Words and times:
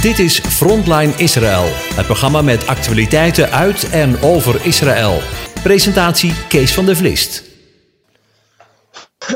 Dit 0.00 0.18
is 0.18 0.40
Frontline 0.40 1.12
Israël, 1.16 1.64
het 1.94 2.06
programma 2.06 2.42
met 2.42 2.66
actualiteiten 2.66 3.50
uit 3.50 3.90
en 3.90 4.20
over 4.22 4.66
Israël. 4.66 5.18
Presentatie 5.62 6.46
Kees 6.48 6.74
van 6.74 6.86
der 6.86 6.96
Vlist. 6.96 7.44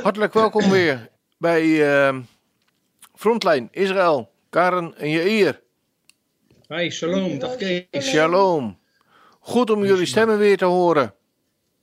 Hartelijk 0.02 0.32
welkom 0.32 0.70
weer 0.70 1.08
bij 1.38 1.64
uh, 1.64 2.18
Frontline 3.14 3.68
Israël. 3.70 4.30
Karen 4.50 4.94
en 4.96 5.10
Jair. 5.10 5.60
Hi, 6.68 6.90
shalom. 6.90 7.38
Dag 7.38 7.56
Kees. 7.56 7.86
Shalom. 7.90 8.78
Goed 9.40 9.70
om 9.70 9.84
jullie 9.84 10.06
stemmen 10.06 10.38
weer 10.38 10.56
te 10.56 10.64
horen. 10.64 11.14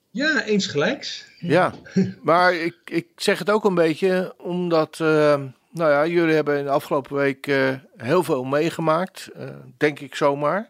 Ja, 0.10 0.44
eens 0.44 0.68
gelijks. 0.68 1.26
Ja, 1.40 1.74
maar 2.22 2.54
ik, 2.54 2.76
ik 2.86 3.08
zeg 3.16 3.40
het 3.40 3.50
ook 3.50 3.66
een 3.66 3.76
beetje 3.76 4.34
omdat, 4.38 5.00
uh, 5.02 5.42
nou 5.72 5.92
ja, 5.92 6.06
jullie 6.06 6.36
hebben 6.36 6.58
in 6.58 6.64
de 6.64 6.70
afgelopen 6.70 7.16
week 7.16 7.48
uh, 7.48 7.74
heel 7.98 8.24
veel 8.24 8.44
meegemaakt, 8.44 9.30
uh, 9.38 9.50
denk 9.78 10.00
ik 10.00 10.16
zomaar. 10.16 10.70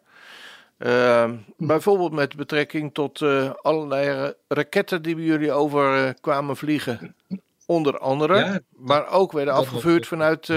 bijvoorbeeld 1.58 2.12
met 2.12 2.36
betrekking 2.36 2.94
tot 2.94 3.22
allerlei 3.62 4.34
raketten 4.48 5.02
die 5.02 5.16
bij 5.16 5.24
jullie 5.24 5.52
over 5.52 6.14
kwamen 6.22 6.58
vliegen. 6.58 7.16
Onder 7.66 8.00
andere, 8.00 8.36
ja, 8.36 8.60
maar 8.76 9.10
ook 9.10 9.32
werden 9.32 9.54
afgevuurd 9.54 10.08
vanuit, 10.08 10.52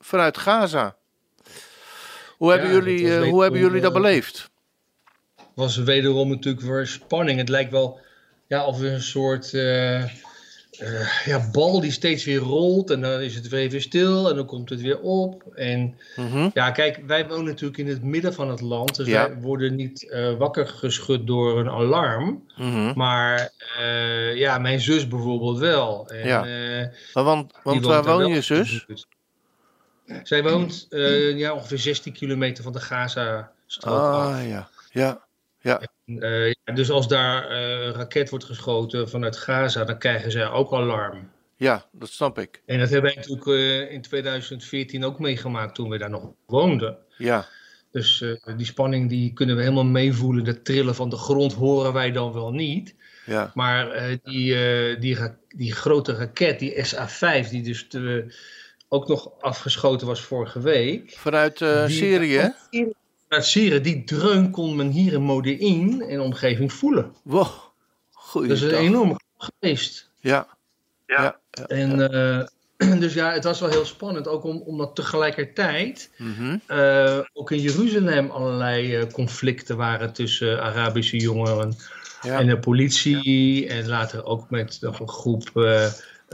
vanuit 0.00 0.38
Gaza. 0.38 0.96
Hoe 2.42 2.50
hebben 2.50 2.68
Ja, 2.68 2.74
jullie, 2.74 3.30
hoe 3.30 3.42
hebben 3.42 3.60
jullie 3.60 3.80
dat 3.80 3.94
eh, 3.94 4.00
beleefd? 4.00 4.50
Was 5.54 5.76
wederom 5.76 6.28
natuurlijk 6.28 6.64
weer 6.64 6.86
spanning. 6.86 7.38
Het 7.38 7.48
lijkt 7.48 7.70
wel 7.70 8.00
ja, 8.46 8.66
of 8.66 8.80
een 8.80 9.02
soort 9.02 9.50
eh, 10.78 11.24
ja, 11.26 11.50
bal 11.50 11.80
die 11.80 11.90
steeds 11.90 12.24
weer 12.24 12.38
rolt. 12.40 12.90
En 12.90 13.00
dan 13.00 13.20
is 13.20 13.34
het 13.34 13.48
weer 13.48 13.60
even 13.60 13.80
stil 13.80 14.28
en 14.30 14.36
dan 14.36 14.46
komt 14.46 14.70
het 14.70 14.80
weer 14.80 15.00
op. 15.00 15.42
En 15.54 15.98
Mhm. 16.16 16.48
ja, 16.54 16.70
kijk, 16.70 17.00
wij 17.06 17.28
wonen 17.28 17.44
natuurlijk 17.44 17.78
in 17.78 17.88
het 17.88 18.02
midden 18.02 18.34
van 18.34 18.50
het 18.50 18.60
land. 18.60 18.96
Dus 18.96 19.06
Ja. 19.06 19.28
wij 19.28 19.36
worden 19.40 19.74
niet 19.74 20.08
eh, 20.10 20.34
wakker 20.38 20.66
geschud 20.66 21.26
door 21.26 21.58
een 21.58 21.68
alarm. 21.68 22.46
Mhm. 22.56 22.92
Maar 22.94 23.52
eh, 23.78 24.36
ja, 24.36 24.58
mijn 24.58 24.80
zus 24.80 25.08
bijvoorbeeld 25.08 25.58
wel. 25.58 26.08
En, 26.08 26.26
Ja. 26.26 26.40
Maar 27.14 27.24
Want, 27.24 27.52
want 27.52 27.62
woont 27.62 27.84
waar 27.84 28.02
daar 28.02 28.12
woon 28.12 28.18
wel 28.18 28.28
je 28.28 28.40
zus? 28.40 28.86
Zij 30.22 30.42
woont 30.42 30.86
ja, 31.34 31.52
ongeveer 31.54 31.78
16 31.78 32.12
kilometer 32.12 32.64
van 32.64 32.72
de 32.72 32.80
Gaza-strook 32.80 33.94
af. 33.98 34.34
Ah 34.34 34.48
ja, 34.48 34.68
ja, 34.90 35.24
ja. 35.60 35.80
Eh, 36.20 36.46
ja, 36.64 36.72
dus 36.74 36.90
als 36.90 37.08
daar 37.08 37.50
een 37.50 37.92
raket 37.92 38.30
wordt 38.30 38.44
geschoten 38.44 39.08
vanuit 39.08 39.36
Gaza, 39.36 39.84
dan 39.84 39.98
krijgen 39.98 40.30
zij 40.30 40.48
ook 40.48 40.72
alarm. 40.72 41.30
Ja, 41.56 41.84
dat 41.92 42.08
snap 42.08 42.38
ik. 42.38 42.62
En 42.66 42.78
dat 42.78 42.90
hebben 42.90 43.14
wij 43.14 43.20
natuurlijk 43.26 43.46
eh, 43.46 43.92
in 43.92 44.02
2014 44.02 45.04
ook 45.04 45.18
meegemaakt 45.18 45.74
toen 45.74 45.88
we 45.88 45.98
daar 45.98 46.10
nog 46.10 46.30
woonden. 46.46 46.96
Ja, 47.16 47.46
Dus 47.90 48.24
die 48.56 48.66
spanning 48.66 49.08
die 49.08 49.32
kunnen 49.32 49.56
we 49.56 49.62
helemaal 49.62 49.84
meevoelen. 49.84 50.44
Dat 50.44 50.64
trillen 50.64 50.94
van 50.94 51.08
de 51.08 51.16
grond 51.16 51.52
horen 51.52 51.92
wij 51.92 52.10
dan 52.12 52.32
wel 52.32 52.52
niet. 52.52 52.94
ja. 53.26 53.50
Maar 53.54 54.18
die, 54.22 54.56
die, 54.98 55.18
die 55.48 55.72
grote 55.72 56.12
raket, 56.14 56.58
die 56.58 56.84
SA-5, 56.84 57.48
die 57.50 57.62
dus 57.62 57.88
ook 58.88 59.08
nog 59.08 59.30
afgeschoten 59.40 60.06
was 60.06 60.20
vorige 60.20 60.60
week. 60.60 61.14
Vanuit 61.18 61.58
Die- 61.58 61.88
Syrië, 61.88 62.52
die 63.82 64.04
dreun 64.04 64.50
kon 64.50 64.76
men 64.76 64.90
hier 64.90 65.12
in 65.12 65.22
Modi'in 65.22 66.02
en 66.08 66.20
omgeving 66.20 66.72
voelen. 66.72 67.12
Wow, 67.22 67.48
goeie 68.10 68.48
Dat 68.48 68.56
is 68.56 68.62
een 68.62 68.70
dag. 68.70 68.78
enorm 68.80 69.16
geweest. 69.36 70.10
Ja, 70.20 70.46
ja, 71.06 71.22
ja. 71.50 71.66
En 71.66 72.10
eh, 72.12 72.46
dus 73.00 73.14
ja, 73.14 73.32
het 73.32 73.44
was 73.44 73.60
wel 73.60 73.68
heel 73.70 73.84
spannend. 73.84 74.28
Ook 74.28 74.44
om, 74.44 74.56
omdat 74.66 74.94
tegelijkertijd 74.96 76.10
Mhm. 76.16 76.56
eh, 76.66 77.18
ook 77.32 77.50
in 77.50 77.60
Jeruzalem 77.60 78.30
allerlei 78.30 78.96
eh, 78.96 79.06
conflicten 79.12 79.76
waren 79.76 80.12
tussen 80.12 80.62
Arabische 80.62 81.16
jongeren 81.16 81.74
ja. 82.22 82.38
en 82.38 82.46
de 82.46 82.58
politie. 82.58 83.68
En 83.68 83.88
later 83.88 84.24
ook 84.24 84.50
met 84.50 84.78
nog 84.80 85.00
een 85.00 85.08
groep 85.08 85.50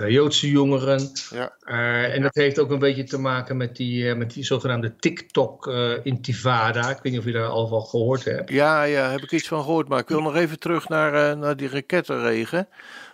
Joodse 0.07 0.51
jongeren. 0.51 1.11
Ja. 1.31 1.53
Eh, 1.61 2.15
en 2.15 2.23
dat 2.23 2.35
heeft 2.35 2.59
ook 2.59 2.71
een 2.71 2.79
beetje 2.79 3.05
te 3.05 3.19
maken 3.19 3.57
met 3.57 3.77
die, 3.77 4.09
eh, 4.11 4.17
met 4.17 4.33
die 4.33 4.45
zogenaamde 4.45 4.97
TikTok-intifada. 4.97 6.91
ik 6.91 6.99
weet 7.03 7.13
niet 7.13 7.21
of 7.21 7.25
je 7.27 7.33
daar 7.33 7.47
al 7.49 7.67
van 7.69 7.83
gehoord 7.83 8.25
hebt. 8.25 8.51
Ja, 8.51 8.83
ja, 8.83 9.11
heb 9.11 9.21
ik 9.21 9.33
iets 9.33 9.49
van 9.49 9.63
gehoord. 9.63 9.89
Maar 9.89 9.99
ik 9.99 10.09
wil 10.09 10.23
nog 10.23 10.37
even 10.37 10.59
terug 10.59 10.89
naar, 10.89 11.31
eh, 11.31 11.37
naar 11.39 11.57
die 11.57 11.69
rakettenregen. 11.69 12.69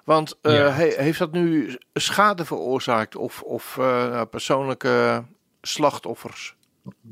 Want 0.04 0.38
eh, 0.42 0.54
Ja. 0.54 0.70
he- 0.70 0.94
heeft 0.96 1.18
dat 1.18 1.32
nu 1.32 1.78
schade 1.94 2.44
veroorzaakt 2.44 3.16
of, 3.16 3.42
of 3.42 3.76
eh, 3.78 3.84
nou, 4.08 4.26
persoonlijke 4.26 5.24
slachtoffers? 5.62 6.54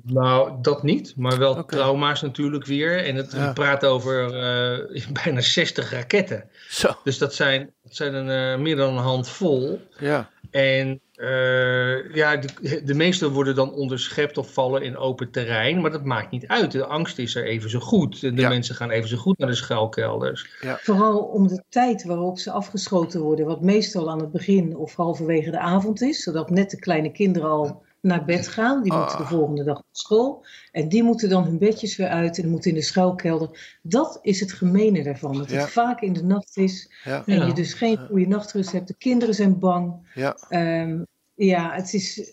Nou, 0.05 0.53
dat 0.62 0.83
niet, 0.83 1.15
maar 1.16 1.38
wel 1.38 1.65
trauma's 1.65 2.22
natuurlijk 2.22 2.65
weer. 2.66 3.05
En 3.05 3.16
het 3.16 3.33
Ja. 3.33 3.53
praten 3.53 3.88
over 3.88 4.25
eh, 4.25 5.06
bijna 5.25 5.41
60 5.41 5.91
raketten. 5.91 6.44
Zo, 6.69 6.91
Dus 7.05 7.19
dat 7.19 7.34
zijn, 7.34 7.71
dat 7.83 7.94
zijn 7.94 8.15
een, 8.15 8.55
eh, 8.55 8.62
meer 8.62 8.77
dan 8.77 8.93
een 8.97 9.03
handvol. 9.03 9.81
ja. 9.99 10.31
En 10.50 11.00
eh, 11.15 12.15
ja, 12.15 12.37
de, 12.37 12.81
de 12.84 12.94
meeste 12.94 13.31
worden 13.31 13.55
dan 13.55 13.72
onderschept 13.72 14.38
of 14.38 14.53
vallen 14.53 14.83
in 14.83 14.97
open 14.97 15.31
terrein. 15.31 15.81
Maar 15.81 15.91
dat 15.91 16.04
maakt 16.04 16.31
niet 16.31 16.47
uit. 16.47 16.71
De 16.72 16.84
angst 16.87 17.19
is 17.19 17.34
er 17.34 17.44
even 17.44 17.71
zo 17.71 17.78
goed. 17.81 18.22
En 18.22 18.34
de 18.34 18.41
Ja. 18.41 18.49
mensen 18.49 18.75
gaan 18.75 18.91
even 18.91 19.09
zo 19.09 19.16
goed 19.16 19.39
naar 19.39 19.49
de 19.49 19.54
schuilkelders. 19.54 20.47
Vooral 20.81 21.19
om 21.19 21.49
de 21.49 21.62
tijd 21.69 22.04
waarop 22.04 22.39
ze 22.39 22.50
afgeschoten 22.50 23.21
worden, 23.21 23.47
wat 23.47 23.60
meestal 23.60 24.10
aan 24.10 24.21
het 24.21 24.33
begin 24.33 24.77
of 24.77 24.94
halverwege 24.97 25.50
de 25.50 25.59
avond 25.59 26.03
is, 26.03 26.22
zodat 26.22 26.50
net 26.50 26.71
de 26.71 26.78
kleine 26.78 27.12
kinderen 27.12 27.49
al 27.50 27.83
naar 28.02 28.24
bed 28.24 28.48
gaan. 28.48 28.82
Die 28.82 28.92
moeten 28.92 29.16
de 29.16 29.22
Ah. 29.22 29.30
volgende 29.30 29.64
dag 29.64 29.74
naar 29.74 29.84
school. 29.92 30.44
En 30.72 30.88
die 30.88 31.02
moeten 31.02 31.28
dan 31.28 31.44
hun 31.44 31.58
bedjes 31.58 31.96
weer 31.96 32.08
uit 32.08 32.38
en 32.38 32.48
moeten 32.48 32.70
in 32.70 32.76
de 32.76 32.82
schuilkelder. 32.82 33.78
Dat 33.82 34.18
is 34.22 34.40
het 34.40 34.52
gemene 34.52 35.02
daarvan. 35.02 35.36
Dat 35.38 35.50
Ja. 35.50 35.60
het 35.60 35.70
vaak 35.70 36.00
in 36.00 36.12
de 36.12 36.22
nacht 36.24 36.56
is 36.56 36.91
Ja, 37.04 37.22
en 37.26 37.34
Ja. 37.38 37.46
je 37.46 37.52
dus 37.52 37.74
geen 37.74 37.98
goede 38.08 38.26
nachtrust 38.26 38.72
hebt. 38.72 38.88
De 38.88 38.94
kinderen 38.94 39.34
zijn 39.34 39.58
bang. 39.58 40.10
ja, 40.14 40.36
Ehm, 40.48 41.02
ja, 41.34 41.72
het 41.74 41.94
is 41.94 42.30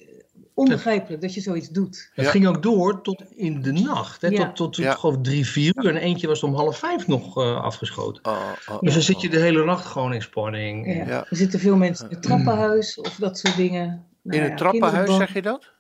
onbegrijpelijk 0.54 1.22
dat 1.22 1.34
je 1.34 1.42
zoiets 1.42 1.70
doet. 1.70 2.10
Het 2.14 2.26
Ja. 2.26 2.32
ging 2.32 2.48
ook 2.48 2.64
door 2.64 3.02
tot 3.02 3.24
in 3.36 3.62
de 3.62 3.72
nacht. 3.72 4.22
Hè? 4.22 4.28
Ja. 4.28 4.38
Tot, 4.38 4.56
tot, 4.56 4.74
tot 4.74 4.84
Ja. 4.86 4.94
gewoon 4.94 5.22
drie, 5.24 5.46
vier 5.48 5.74
uur. 5.78 5.88
En 5.90 5.96
eentje 5.98 6.28
was 6.28 6.44
om 6.44 6.54
half 6.54 6.78
vijf 6.78 7.08
nog 7.08 7.38
eh, 7.38 7.62
afgeschoten. 7.64 8.26
Oh, 8.26 8.32
oh, 8.70 8.80
Dus 8.82 8.90
dan 8.94 9.00
oh, 9.02 9.08
zit 9.08 9.22
je 9.22 9.30
de 9.30 9.40
hele 9.40 9.66
nacht 9.66 9.86
gewoon 9.86 10.14
in 10.14 10.22
spanning. 10.22 10.86
Ja. 10.96 11.06
Ja. 11.06 11.26
Er 11.30 11.36
zitten 11.38 11.60
veel 11.60 11.76
mensen 11.76 12.10
in 12.10 12.16
het 12.16 12.24
trappenhuis 12.24 13.00
of 13.00 13.16
dat 13.16 13.38
soort 13.38 13.56
dingen. 13.56 14.04
Nou 14.30 14.42
In 14.42 14.48
ja, 14.48 14.50
het 14.50 14.58
trappenhuis, 14.58 15.16
zeg 15.16 15.34
je 15.34 15.42
dat? 15.42 15.72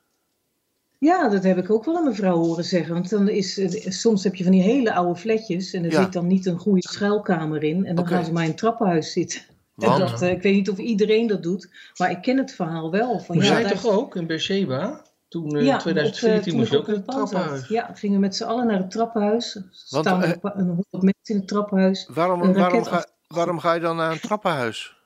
Ja, 0.98 1.30
dat 1.30 1.44
heb 1.44 1.58
ik 1.58 1.70
ook 1.70 1.86
wel 1.86 1.98
aan 1.98 2.04
mevrouw 2.04 2.36
horen 2.38 2.64
zeggen. 2.64 2.94
Want 2.94 3.10
dan 3.10 3.30
is, 3.30 3.62
soms 4.02 4.24
heb 4.24 4.36
je 4.36 4.44
van 4.44 4.52
die 4.52 4.62
hele 4.62 4.94
oude 4.94 5.20
fletjes 5.20 5.74
en 5.74 5.84
er 5.86 5.92
Ja. 5.92 6.04
zit 6.04 6.14
dan 6.14 6.28
niet 6.28 6.46
een 6.46 6.58
goede 6.60 6.82
schuilkamer 6.90 7.64
in. 7.64 7.86
En 7.86 7.96
dan 7.96 8.04
Oké. 8.06 8.14
gaan 8.14 8.26
ze 8.26 8.32
maar 8.32 8.44
in 8.44 8.50
het 8.50 8.58
trappenhuis 8.58 9.12
zitten. 9.12 9.42
En 9.78 9.88
Want? 9.90 10.00
dat, 10.10 10.22
eh, 10.22 10.30
ik 10.32 10.42
weet 10.42 10.54
niet 10.54 10.70
of 10.70 10.78
iedereen 10.78 11.28
dat 11.28 11.44
doet, 11.44 11.70
maar 11.98 12.12
ik 12.12 12.22
ken 12.22 12.38
het 12.38 12.52
verhaal 12.52 12.92
wel. 12.92 13.20
Van, 13.20 13.36
Moest 13.36 13.48
ja, 13.48 13.54
jij 13.60 13.64
daar- 13.64 13.82
toch 13.82 13.92
ook 13.92 14.16
in 14.16 14.28
Beersheba? 14.28 15.02
Toen 15.28 15.58
in 15.58 15.64
ja, 15.66 15.78
2014 15.78 16.40
op, 16.40 16.48
eh, 16.48 16.54
moest 16.54 16.70
je 16.72 16.76
toen 16.76 16.82
ook 16.82 16.88
in 16.88 16.94
het 16.94 17.08
een 17.08 17.14
trappenhuis. 17.30 17.68
Ja, 17.68 17.90
gingen 17.94 18.20
met 18.20 18.36
z'n 18.36 18.44
allen 18.44 18.68
naar 18.68 18.78
het 18.78 18.92
trappenhuis. 18.92 19.56
Er 19.56 19.62
Want, 19.90 20.06
staan 20.06 20.24
eh, 20.24 20.30
een 20.30 20.40
een 20.42 20.66
honderd 20.68 20.92
mensen 20.92 21.14
in 21.24 21.36
het 21.36 21.48
trappenhuis. 21.48 22.10
Waarom, 22.14 22.42
Een 22.42 22.54
waarom, 22.54 22.84
ga, 22.84 23.06
waarom 23.28 23.60
ga 23.60 23.74
je 23.74 23.80
dan 23.80 23.96
naar 23.96 24.12
een 24.12 24.20
trappenhuis? 24.20 24.98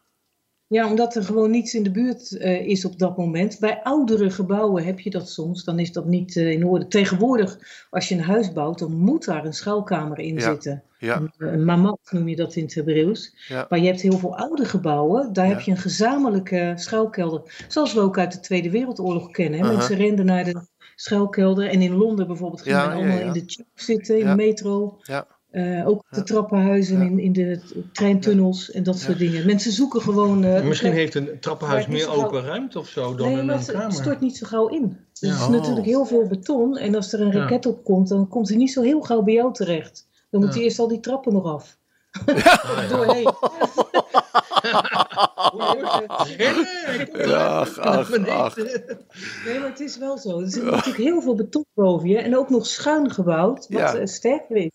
Ja, 0.73 0.88
omdat 0.89 1.16
er 1.16 1.23
gewoon 1.23 1.51
niets 1.51 1.73
in 1.73 1.84
de 1.84 1.91
buurt 1.91 2.38
eh, 2.38 2.67
is 2.67 2.85
op 2.85 3.00
dat 3.00 3.17
moment. 3.17 3.59
Bij 3.59 3.84
oudere 3.84 4.29
gebouwen 4.29 4.84
heb 4.85 5.00
je 5.00 5.09
dat 5.09 5.29
soms, 5.29 5.63
dan 5.63 5.79
is 5.79 5.91
dat 5.91 6.06
niet 6.06 6.38
eh, 6.38 6.51
in 6.51 6.66
orde. 6.66 6.88
Tegenwoordig, 6.88 7.59
als 7.89 8.09
je 8.09 8.16
een 8.16 8.22
huis 8.23 8.53
bouwt, 8.53 8.79
dan 8.79 8.94
moet 8.94 9.25
daar 9.25 9.45
een 9.45 9.53
schuilkamer 9.53 10.19
in 10.19 10.34
Ja. 10.35 10.39
zitten. 10.41 10.84
Ja, 11.00 11.16
Een, 11.38 11.53
een 11.53 11.66
mamat 11.66 12.00
noem 12.11 12.28
je 12.28 12.35
dat 12.35 12.56
in 12.56 12.63
het 12.63 12.73
Hebreeuws. 12.73 13.35
ja, 13.47 13.66
Maar 13.69 13.79
je 13.79 13.85
hebt 13.85 14.01
heel 14.01 14.17
veel 14.17 14.38
oude 14.38 14.66
gebouwen, 14.66 15.34
daar 15.34 15.47
Ja. 15.47 15.51
heb 15.53 15.61
je 15.61 15.72
een 15.72 15.78
gezamenlijke 15.78 16.72
schuilkelder. 16.75 17.66
Zoals 17.67 17.94
we 17.94 18.00
ook 18.00 18.17
uit 18.17 18.31
de 18.31 18.40
Tweede 18.40 18.69
Wereldoorlog 18.69 19.31
kennen. 19.31 19.59
Hè? 19.59 19.67
Mensen 19.75 19.95
renden 19.95 20.25
naar 20.25 20.44
de 20.44 20.61
schuilkelder. 20.95 21.67
En 21.70 21.81
in 21.81 21.93
Londen 21.96 22.28
bijvoorbeeld 22.28 22.61
gingen 22.61 22.91
allemaal 22.93 23.20
in 23.20 23.31
de 23.34 23.46
tube 23.46 23.67
zitten, 23.75 24.20
in 24.20 24.28
de 24.28 24.35
metro. 24.35 24.97
ja. 25.02 25.28
Eh, 25.53 25.88
ook 25.88 26.00
op 26.00 26.05
de 26.09 26.16
Ja. 26.17 26.23
trappenhuizen, 26.23 26.97
Ja. 27.00 27.03
in, 27.05 27.20
in 27.20 27.34
de 27.34 27.59
treintunnels 27.91 28.72
en 28.72 28.84
dat 28.84 29.00
soort 29.00 29.17
dingen. 29.17 29.46
Mensen 29.46 29.72
zoeken 29.72 30.02
gewoon... 30.02 30.44
eh, 30.44 30.64
Misschien 30.64 30.90
plek- 30.91 31.02
heeft 31.02 31.16
een 31.16 31.40
trappenhuis 31.40 31.88
meer 31.88 32.00
gauw. 32.05 32.23
open 32.26 32.44
ruimte 32.46 32.79
of 32.79 32.88
zo 32.88 33.16
dan 33.16 33.28
Nee, 33.29 33.38
in 33.40 33.46
maar 33.46 33.55
een 33.55 33.61
het 33.61 33.72
kamer. 33.72 33.91
stort 33.91 34.20
niet 34.20 34.38
zo 34.38 34.47
gauw 34.47 34.67
in. 34.67 34.84
Er 35.20 35.28
Ja. 35.28 35.34
is 35.35 35.41
Oh. 35.41 35.50
natuurlijk 35.50 35.85
heel 35.85 36.05
veel 36.05 36.28
beton. 36.28 36.78
En 36.78 36.96
als 36.96 37.14
er 37.14 37.22
een 37.22 37.32
Ja. 37.32 37.40
raket 37.40 37.66
op 37.66 37.84
komt, 37.84 38.08
dan 38.09 38.28
komt 38.28 38.47
hij 38.47 38.58
niet 38.58 38.72
zo 38.72 38.82
heel 38.82 39.02
gauw 39.02 39.22
bij 39.22 39.34
jou 39.34 39.53
terecht. 39.53 40.08
Dan 40.29 40.40
moet 40.41 40.50
Ja. 40.50 40.55
hij 40.55 40.64
eerst 40.64 40.79
al 40.79 40.88
die 40.88 41.00
trappen 41.00 41.34
nog 41.34 41.46
af. 41.46 41.78
Ah, 42.26 42.38
ja. 42.38 42.88
Doorheen. 42.88 43.28
Ach, 47.35 47.78
ach, 47.79 48.17
ach. 48.28 48.56
Nee, 49.46 49.59
maar 49.59 49.70
het 49.70 49.79
is 49.79 49.97
wel 49.97 50.17
zo. 50.17 50.40
Er 50.41 50.49
zit 50.49 50.64
natuurlijk 50.64 50.97
heel 50.97 51.22
veel 51.22 51.35
beton 51.35 51.66
boven 51.73 52.09
je. 52.09 52.17
En 52.17 52.38
ook 52.38 52.49
nog 52.49 52.66
schuin 52.66 53.11
gebouwd, 53.11 53.58
wat 53.70 53.79
Ja. 53.82 53.96
eh, 53.96 54.06
sterker 54.06 54.56
is. 54.56 54.72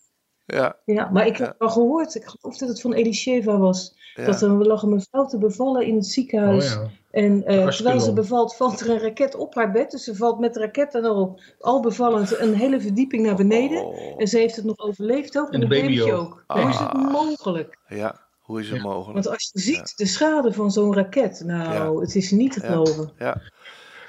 Ja, 0.55 0.77
Ja, 0.85 1.09
maar 1.09 1.27
ik 1.27 1.37
heb 1.37 1.47
Ja. 1.47 1.55
al 1.57 1.69
gehoord, 1.69 2.15
ik 2.15 2.25
geloof 2.25 2.57
dat 2.57 2.69
het 2.69 2.81
van 2.81 2.93
Elisheva 2.93 3.57
was, 3.57 3.95
ja. 4.15 4.25
dat 4.25 4.41
er 4.41 4.49
lag 4.49 4.81
een 4.81 4.89
mevrouw 4.89 5.25
te 5.25 5.37
bevallen 5.37 5.85
in 5.85 5.95
het 5.95 6.05
ziekenhuis 6.05 6.75
Oh, 6.75 6.83
ja. 6.83 6.89
En 7.11 7.53
uh, 7.53 7.67
terwijl 7.67 7.99
ze 7.99 8.13
bevalt, 8.13 8.55
valt 8.55 8.79
er 8.79 8.89
een 8.89 8.99
raket 8.99 9.35
op 9.35 9.55
haar 9.55 9.71
bed. 9.71 9.91
Dus 9.91 10.03
ze 10.03 10.15
valt 10.15 10.39
met 10.39 10.53
de 10.53 10.59
raket 10.59 10.95
en 10.95 11.03
al, 11.03 11.39
al 11.59 11.81
bevallend 11.81 12.39
een 12.39 12.53
hele 12.53 12.81
verdieping 12.81 13.25
naar 13.25 13.35
beneden. 13.35 13.85
Oh. 13.85 14.21
En 14.21 14.27
ze 14.27 14.37
heeft 14.37 14.55
het 14.55 14.65
nog 14.65 14.77
overleefd 14.77 15.37
ook. 15.37 15.47
En, 15.47 15.53
en 15.53 15.59
de 15.59 15.67
baby 15.67 16.01
ook. 16.01 16.43
Hoe 16.47 16.69
is 16.69 16.77
het 16.77 16.89
ah. 16.89 17.11
mogelijk? 17.11 17.77
Ja, 17.87 18.19
hoe 18.39 18.59
is 18.59 18.69
het 18.69 18.81
mogelijk? 18.81 19.13
Want 19.13 19.27
als 19.27 19.49
je 19.53 19.59
ziet 19.59 19.97
de 19.97 20.05
schade 20.05 20.53
van 20.53 20.71
zo'n 20.71 20.93
raket, 20.93 21.41
nou, 21.45 22.01
het 22.01 22.15
is 22.15 22.31
niet 22.31 22.51
te 22.51 22.59
geloven. 22.59 23.11
Ja. 23.17 23.41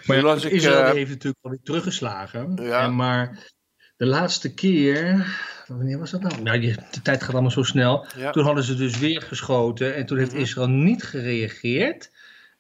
Maar 0.06 0.46
Israël 0.52 0.86
uh, 0.86 0.92
heeft 0.92 1.10
natuurlijk 1.10 1.44
alweer 1.44 1.60
teruggeslagen. 1.62 2.56
En 2.56 2.96
maar 2.96 3.52
de 4.00 4.06
laatste 4.06 4.54
keer, 4.54 5.26
wanneer 5.66 5.98
was 5.98 6.10
dat 6.10 6.22
nou? 6.22 6.42
Nou, 6.42 6.60
de 6.60 7.02
tijd 7.02 7.22
gaat 7.22 7.32
allemaal 7.32 7.50
zo 7.50 7.62
snel. 7.62 8.06
Toen 8.30 8.44
hadden 8.44 8.64
ze 8.64 8.74
dus 8.74 8.98
weer 8.98 9.22
geschoten 9.22 9.94
en 9.94 10.06
toen 10.06 10.18
heeft 10.18 10.32
mhm. 10.32 10.40
Israël 10.40 10.68
niet 10.68 11.02
gereageerd. 11.02 12.10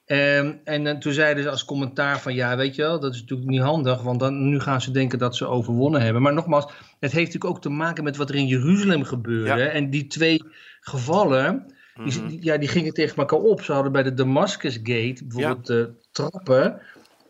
Um, 0.06 0.60
en 0.64 0.86
uh, 0.86 0.92
toen 0.92 1.12
zeiden 1.12 1.42
ze 1.42 1.50
als 1.50 1.64
commentaar 1.64 2.20
van 2.20 2.34
ja, 2.34 2.56
weet 2.56 2.74
je 2.74 2.82
wel, 2.82 3.00
dat 3.00 3.14
is 3.14 3.20
natuurlijk 3.20 3.50
niet 3.50 3.60
handig, 3.60 4.02
want 4.02 4.20
dan, 4.20 4.48
nu 4.48 4.60
gaan 4.60 4.80
ze 4.80 4.90
denken 4.90 5.18
dat 5.18 5.36
ze 5.36 5.46
overwonnen 5.46 6.00
hebben. 6.00 6.22
Maar 6.22 6.32
nogmaals, 6.32 6.64
het 6.98 7.12
heeft 7.12 7.32
natuurlijk 7.32 7.44
ook 7.44 7.60
te 7.60 7.68
maken 7.68 8.04
met 8.04 8.16
wat 8.16 8.28
er 8.28 8.34
in 8.34 8.46
Jeruzalem 8.46 9.04
gebeurde. 9.04 9.62
En 9.64 9.90
die 9.90 10.06
twee 10.06 10.42
gevallen, 10.80 11.74
die, 12.04 12.22
mhm. 12.22 12.36
ja, 12.40 12.56
die 12.56 12.68
gingen 12.68 12.92
tegen 12.92 13.16
elkaar 13.16 13.38
op. 13.38 13.62
Ze 13.62 13.72
hadden 13.72 13.92
bij 13.92 14.02
de 14.02 14.14
Damascus 14.14 14.74
Gate 14.74 15.24
bijvoorbeeld 15.24 15.66
de 15.66 15.90
trappen, 16.12 16.80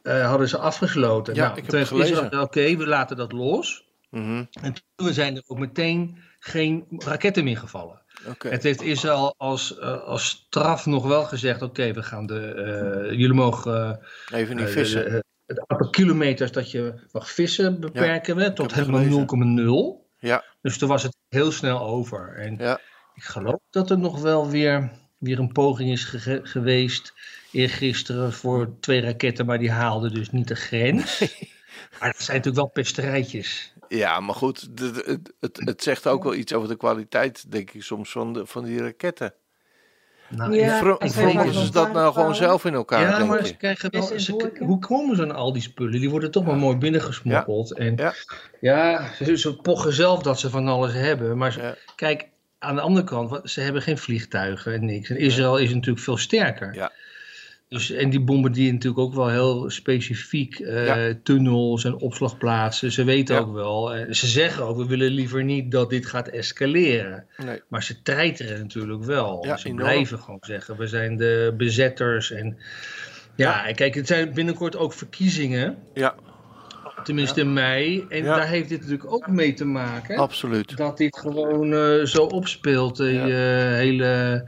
uh, 0.03 0.29
hadden 0.29 0.49
ze 0.49 0.59
afgesloten. 0.59 1.35
Ja, 1.35 1.47
nou, 1.47 1.59
ik 1.59 1.71
heb. 1.71 2.41
Oké, 2.41 2.77
we 2.77 2.87
laten 2.87 3.17
dat 3.17 3.33
los. 3.33 3.89
Mm 4.11 4.49
En 4.62 4.75
toen 4.95 5.12
zijn 5.12 5.37
er 5.37 5.43
ook 5.47 5.59
meteen 5.59 6.19
geen 6.39 6.85
raketten 6.89 7.45
meer 7.45 7.57
gevallen. 7.57 8.03
Het 8.39 8.62
heeft 8.62 8.83
Israël 8.83 9.35
als, 9.37 9.79
uh, 9.79 10.03
als 10.03 10.29
straf 10.29 10.87
nog 10.87 11.07
wel 11.07 11.25
gezegd: 11.25 11.62
oké, 11.62 11.93
we 11.93 12.03
gaan 12.03 12.27
de. 12.27 12.55
Uh, 13.11 13.11
jullie 13.19 13.35
mogen. 13.35 14.01
Uh, 14.33 14.41
Even 14.41 14.57
niet 14.57 14.69
vissen. 14.69 15.25
het 15.47 15.67
aantal 15.67 15.91
kilometers 15.91 16.53
dat 16.53 16.71
je 16.71 16.95
mag 17.12 17.31
vissen 17.31 17.81
beperken 17.81 18.37
we 18.37 18.53
tot 18.53 18.75
helemaal 18.75 19.27
0,0. 20.05 20.09
Ja. 20.19 20.45
Dus 20.62 20.79
toen 20.79 20.89
was 20.89 21.03
het 21.03 21.17
heel 21.29 21.53
snel 21.53 21.81
over. 21.81 22.37
En 22.37 22.57
ja. 22.57 22.81
ik 23.15 23.23
geloof 23.23 23.61
dat 23.71 23.91
er 23.91 23.99
nog 23.99 24.21
wel 24.21 24.51
weer, 24.51 24.91
weer 25.19 25.39
een 25.39 25.53
poging 25.53 25.91
is 25.91 26.05
ge 26.05 26.41
geweest. 26.43 27.12
Eergisteren 27.53 28.33
voor 28.33 28.77
twee 28.81 29.01
raketten, 29.01 29.47
maar 29.47 29.59
die 29.59 29.71
haalden 29.71 30.15
dus 30.15 30.31
niet 30.31 30.49
de 30.49 30.55
grens. 30.55 31.19
maar 31.99 32.12
dat 32.12 32.23
zijn 32.23 32.37
natuurlijk 32.37 32.57
wel 32.57 32.67
pesterijtjes. 32.67 33.73
Ja, 33.96 34.20
maar 34.20 34.34
goed, 34.34 34.69
het, 34.75 35.32
het, 35.40 35.60
het, 35.64 35.82
zegt 35.82 36.06
ook 36.06 36.22
wel 36.22 36.34
iets 36.34 36.52
over 36.52 36.69
de 36.69 36.76
kwaliteit, 36.76 37.52
denk 37.52 37.70
ik, 37.70 37.82
soms 37.82 38.10
van, 38.10 38.32
de, 38.32 38.46
van 38.46 38.64
die 38.64 38.82
raketten. 38.82 39.34
Nou, 40.28 40.56
ja, 40.56 41.08
ze 41.08 41.69
dat 41.72 41.92
nou 41.92 42.12
gewoon 42.12 42.34
zelf 42.34 42.64
in 42.64 42.75
elkaar? 42.75 43.00
Ja, 43.00 43.25
maar 43.25 43.46
ze 43.46 43.56
krijgen 43.56 43.90
wel. 43.90 44.19
Ze, 44.19 44.52
hoe 44.58 44.78
komen 44.78 45.16
ze 45.16 45.22
aan 45.22 45.34
al 45.34 45.52
die 45.52 45.62
spullen? 45.62 46.00
Die 46.00 46.10
worden 46.10 46.31
toch 46.31 46.44
maar 46.44 46.56
mooi 46.56 46.76
binnengesmokkeld. 46.76 47.75
En 47.75 47.96
ja, 47.96 48.14
ja 48.60 49.12
ze, 49.14 49.37
ze, 49.37 49.56
pochen 49.56 49.92
zelf 49.92 50.22
dat 50.22 50.40
ze 50.40 50.50
van 50.50 50.69
alles 50.69 50.92
hebben. 50.92 51.38
Maar 51.38 51.78
kijk, 51.96 52.28
aan 52.58 52.75
de 52.75 52.81
andere 52.81 53.06
kant, 53.06 53.50
ze 53.50 53.60
hebben 53.60 53.82
geen 53.82 53.98
vliegtuigen 53.98 54.72
en 54.72 54.84
niks. 54.84 55.10
En 55.10 55.16
Israël 55.16 55.56
is 55.56 55.75
natuurlijk 55.75 56.04
veel 56.04 56.16
sterker. 56.16 56.75
Ja. 56.75 56.92
Dus, 57.70 57.90
en 57.90 58.11
die 58.11 58.20
bombarderen 58.20 58.72
natuurlijk 58.72 59.00
ook 59.00 59.14
wel 59.14 59.28
heel 59.28 59.70
specifiek 59.70 60.58
uh, 60.58 60.94
tunnels 61.22 61.84
en 61.84 61.94
opslagplaatsen. 61.94 62.93
Ze 62.93 63.05
weten 63.05 63.38
ook 63.38 63.52
wel, 63.52 63.96
uh, 63.96 64.12
ze 64.12 64.26
zeggen 64.26 64.64
ook, 64.64 64.76
we 64.76 64.87
willen 64.87 65.11
liever 65.11 65.44
niet 65.44 65.70
dat 65.70 65.90
dit 65.90 66.06
gaat 66.06 66.28
escaleren. 66.28 67.26
Nee. 67.44 67.62
Maar 67.69 67.82
ze 67.82 68.02
treiteren 68.02 68.58
natuurlijk 68.58 69.05
wel. 69.05 69.44
Ja, 69.46 69.56
ze 69.56 69.75
blijven 69.75 70.19
gewoon 70.19 70.38
zeggen, 70.40 70.76
we 70.76 70.87
zijn 70.87 71.17
de 71.17 71.55
bezetters. 71.56 72.31
En 72.31 72.56
ja, 73.37 73.73
kijk, 73.73 73.94
het 73.94 74.06
zijn 74.06 74.34
binnenkort 74.34 74.76
ook 74.76 74.93
verkiezingen. 74.93 75.78
Ja. 75.94 76.14
Tenminste 77.05 77.40
in 77.40 77.52
mei. 77.52 78.05
En 78.08 78.25
daar 78.25 78.49
heeft 78.49 78.69
dit 78.69 78.81
natuurlijk 78.81 79.12
ook 79.12 79.28
mee 79.28 79.52
te 79.52 79.64
maken. 79.64 80.16
Absoluut. 80.16 80.76
Dat 80.76 80.96
dit 80.96 81.19
gewoon 81.19 81.73
uh, 81.73 82.05
zo 82.05 82.23
opspeelt, 82.23 82.96
die 82.96 83.19
hele 83.19 84.44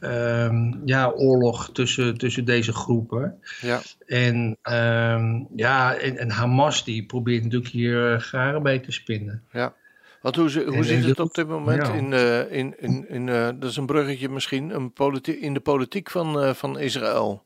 Ehm, 0.00 0.72
ja, 0.84 1.10
oorlog 1.10 1.70
tussen, 1.72 2.18
tussen 2.18 2.44
deze 2.44 2.72
groepen. 2.72 3.40
Ja. 3.60 3.80
En, 4.06 4.56
um, 4.62 5.48
ja, 5.56 5.94
en, 5.94 6.18
en, 6.18 6.30
Hamas 6.30 6.84
die 6.84 7.06
probeert 7.06 7.42
natuurlijk 7.42 7.70
hier 7.70 8.12
uh, 8.12 8.20
garen 8.20 8.62
bij 8.62 8.78
te 8.78 8.92
spinnen. 8.92 9.42
Ja. 9.52 9.74
Want 10.22 10.36
hoe, 10.36 10.64
hoe 10.64 10.84
zit 10.84 11.04
het 11.04 11.20
op 11.20 11.34
dit 11.34 11.48
moment 11.48 11.88
in, 11.88 12.12
uh, 12.12 12.52
in, 12.52 12.74
in, 12.78 13.08
in 13.08 13.26
uh, 13.26 13.48
dat 13.58 13.70
is 13.70 13.76
een 13.76 13.86
bruggetje 13.86 14.28
misschien, 14.28 14.70
een 14.70 14.92
politiek, 14.92 15.40
in 15.40 15.54
de 15.54 15.60
politiek 15.60 16.10
van, 16.10 16.54
van 16.54 16.78
Israël? 16.78 17.42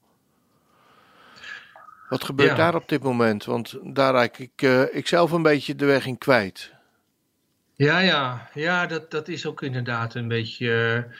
Wat 2.08 2.24
gebeurt 2.24 2.56
daar 2.56 2.74
op 2.74 2.88
dit 2.88 3.02
moment? 3.02 3.44
Want 3.44 3.78
daar 3.82 4.12
raak 4.12 4.38
ik, 4.38 4.62
ik 4.92 5.06
zelf 5.06 5.30
een 5.30 5.42
beetje 5.42 5.74
de 5.74 5.84
weg 5.84 6.06
in 6.06 6.18
kwijt. 6.18 6.72
Ja, 7.74 7.98
ja, 7.98 8.48
ja 8.54 8.86
dat, 8.86 9.10
dat 9.10 9.28
is 9.28 9.46
ook 9.46 9.62
inderdaad 9.62 10.14
een 10.14 10.28
beetje 10.28 11.04
uh, 11.06 11.12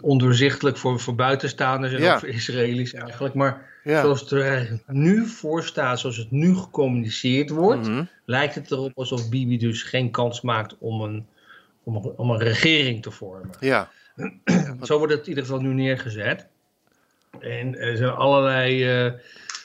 ondoorzichtelijk 0.00 0.76
voor, 0.76 1.00
voor 1.00 1.14
buitenstaanders 1.14 1.92
en 1.92 2.12
ook 2.12 2.18
voor 2.18 2.28
Israëli's 2.28 2.94
eigenlijk. 2.94 3.34
Maar 3.34 3.66
zoals 3.84 4.20
het 4.20 4.30
er 4.30 4.80
nu 4.86 5.26
voor 5.26 5.64
staat, 5.64 6.00
zoals 6.00 6.16
het 6.16 6.30
nu 6.30 6.54
gecommuniceerd 6.56 7.50
wordt, 7.50 7.88
mhm. 7.88 8.04
lijkt 8.24 8.54
het 8.54 8.70
erop 8.70 8.92
alsof 8.94 9.28
Bibi 9.28 9.58
dus 9.58 9.82
geen 9.82 10.10
kans 10.10 10.40
maakt 10.40 10.76
om 10.78 11.00
een, 11.00 11.26
om 11.82 11.96
een, 11.96 12.12
om 12.16 12.30
een 12.30 12.38
regering 12.38 13.02
te 13.02 13.10
vormen. 13.10 13.50
Ja. 13.60 13.90
Zo 14.82 14.98
wordt 14.98 15.12
het 15.12 15.22
in 15.22 15.28
ieder 15.28 15.44
geval 15.44 15.60
nu 15.60 15.74
neergezet. 15.74 16.46
En 17.38 17.78
er 17.78 17.96
zijn 17.96 18.10
allerlei 18.10 19.04
uh, 19.06 19.12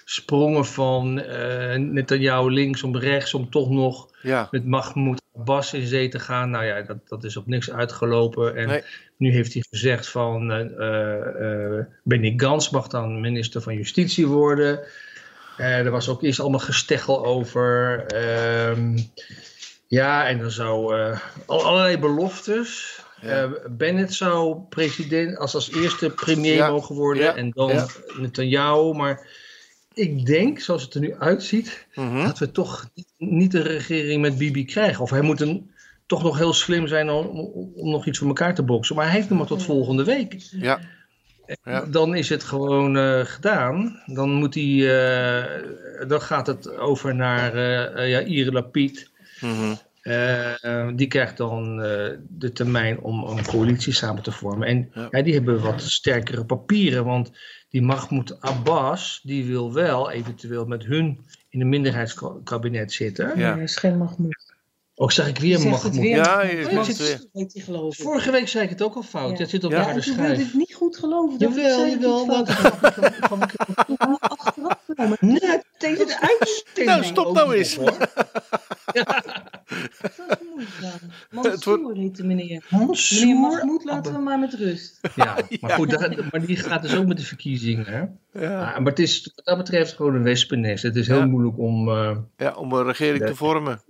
sprongen 0.05 0.65
van 0.65 1.19
uh, 1.19 1.75
Netanyahu 1.75 2.51
links 2.51 2.83
om 2.83 2.97
rechts 2.97 3.33
om 3.33 3.49
toch 3.49 3.69
nog 3.69 4.07
ja. 4.21 4.47
met 4.51 4.65
Mahmoud 4.65 5.21
Abbas 5.35 5.73
in 5.73 5.87
zee 5.87 6.09
te 6.09 6.19
gaan. 6.19 6.49
Nou 6.49 6.65
ja, 6.65 6.81
dat, 6.81 6.97
dat 7.07 7.23
is 7.23 7.37
op 7.37 7.47
niks 7.47 7.71
uitgelopen. 7.71 8.55
En 8.55 8.83
nu 9.17 9.31
heeft 9.31 9.53
hij 9.53 9.63
gezegd 9.69 10.09
van 10.09 10.51
uh, 10.51 11.77
uh, 11.77 11.85
Benny 12.03 12.33
Gans 12.37 12.69
mag 12.69 12.87
dan 12.87 13.21
minister 13.21 13.61
van 13.61 13.75
Justitie 13.75 14.27
worden. 14.27 14.79
er 15.57 15.91
was 15.91 16.09
ook 16.09 16.23
eerst 16.23 16.39
allemaal 16.39 16.59
gesteggel 16.59 17.25
over. 17.25 18.05
Ehm, 18.05 18.97
ja, 19.87 20.27
en 20.27 20.39
dan 20.39 20.51
zou 20.51 20.95
allerlei 21.45 21.97
beloftes. 21.97 23.01
Ja. 23.21 23.49
Bennett 23.69 24.13
zou 24.13 24.57
president 24.69 25.37
als 25.37 25.55
als 25.55 25.71
eerste 25.71 26.09
premier 26.09 26.71
mogen 26.71 26.95
worden 26.95 27.35
en 27.35 27.49
dan 27.49 27.69
ja. 27.69 27.87
Netanyahu. 28.17 28.93
Maar 28.93 29.27
ik 29.93 30.25
denk, 30.25 30.59
zoals 30.59 30.83
het 30.83 30.93
er 30.93 30.99
nu 30.99 31.15
uitziet, 31.15 31.87
mhm. 31.95 32.23
dat 32.23 32.39
we 32.39 32.51
toch 32.51 32.89
niet 33.17 33.53
een 33.53 33.63
regering 33.63 34.21
met 34.21 34.37
Bibi 34.37 34.65
krijgen. 34.65 35.03
Of 35.03 35.09
hij 35.09 35.21
moet 35.21 35.41
een, 35.41 35.71
toch 36.05 36.23
nog 36.23 36.37
heel 36.37 36.53
slim 36.53 36.87
zijn 36.87 37.09
om, 37.09 37.25
om 37.75 37.89
nog 37.89 38.05
iets 38.05 38.17
voor 38.17 38.27
elkaar 38.27 38.55
te 38.55 38.63
boksen. 38.63 38.95
Maar 38.95 39.05
hij 39.05 39.13
heeft 39.13 39.29
nog 39.29 39.37
maar 39.37 39.47
tot 39.47 39.63
volgende 39.63 40.03
week. 40.03 40.35
Ja. 40.39 40.79
ja. 41.63 41.85
Dan 41.85 42.15
is 42.15 42.29
het 42.29 42.43
gewoon 42.43 42.97
uh, 42.97 43.19
gedaan. 43.25 44.01
Dan, 44.05 44.33
moet 44.33 44.53
hij, 44.53 44.63
uh, 44.63 46.07
dan 46.07 46.21
gaat 46.21 46.47
het 46.47 46.77
over 46.77 47.15
naar 47.15 47.55
uh, 47.55 48.09
ja, 48.09 48.21
Ire 48.21 48.51
Lapid. 48.51 49.11
Mm 49.39 49.77
die 50.95 51.07
krijgt 51.07 51.37
dan 51.37 51.77
de 52.29 52.51
termijn 52.53 52.99
om 52.99 53.23
een 53.23 53.45
coalitie 53.45 53.93
samen 53.93 54.23
te 54.23 54.31
vormen. 54.31 54.67
En 54.67 55.09
ja. 55.09 55.21
die 55.21 55.33
hebben 55.33 55.61
wat 55.61 55.81
sterkere 55.81 56.45
papieren. 56.45 57.05
Want 57.05 57.31
die 57.73 57.81
Mahmoud 57.81 58.37
Abbas, 58.41 59.19
die 59.23 59.45
wil 59.45 59.73
wel 59.73 60.11
eventueel 60.11 60.65
met 60.65 60.83
hun 60.83 61.25
in 61.49 61.61
een 61.61 61.69
minderheidskabinet 61.69 62.91
zitten. 62.91 63.37
Ja, 63.37 63.55
is 63.55 63.75
geen 63.75 63.97
Mahmoud. 63.97 64.42
Ook 64.95 65.11
zeg 65.11 65.27
ik 65.27 65.37
weer 65.37 65.59
Mahmoud. 65.59 65.95
Ja, 65.95 66.43
je 66.43 66.67
oh, 66.71 66.83
zit, 66.83 67.67
weer. 67.67 67.85
Vorige 67.89 68.31
week 68.31 68.47
zei 68.47 68.63
ik 68.63 68.69
het 68.69 68.81
ook 68.81 68.95
al 68.95 69.03
fout. 69.03 69.37
Ja. 69.37 69.45
zit 69.45 69.63
op 69.63 69.71
ja. 69.71 69.93
de 69.93 70.01
schijf. 70.01 70.37
Je 70.37 70.43
het 70.43 70.53
niet 70.53 70.73
goed 70.73 70.97
geloven. 70.97 71.39
Jawel, 71.39 71.87
jawel. 71.87 72.25
Dat 72.25 72.49
achteraf 74.19 74.83
genomen. 74.85 75.17
Nee, 75.19 75.61
tegen 75.77 76.07
de 76.07 76.19
uitzending. 76.19 76.61
Nou, 76.85 77.03
stop 77.03 77.33
nou 77.33 77.55
eens. 77.55 77.77
Ja. 78.93 79.23
Mansour 81.31 81.95
heet 81.95 82.15
de 82.15 82.23
meneer. 82.23 82.65
Mansour? 82.69 83.27
Meneer 83.27 83.39
Mahmoud 83.39 83.83
laten 83.83 84.13
we 84.13 84.19
maar 84.19 84.39
met 84.39 84.53
rust. 84.53 84.99
Ja, 85.15 85.37
maar 85.59 85.71
goed, 85.71 85.89
dat, 85.89 86.31
maar 86.31 86.45
die 86.45 86.55
gaat 86.55 86.81
dus 86.81 86.95
ook 86.95 87.05
met 87.05 87.17
de 87.17 87.23
verkiezingen. 87.23 87.85
Hè? 87.85 87.99
Ja. 88.45 88.79
maar 88.79 88.91
het 88.91 88.99
is 88.99 89.31
wat 89.35 89.45
dat 89.45 89.57
betreft 89.57 89.93
gewoon 89.93 90.15
een 90.15 90.23
wespennest. 90.23 90.83
Het 90.83 90.95
is 90.95 91.07
heel 91.07 91.27
moeilijk 91.27 91.57
om... 91.57 91.87
Uh, 91.87 92.17
ja, 92.37 92.53
om 92.53 92.73
een 92.73 92.83
regering 92.83 93.25
te 93.25 93.35
vormen. 93.35 93.81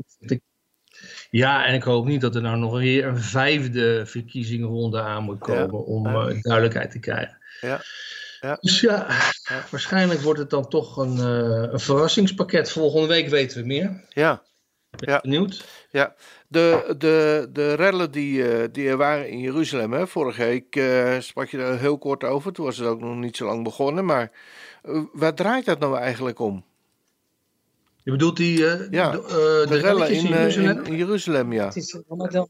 Ja, 1.34 1.66
en 1.66 1.74
ik 1.74 1.84
hoop 1.84 2.06
niet 2.06 2.22
dat 2.22 2.36
er 2.36 2.42
nou 2.42 2.58
nog 2.58 2.78
weer 2.78 3.06
een 3.06 3.22
vijfde 3.22 4.06
verkiezingenronde 4.06 5.02
aan 5.02 5.24
moet 5.24 5.40
komen 5.40 5.86
om 5.86 6.08
uh, 6.08 6.42
duidelijkheid 6.42 6.92
te 6.92 7.00
krijgen. 7.00 7.38
Ja. 7.62 7.82
Ja. 8.40 8.58
Dus 8.62 8.80
ja, 8.80 9.08
waarschijnlijk 9.70 10.22
wordt 10.22 10.40
het 10.40 10.50
dan 10.50 10.68
toch 10.68 10.98
een, 10.98 11.18
uh, 11.18 11.72
een 11.72 11.80
verrassingspakket. 11.80 12.72
Volgende 12.72 13.08
week 13.08 13.28
weten 13.28 13.62
we 13.62 13.68
meer. 13.68 14.04
Ja, 14.10 14.42
ja. 14.90 15.20
benieuwd. 15.22 15.66
Ja, 15.90 16.16
de, 16.48 16.96
de, 16.98 17.50
de 17.54 17.74
rellen 17.74 18.12
die, 18.12 18.38
uh, 18.38 18.64
die 18.72 18.90
er 18.90 18.98
waren 18.98 19.30
in 19.30 19.40
Jeruzalem, 19.40 19.94
hè? 19.94 20.08
vorige 20.08 20.44
week 20.44 20.76
uh, 20.76 21.20
sprak 21.20 21.50
je 21.50 21.58
daar 21.58 21.80
heel 21.80 21.98
kort 21.98 22.24
over. 22.24 22.54
Toen 22.54 22.66
was 22.66 22.78
het 22.78 22.88
ook 22.88 23.02
nog 23.02 23.16
niet 23.16 23.38
zo 23.38 23.46
lang 23.46 23.64
begonnen. 23.64 24.06
Maar 24.06 24.32
uh, 24.84 25.04
waar 25.14 25.36
draait 25.36 25.66
dat 25.66 25.80
nou 25.80 25.98
eigenlijk 25.98 26.40
om? 26.40 26.66
Je 28.04 28.12
bedoelt 28.12 28.38
die 28.38 28.60
ja, 28.60 29.12
de, 29.12 29.66
de, 29.70 29.78
rellen 29.78 30.10
in, 30.10 30.26
in, 30.26 30.30
Jeruzalem? 30.30 30.84
in, 30.84 30.96
Jeruzalem? 30.96 31.54
ja. 31.54 31.66
Het 31.66 31.76
is 31.76 31.98
Ramadan. 32.10 32.50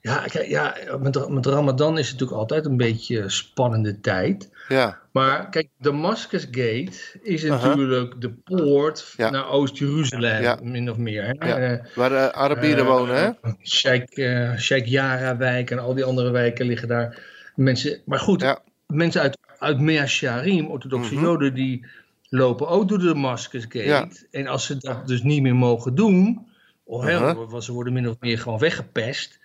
Ja, 0.00 0.24
kijk, 0.26 0.48
ja 0.48 0.76
met, 1.00 1.28
met 1.28 1.46
Ramadan 1.46 1.98
is 1.98 2.08
het 2.08 2.12
natuurlijk 2.12 2.40
altijd 2.40 2.66
een 2.66 2.76
beetje 2.76 3.20
een 3.20 3.30
spannende 3.30 4.00
tijd. 4.00 4.50
Ja. 4.68 4.98
Maar 5.12 5.48
kijk, 5.48 5.68
Damascus 5.78 6.42
Gate 6.50 7.18
is 7.22 7.42
natuurlijk 7.42 8.20
de 8.20 8.30
poort 8.30 9.14
naar 9.16 9.48
Oost-Jeruzalem, 9.48 10.58
min 10.62 10.90
of 10.90 10.96
meer. 10.96 11.34
Hè? 11.38 11.72
Uh, 11.72 11.84
Waar 11.94 12.08
de 12.08 12.32
Arabieren 12.32 12.84
uh, 12.84 12.90
wonen, 12.90 13.16
hè? 13.16 13.50
Sheikh, 13.62 14.16
uh, 14.16 14.56
Sheikh 14.56 14.88
Yara-wijk 14.88 15.70
en 15.70 15.78
al 15.78 15.94
die 15.94 16.04
andere 16.04 16.30
wijken 16.30 16.66
liggen 16.66 16.88
daar. 16.88 17.22
Mensen, 17.54 18.00
maar 18.04 18.18
goed, 18.18 18.54
mensen 18.86 19.20
uit, 19.20 19.38
uit 19.58 19.80
Mea 19.80 20.06
Sharim, 20.06 20.66
orthodoxe 20.66 21.14
mhm. 21.14 21.24
Joden, 21.24 21.54
die 21.54 21.86
lopen 22.34 22.68
ook 22.68 22.88
door 22.88 22.98
de 22.98 23.04
Damascus 23.04 23.64
Gate. 23.68 24.26
En 24.30 24.46
als 24.46 24.66
ze 24.66 24.76
dat 24.76 25.06
dus 25.06 25.22
niet 25.22 25.42
meer 25.42 25.56
mogen 25.56 25.94
doen, 25.94 26.46
of 26.84 27.04
-huh. 27.04 27.60
ze 27.60 27.72
worden 27.72 27.92
min 27.92 28.08
of 28.08 28.16
meer 28.20 28.38
gewoon 28.38 28.58
weggepest 28.58 29.42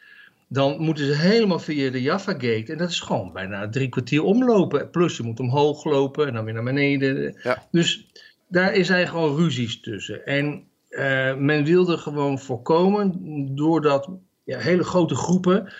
dan 0.49 0.79
moeten 0.79 1.05
ze 1.05 1.13
helemaal 1.13 1.59
via 1.59 1.91
de 1.91 2.01
Jaffa 2.01 2.31
Gate. 2.31 2.65
En 2.67 2.77
dat 2.77 2.89
is 2.89 2.99
gewoon 2.99 3.33
bijna 3.33 3.69
drie 3.69 3.89
kwartier 3.89 4.23
omlopen. 4.23 4.89
Plus 4.89 5.17
je 5.17 5.23
moet 5.23 5.39
omhoog 5.39 5.83
lopen 5.83 6.27
en 6.27 6.33
dan 6.33 6.45
weer 6.45 6.53
naar 6.53 6.63
beneden. 6.63 7.35
Ja. 7.43 7.67
Dus 7.71 8.07
daar 8.47 8.85
zijn 8.85 9.07
gewoon 9.07 9.35
ruzies 9.35 9.81
tussen. 9.81 10.25
En 10.25 10.63
uh, 10.89 11.35
men 11.35 11.63
wilde 11.63 11.97
gewoon 11.97 12.39
voorkomen, 12.39 13.15
doordat 13.55 14.09
ja, 14.43 14.57
hele 14.57 14.83
grote 14.83 15.15
groepen 15.15 15.73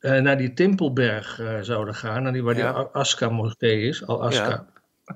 uh, 0.00 0.20
naar 0.20 0.38
die 0.38 0.52
Tempelberg 0.52 1.40
uh, 1.40 1.60
zouden 1.60 1.94
gaan, 1.94 2.22
naar 2.22 2.32
die, 2.32 2.42
waar 2.42 2.56
ja. 2.56 2.72
die 2.72 2.82
Aska-moskee 2.82 3.82
is, 3.88 4.06
Al-Aska. 4.06 4.66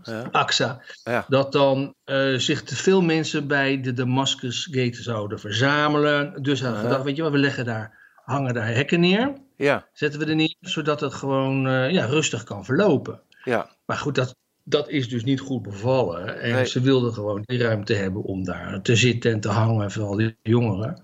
Ja. 0.02 0.28
AXA, 0.32 0.82
ja. 1.04 1.24
dat 1.28 1.52
dan 1.52 1.94
uh, 2.04 2.38
zich 2.38 2.62
te 2.62 2.76
veel 2.76 3.02
mensen 3.02 3.46
bij 3.46 3.80
de 3.80 3.92
Damascus 3.92 4.68
Gate 4.70 5.02
zouden 5.02 5.40
verzamelen. 5.40 6.42
Dus 6.42 6.60
hij 6.60 6.72
gedacht, 6.72 7.02
weet 7.02 7.16
je 7.16 7.22
wat, 7.22 7.32
we 7.32 7.38
leggen 7.38 7.64
daar 7.64 8.04
hangen 8.24 8.54
daar 8.54 8.74
hekken 8.74 9.00
neer. 9.00 9.32
Ja. 9.56 9.86
Zetten 9.92 10.20
we 10.20 10.26
er 10.26 10.34
neer, 10.34 10.54
zodat 10.60 11.00
het 11.00 11.14
gewoon 11.14 11.66
uh, 11.66 11.90
ja, 11.90 12.04
rustig 12.04 12.44
kan 12.44 12.64
verlopen. 12.64 13.20
Ja. 13.44 13.70
Maar 13.86 13.96
goed, 13.96 14.14
dat, 14.14 14.34
dat 14.62 14.88
is 14.88 15.08
dus 15.08 15.24
niet 15.24 15.40
goed 15.40 15.62
bevallen. 15.62 16.40
En 16.40 16.68
ze 16.68 16.80
wilden 16.80 17.12
gewoon 17.12 17.42
die 17.44 17.58
ruimte 17.58 17.94
hebben 17.94 18.22
om 18.22 18.44
daar 18.44 18.82
te 18.82 18.96
zitten 18.96 19.32
en 19.32 19.40
te 19.40 19.48
hangen, 19.48 19.90
vooral 19.90 20.16
die 20.16 20.36
jongeren. 20.42 21.02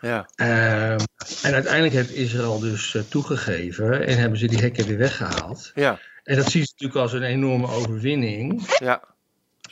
Ja. 0.00 0.28
Uh, 0.36 0.92
en 1.42 1.54
uiteindelijk 1.54 1.94
heeft 1.94 2.10
Israël 2.10 2.58
dus 2.58 2.94
uh, 2.94 3.02
toegegeven 3.08 4.06
en 4.06 4.18
hebben 4.18 4.38
ze 4.38 4.46
die 4.46 4.58
hekken 4.58 4.86
weer 4.86 4.98
weggehaald. 4.98 5.72
Ja. 5.74 5.98
En 6.24 6.36
dat 6.36 6.50
zien 6.50 6.64
ze 6.64 6.72
natuurlijk 6.72 7.00
als 7.00 7.12
een 7.12 7.22
enorme 7.22 7.66
overwinning. 7.66 8.76
Ja. 8.78 9.02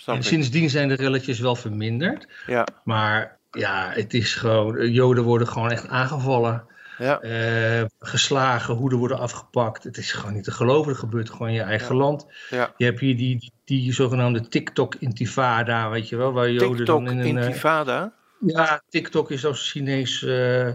En 0.07 0.23
sindsdien 0.23 0.71
zijn 0.71 0.89
de 0.89 0.95
relletjes 0.95 1.41
wel 1.41 1.57
verminderd. 1.57 2.27
Ja. 2.47 2.67
Maar 2.85 3.39
ja, 3.51 3.91
het 3.95 4.15
is 4.15 4.35
gewoon, 4.35 4.93
Joden 4.93 5.25
worden 5.25 5.49
gewoon 5.49 5.71
echt 5.71 5.89
aangevallen. 5.89 6.65
Ja. 6.99 7.23
Uh, 7.23 7.85
geslagen, 7.99 8.75
hoeden 8.75 8.99
worden 8.99 9.19
afgepakt. 9.19 9.85
Het 9.85 9.97
is 9.97 10.13
gewoon 10.13 10.35
niet 10.35 10.45
te 10.45 10.51
geloven. 10.51 10.91
Het 10.91 11.01
gebeurt 11.01 11.31
gewoon 11.31 11.49
in 11.49 11.55
je 11.55 11.61
eigen 11.61 11.97
land. 11.97 12.27
Ja. 12.51 12.73
Je 12.77 12.85
hebt 12.85 13.01
hier 13.01 13.17
die, 13.17 13.39
die, 13.39 13.53
die 13.65 13.93
zogenaamde 13.93 14.49
TikTok-intifada, 14.49 15.91
weet 15.91 16.09
je 16.09 16.17
wel. 16.17 16.33
Waar 16.33 16.51
Joden 16.51 16.77
TikTok 16.77 17.07
dan 17.07 17.11
in 17.11 17.19
een, 17.19 17.27
intifada? 17.27 18.13
Ja, 18.47 18.83
TikTok 18.89 19.31
is 19.31 19.41
zo'n 19.41 19.55
Chinees 19.55 20.23
uh, 20.23 20.69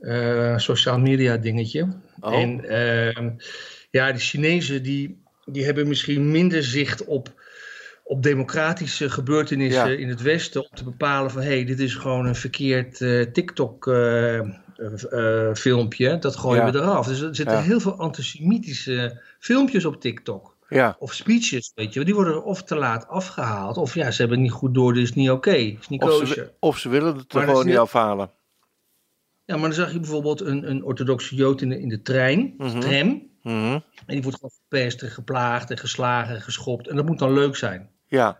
uh, 0.00 0.58
sociaal 0.58 0.98
media 0.98 1.36
dingetje. 1.36 1.88
Oh. 2.20 2.34
En 2.34 2.64
ehm, 2.64 3.30
ja, 3.94 4.12
de 4.12 4.18
Chinezen 4.18 4.82
die, 4.82 5.22
die 5.44 5.64
hebben 5.64 5.88
misschien 5.88 6.30
minder 6.30 6.62
zicht 6.62 7.04
op 7.04 7.42
op 8.06 8.22
democratische 8.22 9.10
gebeurtenissen 9.10 9.90
ja. 9.90 9.96
in 9.96 10.08
het 10.08 10.22
Westen 10.22 10.60
om 10.60 10.68
te 10.74 10.84
bepalen 10.84 11.30
van 11.30 11.42
hé, 11.42 11.48
hey, 11.48 11.64
dit 11.64 11.80
is 11.80 11.94
gewoon 11.94 12.26
een 12.26 12.34
verkeerd 12.34 13.00
uh, 13.00 13.22
TikTok 13.22 13.86
uh, 13.86 14.40
uh, 15.10 15.54
filmpje, 15.54 16.18
dat 16.18 16.36
gooien 16.36 16.66
ja. 16.66 16.72
we 16.72 16.78
eraf. 16.78 17.06
Dus 17.06 17.20
er 17.20 17.34
zitten 17.34 17.56
ja. 17.56 17.62
heel 17.62 17.80
veel 17.80 17.96
antisemitische 17.96 19.22
filmpjes 19.38 19.84
op 19.84 20.00
TikTok. 20.00 20.56
Ja. 20.68 20.96
Of 20.98 21.12
speeches, 21.12 21.72
weet 21.74 21.92
je, 21.92 22.04
die 22.04 22.14
worden 22.14 22.44
of 22.44 22.62
te 22.62 22.76
laat 22.76 23.08
afgehaald, 23.08 23.76
of 23.76 23.94
ja, 23.94 24.10
ze 24.10 24.20
hebben 24.20 24.38
het 24.38 24.46
niet 24.46 24.56
goed 24.56 24.74
door, 24.74 24.94
dus 24.94 25.02
is 25.02 25.14
niet 25.14 25.30
oké, 25.30 25.48
okay, 25.48 25.78
is 25.80 25.88
niet 25.88 26.02
of 26.02 26.08
kosher. 26.08 26.26
Ze, 26.26 26.52
of 26.58 26.78
ze 26.78 26.88
willen 26.88 27.16
het 27.16 27.32
er 27.32 27.38
maar 27.38 27.46
gewoon 27.46 27.66
niet 27.66 27.76
afhalen. 27.76 28.30
Ja, 29.44 29.54
maar 29.56 29.68
dan 29.68 29.72
zag 29.72 29.92
je 29.92 30.00
bijvoorbeeld 30.00 30.40
een, 30.40 30.70
een 30.70 30.84
orthodoxe 30.84 31.34
jood 31.34 31.60
in 31.60 31.68
de, 31.68 31.80
in 31.80 31.88
de 31.88 32.02
trein, 32.02 32.54
mm 32.58 32.66
-hmm. 32.66 32.80
tram, 32.80 33.22
mm 33.44 33.52
-hmm. 33.52 33.72
en 33.72 34.14
die 34.14 34.22
wordt 34.22 34.36
gewoon 34.36 34.58
verpest 34.68 35.02
en 35.02 35.10
geplaagd 35.10 35.70
en 35.70 35.78
geslagen 35.78 36.34
en 36.34 36.42
geschopt, 36.42 36.88
en 36.88 36.96
dat 36.96 37.06
moet 37.06 37.18
dan 37.18 37.32
leuk 37.32 37.56
zijn. 37.56 37.90
Ja. 38.06 38.38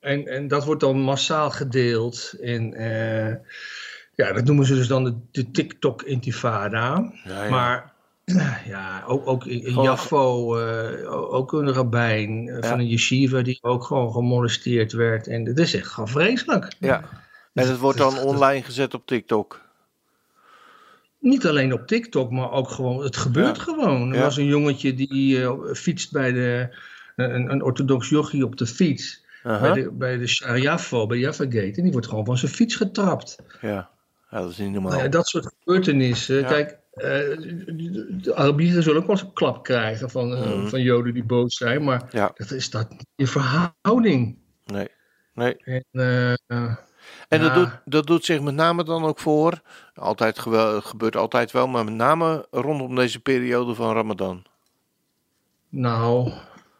En, 0.00 0.26
en 0.26 0.48
dat 0.48 0.64
wordt 0.64 0.80
dan 0.80 1.00
massaal 1.00 1.50
gedeeld. 1.50 2.34
En 2.40 2.80
uh, 2.80 3.34
ja, 4.14 4.32
dat 4.32 4.44
noemen 4.44 4.66
ze 4.66 4.74
dus 4.74 4.88
dan 4.88 5.04
de, 5.04 5.16
de 5.30 5.50
TikTok-intifada. 5.50 7.12
Ja, 7.24 7.44
ja. 7.44 7.50
Maar 7.50 7.92
ja, 8.74 9.04
ook, 9.06 9.26
ook 9.26 9.46
in, 9.46 9.82
Jaffo, 9.82 10.58
uh, 10.58 11.32
ook 11.32 11.52
een 11.52 11.72
rabbijn 11.72 12.46
uh, 12.46 12.60
ja. 12.60 12.68
van 12.68 12.78
een 12.78 12.88
yeshiva 12.88 13.42
die 13.42 13.58
ook 13.62 13.84
gewoon 13.84 14.12
gemolesteerd 14.12 14.92
werd. 14.92 15.26
En 15.26 15.44
dat 15.44 15.58
is 15.58 15.74
echt 15.74 15.88
gewoon 15.88 16.08
vreselijk. 16.08 16.72
Ja, 16.78 17.02
en 17.52 17.68
het 17.68 17.78
wordt 17.78 17.98
dan 17.98 18.18
online 18.18 18.62
gezet 18.62 18.94
op 18.94 19.06
TikTok. 19.06 19.69
Niet 21.20 21.46
alleen 21.46 21.72
op 21.72 21.86
TikTok, 21.86 22.30
maar 22.30 22.50
ook 22.52 22.68
gewoon, 22.68 23.02
het 23.02 23.16
gebeurt 23.16 23.56
Ja. 23.56 23.62
gewoon. 23.62 24.08
Er 24.10 24.16
Ja. 24.16 24.22
was 24.22 24.36
een 24.36 24.44
jongetje 24.46 24.94
die 24.94 25.38
uh, 25.38 25.52
fietst 25.72 26.12
bij 26.12 26.32
de, 26.32 26.76
een, 27.16 27.50
een 27.50 27.62
orthodox 27.62 28.08
jochie 28.08 28.44
op 28.44 28.56
de 28.56 28.66
fiets. 28.66 29.24
Bij 29.42 29.72
de, 29.72 29.90
bij 29.92 30.16
de 30.16 30.26
Shariafo, 30.26 31.06
bij 31.06 31.18
Jaffa 31.18 31.44
Gate. 31.44 31.72
En 31.76 31.82
die 31.82 31.92
wordt 31.92 32.06
gewoon 32.06 32.24
van 32.24 32.38
zijn 32.38 32.52
fiets 32.52 32.74
getrapt. 32.76 33.36
Ja. 33.60 33.90
ja, 34.30 34.40
dat 34.40 34.50
is 34.50 34.58
niet 34.58 34.72
normaal. 34.72 34.92
Nou 34.92 35.08
dat 35.08 35.26
soort 35.28 35.52
gebeurtenissen. 35.58 36.44
Kijk, 36.44 36.78
eh, 36.92 37.02
de, 37.02 38.32
Arabieren 38.34 38.82
zullen 38.82 39.00
ook 39.00 39.06
wel 39.06 39.16
eens 39.16 39.24
een 39.24 39.32
klap 39.32 39.64
krijgen 39.64 40.10
van, 40.10 40.34
eh, 40.34 40.40
Mhm. 40.56 40.66
van 40.66 40.82
Joden 40.82 41.14
die 41.14 41.24
boos 41.24 41.56
zijn. 41.56 41.84
Maar 41.84 42.32
dat 42.36 42.50
is 42.50 42.70
dat 42.70 42.88
in 43.16 43.26
verhouding. 43.26 44.38
Nee. 44.64 44.88
nee. 45.34 45.56
En, 45.56 45.84
En 47.28 47.40
dat, 47.40 47.48
ja, 47.48 47.54
doet, 47.54 47.70
dat 47.84 48.06
doet 48.06 48.24
zich 48.24 48.40
met 48.40 48.54
name 48.54 48.84
dan 48.84 49.04
ook 49.04 49.18
voor, 49.18 49.60
altijd 49.94 50.38
gewel, 50.38 50.80
gebeurt 50.80 51.16
altijd 51.16 51.50
wel, 51.50 51.68
maar 51.68 51.84
met 51.84 51.94
name 51.94 52.46
rondom 52.50 52.94
deze 52.94 53.20
periode 53.20 53.74
van 53.74 53.94
Ramadan. 53.94 54.42
Nou, 55.68 56.32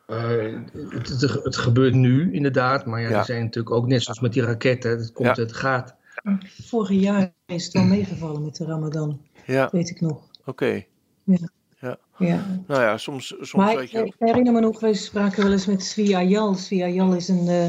eh, 0.07 0.55
het, 0.91 1.09
het, 1.09 1.21
het 1.43 1.57
gebeurt 1.57 1.95
nu 1.95 2.33
inderdaad. 2.33 2.87
Maar 2.87 3.01
ja, 3.01 3.09
Ja. 3.09 3.19
er 3.19 3.25
zijn 3.25 3.45
natuurlijk 3.45 3.75
ook 3.75 3.87
net 3.87 4.03
zoals 4.03 4.21
met 4.21 4.33
die 4.33 4.43
raketten. 4.43 4.91
Het 4.91 5.13
komt, 5.13 5.37
Ja. 5.37 5.43
het 5.43 5.53
gaat. 5.53 5.95
Vorig 6.63 6.91
jaar 7.01 7.33
is 7.47 7.65
het 7.65 7.73
wel 7.73 7.85
meegevallen 7.85 8.45
met 8.45 8.57
de 8.57 8.65
Ramadan, 8.65 9.21
Ja, 9.47 9.69
weet 9.73 9.91
ik 9.91 10.01
nog. 10.01 10.23
oké. 10.45 10.85
Ja. 12.19 12.47
Nou 12.67 12.81
ja, 12.83 12.99
soms, 12.99 13.27
soms 13.27 13.53
Maar 13.53 13.75
weet 13.77 13.85
ik, 13.85 13.91
je... 13.91 14.05
ik 14.05 14.15
herinner 14.19 14.53
me 14.53 14.61
nog, 14.61 14.81
wij 14.81 14.95
spraken 14.95 15.43
wel 15.43 15.53
eens 15.53 15.67
met 15.67 15.85
Svi 15.85 16.15
Ayal. 16.15 16.55
Svi 16.55 16.83
Ayal 16.83 17.15
is 17.15 17.29
een 17.29 17.49
eh, 17.49 17.67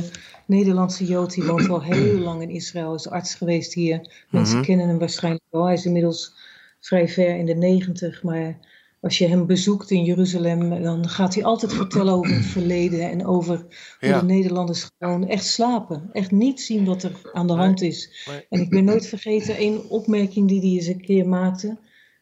Nederlandse 0.52 1.06
Jood, 1.06 1.34
die 1.34 1.44
woont 1.44 1.70
al 1.70 1.82
heel 1.84 2.18
lang 2.28 2.42
in 2.42 2.50
Israël, 2.50 2.94
is 2.96 3.10
arts 3.10 3.36
geweest 3.36 3.74
hier. 3.74 4.26
Mensen 4.30 4.58
Mhm. 4.58 4.66
kennen 4.66 4.88
hem 4.88 5.00
waarschijnlijk 5.00 5.44
wel. 5.50 5.66
Hij 5.66 5.74
is 5.74 5.86
inmiddels 5.86 6.34
vrij 6.80 7.08
ver 7.08 7.36
in 7.38 7.46
de 7.46 7.56
negentig, 7.56 8.24
maar 8.24 8.58
als 9.02 9.18
je 9.18 9.28
hem 9.28 9.46
bezoekt 9.46 9.92
in 9.92 10.04
Jeruzalem, 10.04 10.82
dan 10.84 11.10
gaat 11.10 11.34
hij 11.36 11.44
altijd 11.44 11.74
vertellen 11.74 12.14
over 12.14 12.34
het 12.36 12.46
verleden 12.46 13.10
en 13.10 13.26
over 13.26 13.58
hoe 14.00 14.10
Ja. 14.10 14.20
de 14.20 14.26
Nederlanders 14.26 14.90
gewoon 15.00 15.28
echt 15.28 15.46
slapen. 15.46 16.10
Echt 16.14 16.32
niet 16.32 16.62
zien 16.62 16.86
wat 16.86 17.04
er 17.04 17.12
aan 17.34 17.48
de 17.48 17.54
hand 17.54 17.82
is. 17.82 18.26
Nee. 18.30 18.46
En 18.50 18.60
ik 18.62 18.70
ben 18.70 18.84
nooit 18.84 19.06
vergeten 19.06 19.56
één 19.56 19.90
opmerking 19.90 20.48
die 20.48 20.60
hij 20.60 20.70
eens 20.70 20.86
een 20.88 21.02
keer 21.02 21.28
maakte. 21.28 21.78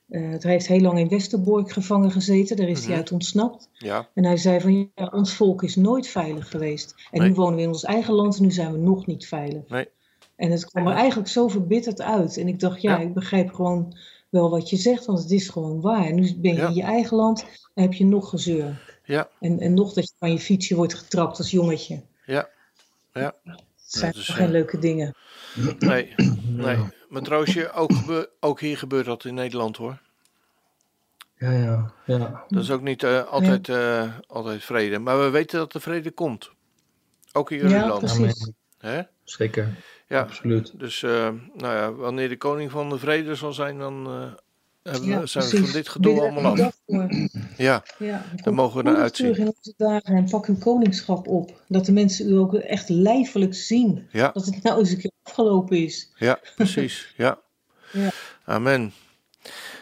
Eh, 0.10 0.22
hij 0.22 0.52
heeft 0.52 0.68
heel 0.68 0.80
lang 0.80 1.00
in 1.00 1.08
Westerbork 1.10 1.72
gevangen 1.72 2.12
gezeten, 2.12 2.56
daar 2.58 2.68
is 2.68 2.80
Mhm. 2.80 2.88
hij 2.88 2.98
uit 2.98 3.12
ontsnapt. 3.12 3.70
Ja, 3.74 4.08
En 4.14 4.26
hij 4.26 4.38
zei 4.38 4.60
van 4.62 4.92
ja, 4.96 5.06
ons 5.12 5.34
volk 5.34 5.64
is 5.64 5.76
nooit 5.76 6.08
veilig 6.08 6.50
geweest. 6.50 6.96
En 7.12 7.20
Nee. 7.20 7.30
nu 7.30 7.36
wonen 7.36 7.56
we 7.56 7.62
in 7.62 7.68
ons 7.68 7.84
eigen 7.84 8.14
land 8.14 8.38
en 8.38 8.44
nu 8.44 8.52
zijn 8.52 8.72
we 8.72 8.78
nog 8.78 9.06
niet 9.06 9.28
veilig. 9.28 9.68
Nee. 9.70 9.88
En 10.36 10.52
het 10.52 10.66
kwam 10.66 10.88
er 10.88 10.94
eigenlijk 10.94 11.30
zo 11.30 11.48
verbitterd 11.48 12.02
uit. 12.02 12.38
En 12.38 12.48
ik 12.48 12.60
dacht, 12.60 12.82
ja, 12.82 12.92
Ja. 12.98 13.00
ik 13.06 13.14
begrijp 13.14 13.54
gewoon 13.54 13.96
wel 14.30 14.50
wat 14.50 14.70
je 14.70 14.76
zegt, 14.78 15.06
want 15.06 15.20
het 15.20 15.32
is 15.32 15.50
gewoon 15.50 15.82
waar. 15.82 16.14
Nu 16.14 16.36
ben 16.36 16.54
je 16.54 16.60
Ja. 16.60 16.68
in 16.68 16.74
je 16.74 16.82
eigen 16.84 17.18
land 17.18 17.46
en 17.74 17.84
heb 17.84 17.94
je 17.94 18.06
nog 18.06 18.30
gezeur. 18.30 18.98
ja, 19.06 19.30
En, 19.40 19.60
en 19.60 19.74
nog 19.74 19.94
dat 19.94 20.08
je 20.08 20.14
van 20.20 20.32
je 20.32 20.40
fietsje 20.40 20.76
wordt 20.76 20.94
getrapt 20.94 21.38
als 21.38 21.52
jongetje. 21.52 22.02
ja. 22.26 22.50
Ja, 23.14 23.36
Het 23.46 23.62
zijn 23.86 24.14
is, 24.14 24.26
toch 24.26 24.36
geen 24.36 24.46
eh, 24.46 24.52
leuke 24.52 24.80
dingen. 24.80 25.16
nee, 25.80 26.16
nee. 26.66 26.78
Maar 27.10 27.74
ook, 27.74 27.92
ook 28.40 28.60
hier 28.60 28.78
gebeurt 28.78 29.06
dat 29.06 29.26
in 29.26 29.34
Nederland 29.34 29.78
hoor. 29.78 30.02
Ja, 31.36 31.52
ja, 31.52 31.94
ja. 32.06 32.46
Dat 32.48 32.64
is 32.64 32.72
ook 32.72 32.82
niet 32.82 33.04
eh, 33.04 33.26
altijd, 33.26 33.70
eh, 33.70 34.18
altijd 34.28 34.64
vrede. 34.64 35.00
Maar 35.00 35.20
we 35.20 35.30
weten 35.30 35.60
dat 35.60 35.72
de 35.72 35.80
vrede 35.80 36.12
komt. 36.12 36.52
Ook 37.32 37.52
in 37.52 37.58
jullie 37.58 37.76
Ja, 37.76 37.88
land. 37.88 38.00
precies. 38.00 38.52
Hè? 38.78 39.02
Zeker. 39.24 39.76
Ja, 40.08 40.22
absoluut. 40.22 40.80
Dus 40.80 41.02
nou 41.02 41.42
ja, 41.54 41.94
wanneer 41.94 42.30
de 42.30 42.38
koning 42.38 42.72
van 42.72 42.90
de 42.90 42.98
vrede 43.00 43.36
zal 43.36 43.54
zijn, 43.54 43.78
dan 43.78 44.08
ja, 45.02 45.26
zijn 45.26 45.50
we 45.50 45.58
van 45.58 45.72
dit 45.72 45.90
gedoe 45.90 46.22
allemaal 46.22 46.62
af. 46.62 46.80
Ja, 47.58 47.84
ja 47.98 48.26
dan 48.44 48.54
mogen 48.54 48.84
we 48.84 48.90
eruit 48.90 49.16
zien. 49.16 49.34
terug 49.34 49.48
in 49.48 49.54
onze 49.58 49.74
dagen 49.78 50.16
en 50.16 50.30
pak 50.30 50.46
uw 50.46 50.58
koningschap 50.58 51.28
op. 51.28 51.62
Dat 51.68 51.86
de 51.86 51.92
mensen 51.92 52.30
u 52.30 52.38
ook 52.38 52.54
echt 52.54 52.90
lijfelijk 52.90 53.56
zien. 53.56 54.08
Ja. 54.12 54.32
Dat 54.34 54.46
het 54.46 54.64
nou 54.64 54.80
eens 54.80 54.92
een 54.92 54.98
keer 54.98 55.12
afgelopen 55.24 55.78
is. 55.78 56.12
Ja, 56.16 56.40
precies. 56.56 57.14
ja. 57.18 57.40
ja. 57.92 58.10
Amen. 58.46 58.94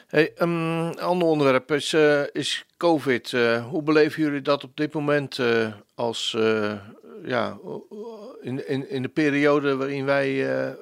Hey, 0.07 0.33
um, 0.41 0.49
een 0.49 0.99
ander 0.99 1.27
onderwerp 1.27 1.71
is, 1.71 1.93
uh, 1.93 2.21
is 2.31 2.65
COVID. 2.77 3.31
Uh, 3.31 3.67
hoe 3.67 3.83
beleven 3.83 4.23
jullie 4.23 4.41
dat 4.41 4.63
op 4.63 4.77
dit 4.77 4.93
moment 4.93 5.37
uh, 5.37 5.73
als, 5.95 6.37
ja, 7.23 7.57
in, 8.41 8.67
in, 8.67 8.89
in 8.89 9.01
de 9.01 9.07
periode 9.07 9.75
waarin 9.75 10.05
wij 10.05 10.25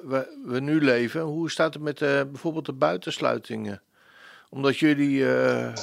we, 0.04 0.38
we, 0.44 0.60
nu 0.60 0.80
leven? 0.80 1.20
Hoe 1.20 1.50
staat 1.50 1.74
het 1.74 1.82
met 1.82 1.98
bijvoorbeeld 1.98 2.66
de 2.66 2.72
buitensluitingen? 2.72 3.80
Omdat 4.56 4.78
jullie 4.78 5.16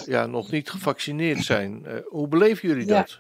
ja, 0.06 0.26
nog 0.26 0.52
niet 0.52 0.70
gevaccineerd 0.70 1.44
zijn. 1.44 1.86
hoe 2.06 2.28
beleven 2.28 2.70
jullie 2.70 2.86
dat? 2.86 3.20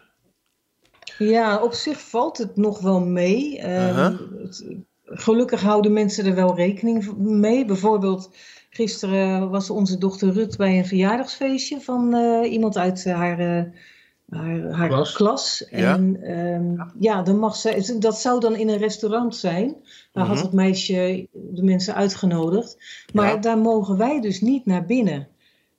Ja, 1.17 1.63
op 1.63 1.73
zich 1.73 2.01
valt 2.01 2.37
het 2.37 2.55
nog 2.55 2.79
wel 2.79 2.99
mee. 2.99 3.61
-huh. 3.61 4.19
het, 4.41 4.65
gelukkig 5.05 5.61
houden 5.61 5.93
mensen 5.93 6.25
er 6.25 6.35
wel 6.35 6.55
rekening 6.55 7.17
mee. 7.17 7.65
Bijvoorbeeld 7.65 8.29
Gisteren 8.75 9.49
was 9.49 9.69
onze 9.69 9.97
dochter 9.97 10.31
Rut 10.31 10.57
bij 10.57 10.77
een 10.77 10.85
verjaardagsfeestje 10.85 11.81
van 11.81 12.15
uh, 12.15 12.51
iemand 12.51 12.77
uit 12.77 13.05
haar, 13.05 13.39
uh, 13.39 13.63
haar, 14.29 14.71
haar, 14.71 14.87
klas. 14.87 15.13
klas. 15.13 15.67
Ja. 15.69 15.93
En 15.93 16.31
um, 16.31 16.91
ja, 16.99 17.21
dan 17.21 17.39
mag 17.39 17.55
ze, 17.55 17.95
dat 17.99 18.19
zou 18.19 18.39
dan 18.39 18.55
in 18.55 18.69
een 18.69 18.77
restaurant 18.77 19.35
zijn. 19.35 19.67
Daar 19.67 19.73
mm 19.73 20.11
-hmm. 20.13 20.23
had 20.23 20.35
mhm. 20.35 20.45
het 20.45 20.53
meisje 20.53 21.27
de 21.31 21.63
mensen 21.63 21.95
uitgenodigd. 21.95 22.77
Maar 23.13 23.27
ja. 23.27 23.37
daar 23.37 23.57
mogen 23.57 23.97
wij 23.97 24.21
dus 24.21 24.41
niet 24.41 24.65
naar 24.65 24.85
binnen. 24.85 25.27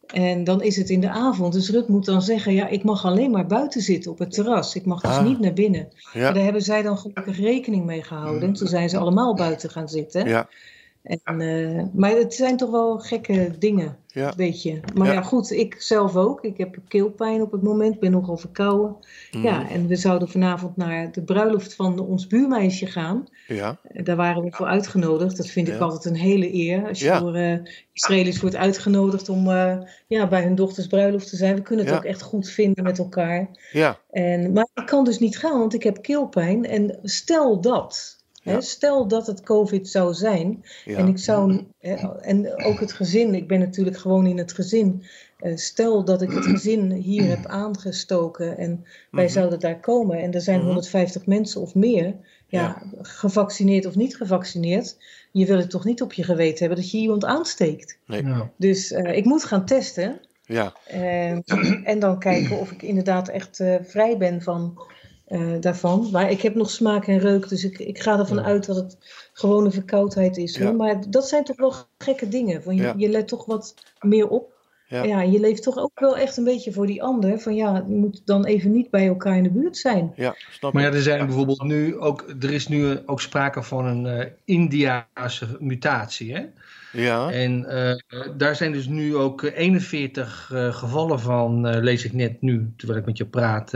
En 0.06 0.44
dan 0.44 0.62
is 0.62 0.76
het 0.76 0.90
in 0.90 1.00
de 1.00 1.08
avond. 1.08 1.52
Dus 1.52 1.70
Rut 1.70 1.88
moet 1.88 2.04
dan 2.04 2.22
zeggen: 2.22 2.54
Ja, 2.54 2.68
ik 2.68 2.84
mag 2.84 3.04
alleen 3.04 3.30
maar 3.30 3.46
buiten 3.46 3.80
zitten 3.80 4.10
op 4.10 4.18
het 4.18 4.32
terras. 4.32 4.74
Ik 4.74 4.84
mag 4.84 5.00
dus 5.00 5.10
ah. 5.10 5.24
niet 5.24 5.40
naar 5.40 5.52
binnen. 5.52 5.88
Ja. 6.12 6.32
daar 6.32 6.44
hebben 6.44 6.62
zij 6.62 6.82
dan 6.82 6.98
gelukkig 6.98 7.40
rekening 7.40 7.84
mee 7.84 8.02
gehouden. 8.02 8.42
En 8.42 8.52
toen 8.52 8.68
zijn 8.68 8.88
ze 8.88 8.98
allemaal 8.98 9.34
buiten 9.34 9.70
gaan 9.70 9.88
zitten. 9.88 10.28
Ja. 10.28 10.48
En, 11.04 11.40
uh, 11.40 11.82
maar 11.92 12.10
het 12.10 12.34
zijn 12.34 12.56
toch 12.56 12.70
wel 12.70 12.98
gekke 12.98 13.50
dingen, 13.58 13.96
ja. 14.06 14.32
weet 14.36 14.62
je. 14.62 14.80
Maar 14.94 15.06
ja. 15.06 15.12
ja. 15.12 15.22
goed, 15.22 15.50
ik 15.50 15.74
zelf 15.78 16.16
ook. 16.16 16.44
Ik 16.44 16.56
heb 16.56 16.78
keelpijn 16.88 17.42
op 17.42 17.52
het 17.52 17.62
moment, 17.62 18.00
ben 18.00 18.10
nogal 18.10 18.36
verkouden. 18.36 18.96
Mm. 19.32 19.42
Ja, 19.42 19.70
en 19.70 19.86
we 19.86 19.96
zouden 19.96 20.28
vanavond 20.28 20.76
naar 20.76 21.12
de 21.12 21.22
bruiloft 21.22 21.74
van 21.74 21.98
ons 21.98 22.26
buurmeisje 22.26 22.86
gaan. 22.86 23.26
Ja. 23.46 23.78
Daar 23.92 24.16
waren 24.16 24.42
we 24.42 24.52
voor 24.52 24.66
uitgenodigd. 24.66 25.36
Dat 25.36 25.46
vind 25.46 25.68
ik 25.68 25.80
altijd 25.80 26.04
een 26.04 26.20
hele 26.20 26.54
eer. 26.54 26.88
Als 26.88 27.00
je 27.00 27.18
door 27.18 27.36
uh, 27.36 27.58
Israëli's 27.92 28.40
wordt 28.40 28.56
uitgenodigd 28.56 29.28
om 29.28 29.48
uh, 29.48 29.78
ja, 30.06 30.28
bij 30.28 30.42
hun 30.42 30.54
dochters 30.54 30.86
bruiloft 30.86 31.28
te 31.28 31.36
zijn. 31.36 31.54
We 31.54 31.62
kunnen 31.62 31.86
het 31.86 31.94
ook 31.94 32.04
echt 32.04 32.22
goed 32.22 32.48
vinden 32.48 32.84
met 32.84 32.98
elkaar. 32.98 33.48
Ja. 33.72 33.98
En, 34.10 34.52
maar 34.52 34.68
ik 34.74 34.86
kan 34.86 35.04
dus 35.04 35.18
niet 35.18 35.38
gaan, 35.38 35.58
want 35.58 35.74
ik 35.74 35.82
heb 35.82 36.02
keelpijn. 36.02 36.64
En 36.64 36.98
stel 37.02 37.60
dat 37.60 38.22
stel 38.58 39.08
dat 39.08 39.26
het 39.26 39.42
COVID 39.42 39.88
zou 39.88 40.14
zijn. 40.14 40.64
En 40.84 41.08
ik 41.08 41.18
zou. 41.18 41.64
en 42.20 42.64
ook 42.64 42.80
het 42.80 42.92
gezin, 42.92 43.34
ik 43.34 43.48
ben 43.48 43.58
natuurlijk 43.58 43.96
gewoon 43.96 44.26
in 44.26 44.38
het 44.38 44.52
gezin. 44.52 45.04
Eh, 45.44 45.56
stel 45.56 46.04
dat 46.04 46.22
ik 46.22 46.30
het 46.30 46.44
gezin 46.44 46.92
hier 46.92 47.28
heb 47.28 47.46
aangestoken 47.46 48.58
en 48.58 48.84
wij 49.10 49.24
mhm. 49.24 49.32
zouden 49.32 49.60
daar 49.60 49.80
komen 49.80 50.18
en 50.18 50.32
er 50.32 50.40
zijn 50.40 50.60
150 50.60 51.20
mhm. 51.20 51.30
mensen 51.30 51.60
of 51.60 51.74
meer, 51.74 52.14
ja, 52.46 52.82
gevaccineerd 53.02 53.86
of 53.86 53.94
niet 53.94 54.16
gevaccineerd, 54.16 54.96
je 55.32 55.46
wil 55.46 55.56
het 55.56 55.70
toch 55.70 55.84
niet 55.84 56.02
op 56.02 56.12
je 56.12 56.22
geweten 56.22 56.58
hebben 56.58 56.78
dat 56.78 56.90
je 56.90 56.98
iemand 56.98 57.24
aansteekt. 57.24 57.98
Nee. 58.06 58.24
Dus 58.56 58.92
uh, 58.92 59.16
ik 59.16 59.24
moet 59.24 59.44
gaan 59.44 59.66
testen. 59.66 60.20
Ja. 60.46 60.72
Uh, 60.94 61.30
en 61.92 61.98
dan 61.98 62.18
kijken 62.18 62.58
of 62.58 62.70
ik 62.70 62.82
inderdaad 62.82 63.28
echt 63.28 63.60
uh, 63.60 63.74
vrij 63.82 64.16
ben 64.18 64.42
van 64.42 64.78
uh, 65.28 65.60
daarvan. 65.60 66.08
Maar 66.12 66.30
ik 66.30 66.40
heb 66.40 66.54
nog 66.54 66.70
smaak 66.70 67.06
en 67.06 67.18
reuk, 67.18 67.48
dus 67.48 67.64
ik, 67.64 67.78
ik 67.78 67.98
ga 67.98 68.18
ervan 68.18 68.40
uit 68.40 68.66
dat 68.66 68.76
het 68.76 68.96
gewoon 69.32 69.64
een 69.64 69.72
verkoudheid 69.72 70.36
is. 70.36 70.56
Ja. 70.56 70.72
Maar 70.72 71.10
dat 71.10 71.28
zijn 71.28 71.44
toch 71.44 71.56
wel 71.56 71.74
gekke 71.98 72.28
dingen. 72.28 72.62
Van 72.62 72.76
je, 72.76 72.82
ja. 72.82 72.94
je 72.96 73.08
let 73.08 73.28
toch 73.28 73.44
wat 73.44 73.74
meer 74.00 74.28
op. 74.28 74.52
Ja. 74.88 75.02
ja, 75.02 75.22
je 75.22 75.40
leeft 75.40 75.62
toch 75.62 75.78
ook 75.78 76.00
wel 76.00 76.16
echt 76.16 76.36
een 76.36 76.44
beetje 76.44 76.72
voor 76.72 76.86
die 76.86 77.02
ander. 77.02 77.40
Van 77.40 77.54
ja, 77.54 77.84
je 77.88 77.94
moet 77.94 78.22
dan 78.24 78.44
even 78.44 78.72
niet 78.72 78.90
bij 78.90 79.06
elkaar 79.06 79.36
in 79.36 79.42
de 79.42 79.50
buurt 79.50 79.76
zijn. 79.76 80.12
Ja, 80.16 80.34
snap 80.50 80.72
maar 80.72 80.82
ja, 80.82 80.92
er 80.92 81.02
zijn 81.02 81.26
bijvoorbeeld 81.26 81.62
nu 81.62 81.98
ook, 81.98 82.34
er 82.40 82.52
is 82.52 82.68
nu 82.68 82.98
ook 83.06 83.20
sprake 83.20 83.62
van 83.62 83.84
een 83.84 84.18
uh, 84.18 84.26
Indiase 84.44 85.46
mutatie. 85.58 86.34
Hè? 86.34 86.44
Ja. 86.94 87.30
En 87.30 87.66
uh, 87.68 88.28
daar 88.36 88.56
zijn 88.56 88.72
dus 88.72 88.86
nu 88.86 89.16
ook 89.16 89.42
41 89.42 90.50
uh, 90.52 90.74
gevallen 90.74 91.20
van, 91.20 91.68
uh, 91.68 91.82
lees 91.82 92.04
ik 92.04 92.12
net 92.12 92.40
nu, 92.40 92.72
terwijl 92.76 92.98
ik 92.98 93.06
met 93.06 93.16
je 93.16 93.26
praat, 93.26 93.70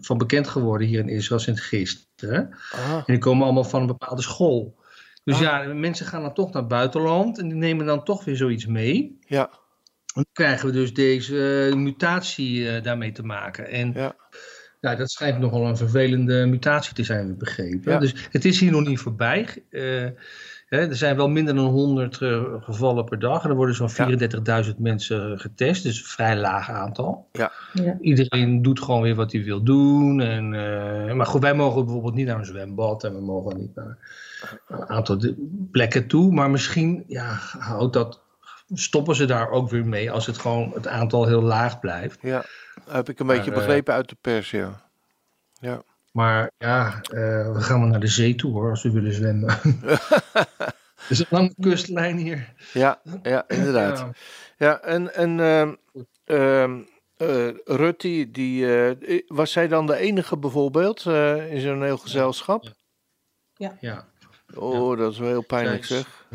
van 0.00 0.18
bekend 0.18 0.48
geworden 0.48 0.86
hier 0.86 1.00
in 1.00 1.08
Israël 1.08 1.40
sinds 1.40 1.60
gisteren. 1.60 2.56
Ah. 2.70 2.94
En 2.94 3.04
die 3.06 3.18
komen 3.18 3.44
allemaal 3.44 3.64
van 3.64 3.80
een 3.80 3.86
bepaalde 3.86 4.22
school. 4.22 4.82
Dus 5.24 5.34
ah. 5.34 5.40
ja, 5.40 5.74
mensen 5.74 6.06
gaan 6.06 6.22
dan 6.22 6.34
toch 6.34 6.52
naar 6.52 6.62
het 6.62 6.70
buitenland 6.70 7.38
en 7.38 7.48
die 7.48 7.56
nemen 7.56 7.86
dan 7.86 8.04
toch 8.04 8.24
weer 8.24 8.36
zoiets 8.36 8.66
mee. 8.66 9.18
Ja. 9.26 9.50
En 10.14 10.22
dan 10.22 10.26
krijgen 10.32 10.66
we 10.66 10.72
dus 10.72 10.94
deze 10.94 11.72
mutatie 11.76 12.80
daarmee 12.80 13.12
te 13.12 13.22
maken. 13.22 13.66
En 13.66 13.92
ja. 13.92 14.16
Dat 14.94 15.10
schijnt 15.10 15.38
nogal 15.38 15.66
een 15.66 15.76
vervelende 15.76 16.46
mutatie 16.46 16.94
te 16.94 17.04
zijn, 17.04 17.38
begrepen. 17.38 17.92
Ja. 17.92 17.98
Dus 17.98 18.14
het 18.30 18.44
is 18.44 18.60
hier 18.60 18.70
nog 18.70 18.86
niet 18.86 18.98
voorbij. 18.98 19.48
Uh, 19.70 20.08
er 20.68 20.96
zijn 20.96 21.16
wel 21.16 21.28
minder 21.28 21.54
dan 21.54 21.64
100 21.64 22.20
uh, 22.20 22.34
eh, 22.34 22.44
gevallen 22.60 23.04
per 23.04 23.18
dag. 23.18 23.44
Er 23.44 23.54
worden 23.54 23.74
zo'n 23.74 23.90
34.000 24.66 24.76
mensen 24.78 25.40
getest, 25.40 25.82
dus 25.82 25.98
een 25.98 26.04
vrij 26.04 26.36
laag 26.36 26.70
aantal. 26.70 27.28
Ja. 27.32 27.52
ja. 27.72 27.96
Iedereen 28.00 28.62
doet 28.62 28.80
gewoon 28.80 29.02
weer 29.02 29.14
wat 29.14 29.32
hij 29.32 29.44
wil 29.44 29.62
doen. 29.62 30.20
En, 30.20 30.52
uh, 30.52 31.12
maar 31.12 31.26
goed, 31.26 31.42
wij 31.42 31.54
mogen 31.54 31.84
bijvoorbeeld 31.84 32.14
niet 32.14 32.26
naar 32.26 32.38
een 32.38 32.44
zwembad 32.44 33.04
en 33.04 33.14
we 33.14 33.20
mogen 33.20 33.56
niet 33.56 33.74
naar 33.74 33.98
een 34.68 34.88
aantal 34.88 35.20
plekken 35.70 36.06
toe. 36.06 36.32
Maar 36.32 36.50
misschien 36.50 37.04
ja, 37.06 37.38
houdt 37.58 37.92
dat, 37.92 38.20
stoppen 38.72 39.14
ze 39.14 39.24
daar 39.24 39.50
ook 39.50 39.70
weer 39.70 39.86
mee 39.86 40.10
als 40.10 40.26
het 40.26 40.38
gewoon 40.38 40.70
het 40.74 40.86
aantal 40.86 41.26
heel 41.26 41.42
laag 41.42 41.80
blijft. 41.80 42.18
Ja, 42.22 42.44
heb 42.88 43.08
ik 43.08 43.18
een 43.18 43.26
beetje 43.26 43.50
maar, 43.50 43.58
begrepen 43.60 43.92
uh, 43.92 43.98
uit 43.98 44.08
de 44.08 44.16
pers, 44.20 44.50
ja. 44.50 44.82
Ja. 45.60 45.82
Maar 46.16 46.50
ja, 46.58 46.94
uh, 46.94 47.52
we 47.52 47.60
gaan 47.60 47.80
wel 47.80 47.88
naar 47.88 48.00
de 48.00 48.06
zee 48.06 48.34
toe 48.34 48.52
hoor, 48.52 48.70
als 48.70 48.82
we 48.82 48.90
willen 48.90 49.14
zwemmen. 49.14 49.58
is 51.08 51.18
een 51.18 51.26
lange 51.30 51.54
kustlijn 51.60 52.16
hier. 52.16 52.52
Ja, 52.72 53.00
ja 53.22 53.48
inderdaad. 53.48 53.98
Ja, 53.98 54.12
ja 54.56 54.80
en, 54.80 55.14
en 55.14 55.38
uh, 56.26 56.64
uh, 57.28 57.50
Rutte, 57.64 58.30
die, 58.30 58.64
uh, 58.64 59.20
was 59.26 59.52
zij 59.52 59.68
dan 59.68 59.86
de 59.86 59.96
enige 59.96 60.36
bijvoorbeeld 60.36 61.04
in 61.48 61.60
zo'n 61.60 61.82
heel 61.82 61.98
gezelschap? 61.98 62.72
Ja. 63.54 63.76
ja. 63.80 64.08
Oh, 64.54 64.98
dat 64.98 65.12
is 65.12 65.18
wel 65.18 65.28
heel 65.28 65.46
pijnlijk 65.46 65.84
zeg. 65.84 66.26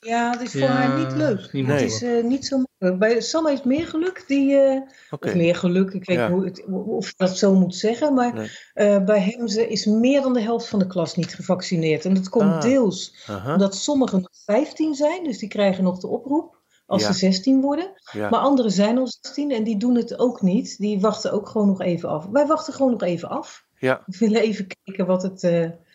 Ja, 0.00 0.30
het 0.30 0.40
is 0.40 0.52
voor 0.52 0.68
haar 0.68 0.98
niet 0.98 1.16
leuk. 1.16 1.52
Niet 1.52 1.66
het 1.66 1.80
is 1.80 2.02
uh, 2.02 2.24
niet 2.24 2.46
zo 2.46 2.56
makkelijk. 2.56 2.98
Bij 2.98 3.20
Sam 3.20 3.46
heeft 3.46 3.64
meer 3.64 3.86
geluk. 3.86 4.24
Die, 4.26 4.52
uh, 4.52 4.80
okay. 5.10 5.30
Of 5.30 5.36
meer 5.36 5.56
geluk, 5.56 5.92
ik 5.92 6.04
weet 6.04 6.16
ja. 6.16 6.30
hoe 6.30 6.44
het, 6.44 6.64
of 6.86 7.06
je 7.06 7.14
dat 7.16 7.38
zo 7.38 7.54
moet 7.54 7.74
zeggen. 7.74 8.14
Maar 8.14 8.34
nee. 8.34 8.48
uh, 8.74 9.04
bij 9.04 9.20
hem 9.20 9.46
is 9.46 9.86
meer 9.86 10.22
dan 10.22 10.32
de 10.32 10.40
helft 10.40 10.68
van 10.68 10.78
de 10.78 10.86
klas 10.86 11.16
niet 11.16 11.34
gevaccineerd. 11.34 12.04
En 12.04 12.14
dat 12.14 12.28
komt 12.28 12.52
ah. 12.52 12.60
deels 12.60 13.24
-huh. 13.26 13.48
omdat 13.52 13.74
sommigen 13.74 14.20
nog 14.20 14.30
15 14.44 14.94
zijn. 14.94 15.24
Dus 15.24 15.38
die 15.38 15.48
krijgen 15.48 15.84
nog 15.84 15.98
de 15.98 16.06
oproep 16.06 16.58
als 16.86 17.02
ja. 17.02 17.12
ze 17.12 17.18
16 17.18 17.60
worden. 17.60 17.92
Ja. 18.12 18.28
Maar 18.30 18.40
anderen 18.40 18.72
zijn 18.72 18.98
al 18.98 19.08
16 19.20 19.50
en 19.50 19.64
die 19.64 19.76
doen 19.76 19.94
het 19.94 20.18
ook 20.18 20.42
niet. 20.42 20.78
Die 20.78 21.00
wachten 21.00 21.32
ook 21.32 21.48
gewoon 21.48 21.66
nog 21.66 21.80
even 21.80 22.08
af. 22.08 22.26
Wij 22.26 22.46
wachten 22.46 22.74
gewoon 22.74 22.92
nog 22.92 23.02
even 23.02 23.28
af. 23.28 23.64
Ja. 23.78 24.02
We 24.06 24.18
willen 24.18 24.42
even 24.42 24.66
kijken 24.82 25.06
wat 25.06 25.22
het, 25.22 25.40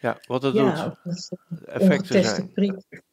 ja, 0.01 0.17
wat 0.27 0.43
het 0.43 0.53
ja, 0.53 0.97
doet. 1.03 1.29
Effecten 1.65 2.23
zijn. 2.23 2.51
Prik. 2.51 3.03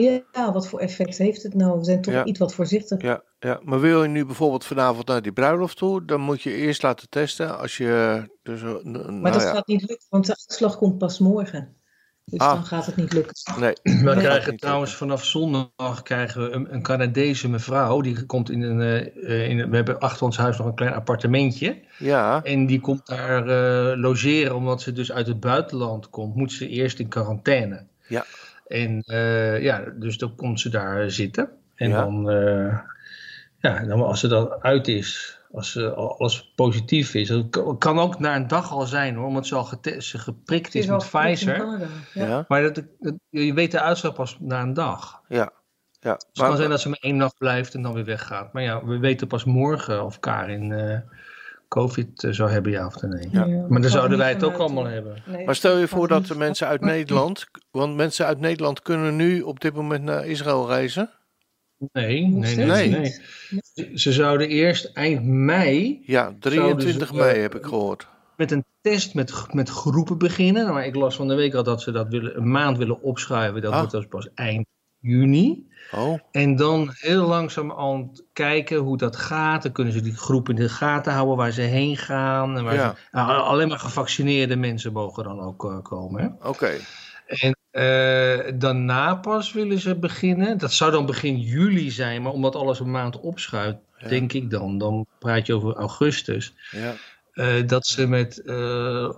Ja, 0.00 0.52
wat 0.52 0.68
voor 0.68 0.80
effect 0.80 1.18
heeft 1.18 1.42
het 1.42 1.54
nou? 1.54 1.78
We 1.78 1.84
zijn 1.84 2.02
toch 2.02 2.24
iets 2.24 2.38
wat 2.38 2.54
voorzichtig. 2.54 3.02
Ja, 3.02 3.22
ja, 3.38 3.60
maar 3.62 3.80
wil 3.80 4.02
je 4.02 4.08
nu 4.08 4.26
bijvoorbeeld 4.26 4.64
vanavond 4.64 5.06
naar 5.06 5.22
die 5.22 5.32
bruiloft 5.32 5.76
toe, 5.76 6.04
dan 6.04 6.20
moet 6.20 6.42
je 6.42 6.52
eerst 6.52 6.82
laten 6.82 7.08
testen. 7.08 7.58
Als 7.58 7.76
je, 7.76 8.22
dus, 8.42 8.60
nou 8.62 9.12
maar 9.12 9.32
dat 9.32 9.42
ja. 9.42 9.52
gaat 9.52 9.66
niet 9.66 9.80
lukken, 9.80 10.06
want 10.08 10.26
de 10.26 10.36
uitslag 10.36 10.76
komt 10.76 10.98
pas 10.98 11.18
morgen. 11.18 11.76
Dus 12.26 12.40
ah. 12.40 12.52
dan 12.52 12.64
gaat 12.64 12.86
het 12.86 12.96
niet 12.96 13.12
lukken. 13.12 13.34
Nee. 13.58 13.72
We 13.82 14.14
nee. 14.14 14.16
krijgen 14.16 14.56
trouwens 14.56 14.94
vanaf 14.94 15.24
zondag 15.24 16.02
krijgen 16.02 16.42
we 16.42 16.50
een, 16.50 16.74
een 16.74 16.82
Canadese 16.82 17.48
mevrouw. 17.48 18.00
Die 18.00 18.26
komt 18.26 18.50
in 18.50 18.62
een, 18.62 19.10
uh, 19.16 19.48
in, 19.48 19.70
we 19.70 19.76
hebben 19.76 19.98
achter 19.98 20.24
ons 20.24 20.36
huis 20.36 20.58
nog 20.58 20.66
een 20.66 20.74
klein 20.74 20.94
appartementje. 20.94 21.82
Ja. 21.98 22.42
En 22.42 22.66
die 22.66 22.80
komt 22.80 23.06
daar 23.06 23.46
uh, 23.46 24.00
logeren 24.00 24.54
omdat 24.54 24.82
ze 24.82 24.92
dus 24.92 25.12
uit 25.12 25.26
het 25.26 25.40
buitenland 25.40 26.10
komt. 26.10 26.34
Moet 26.34 26.52
ze 26.52 26.68
eerst 26.68 26.98
in 26.98 27.08
quarantaine. 27.08 27.86
Ja. 28.08 28.24
En 28.74 29.02
uh, 29.06 29.62
ja, 29.62 29.84
dus 29.94 30.18
dan 30.18 30.36
komt 30.36 30.60
ze 30.60 30.68
daar 30.68 31.10
zitten. 31.10 31.48
En 31.74 31.88
ja. 31.88 32.00
dan, 32.00 32.30
uh, 32.30 32.78
ja, 33.58 33.84
dan 33.84 34.02
als 34.02 34.20
ze 34.20 34.28
dan 34.28 34.62
uit 34.62 34.88
is, 34.88 35.38
als 35.50 35.74
uh, 35.74 35.92
alles 35.92 36.52
positief 36.56 37.14
is. 37.14 37.28
Het 37.28 37.58
kan 37.78 37.98
ook 37.98 38.18
na 38.18 38.36
een 38.36 38.48
dag 38.48 38.72
al 38.72 38.86
zijn 38.86 39.14
hoor, 39.14 39.26
omdat 39.26 39.46
ze 39.46 39.54
al 39.54 39.68
ze 39.98 40.18
geprikt 40.18 40.74
is, 40.74 40.86
met 40.86 41.08
Pfizer. 41.10 41.88
Ja. 42.14 42.44
Maar 42.48 42.62
dat, 42.62 42.82
je 43.28 43.54
weet 43.54 43.70
de 43.70 43.80
uitslag 43.80 44.14
pas 44.14 44.36
na 44.40 44.62
een 44.62 44.74
dag. 44.74 45.22
Ja. 45.28 45.52
Ja, 46.00 46.12
het 46.12 46.28
kan 46.32 46.56
zijn 46.56 46.70
dat 46.70 46.80
ze 46.80 46.88
maar 46.88 46.98
één 47.00 47.16
nacht 47.16 47.38
blijft 47.38 47.74
en 47.74 47.82
dan 47.82 47.92
weer 47.92 48.04
weggaat. 48.04 48.52
Maar 48.52 48.62
ja, 48.62 48.84
we 48.84 48.98
weten 48.98 49.26
pas 49.26 49.44
morgen 49.44 50.04
of 50.04 50.20
Karin 50.20 50.70
uh, 50.70 50.98
COVID 51.74 52.26
zou 52.30 52.50
hebben, 52.50 52.72
ja 52.72 52.86
of 52.86 53.02
nee. 53.02 53.28
Ja. 53.30 53.46
maar 53.68 53.80
dan 53.80 53.90
zouden 53.90 54.18
wij 54.18 54.28
het 54.28 54.44
ook 54.44 54.56
allemaal 54.56 54.84
hebben. 54.84 55.22
Nee, 55.26 55.44
maar 55.44 55.54
stel 55.54 55.78
je 55.78 55.88
voor 55.88 56.08
dat 56.08 56.26
de 56.26 56.36
mensen 56.36 56.66
uit 56.66 56.80
Nederland, 56.80 57.46
want 57.70 57.96
mensen 57.96 58.26
uit 58.26 58.40
Nederland 58.40 58.82
kunnen 58.82 59.16
nu 59.16 59.40
op 59.40 59.60
dit 59.60 59.74
moment 59.74 60.04
naar 60.04 60.26
Israël 60.26 60.66
reizen? 60.66 61.10
Nee, 61.92 62.26
nee, 62.26 62.56
nee, 62.56 62.88
nee. 62.88 63.98
Ze 63.98 64.12
zouden 64.12 64.48
eerst 64.48 64.84
eind 64.84 65.24
mei. 65.24 66.02
Ja, 66.06 66.34
23 66.38 67.12
mei 67.12 67.38
heb 67.38 67.54
ik 67.54 67.64
gehoord. 67.64 68.06
Met 68.36 68.50
een 68.50 68.64
test 68.80 69.14
met, 69.14 69.32
met 69.52 69.68
groepen 69.68 70.18
beginnen. 70.18 70.72
Maar 70.72 70.86
ik 70.86 70.94
las 70.94 71.16
van 71.16 71.28
de 71.28 71.34
week 71.34 71.54
al 71.54 71.62
dat 71.62 71.82
ze 71.82 71.92
dat 71.92 72.08
willen, 72.08 72.36
een 72.36 72.50
maand 72.50 72.78
willen 72.78 73.02
opschuiven. 73.02 73.62
Dat 73.62 73.72
ah. 73.72 73.78
wordt 73.78 73.92
dus 73.92 74.06
pas 74.06 74.28
eind 74.34 74.66
juni. 75.04 75.72
Oh. 75.92 76.18
En 76.30 76.56
dan 76.56 76.90
heel 76.92 77.26
langzaam 77.26 77.72
aan 77.72 78.12
kijken 78.32 78.76
hoe 78.76 78.96
dat 78.96 79.16
gaat. 79.16 79.62
Dan 79.62 79.72
kunnen 79.72 79.92
ze 79.92 80.00
die 80.00 80.16
groep 80.16 80.48
in 80.48 80.56
de 80.56 80.68
gaten 80.68 81.12
houden 81.12 81.36
waar 81.36 81.50
ze 81.50 81.60
heen 81.60 81.96
gaan. 81.96 82.56
En 82.56 82.64
waar 82.64 82.74
ze, 82.78 83.16
nou, 83.16 83.42
alleen 83.42 83.68
maar 83.68 83.78
gevaccineerde 83.78 84.56
mensen 84.56 84.92
mogen 84.92 85.24
dan 85.24 85.40
ook 85.40 85.64
uh, 85.64 85.82
komen. 85.82 86.36
Oké. 86.42 86.70
En 87.26 87.56
uh, 87.72 88.52
daarna 88.58 89.14
pas 89.14 89.52
willen 89.52 89.78
ze 89.78 89.94
beginnen. 89.94 90.58
Dat 90.58 90.72
zou 90.72 90.90
dan 90.90 91.06
begin 91.06 91.40
juli 91.40 91.90
zijn, 91.90 92.22
maar 92.22 92.32
omdat 92.32 92.54
alles 92.54 92.80
een 92.80 92.90
maand 92.90 93.20
opschuift, 93.20 93.78
denk 94.08 94.32
ik 94.32 94.50
dan. 94.50 94.78
Dan 94.78 95.06
praat 95.18 95.46
je 95.46 95.54
over 95.54 95.74
augustus. 95.74 96.54
Ja. 96.70 96.94
Uh, 97.34 97.66
dat 97.66 97.86
ze 97.86 98.06
met 98.06 98.42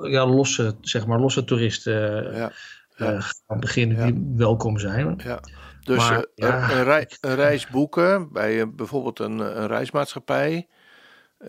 ja, 0.03 0.27
losse, 0.27 0.75
zeg 0.81 1.07
maar, 1.07 1.21
losse 1.21 1.45
toeristen 1.45 2.53
gaan 2.97 3.61
beginnen 3.61 4.07
die 4.07 4.35
welkom 4.37 4.79
zijn. 4.79 5.21
Ja. 5.25 5.41
Dus 5.87 6.09
maar, 6.09 6.27
ja, 6.35 6.71
een, 6.71 6.85
rei, 6.85 7.07
een, 7.21 7.35
reis 7.35 7.67
boeken 7.67 8.33
bij 8.33 8.71
bijvoorbeeld 8.71 9.19
een, 9.19 9.39
een 9.39 9.67
reismaatschappij. 9.67 10.69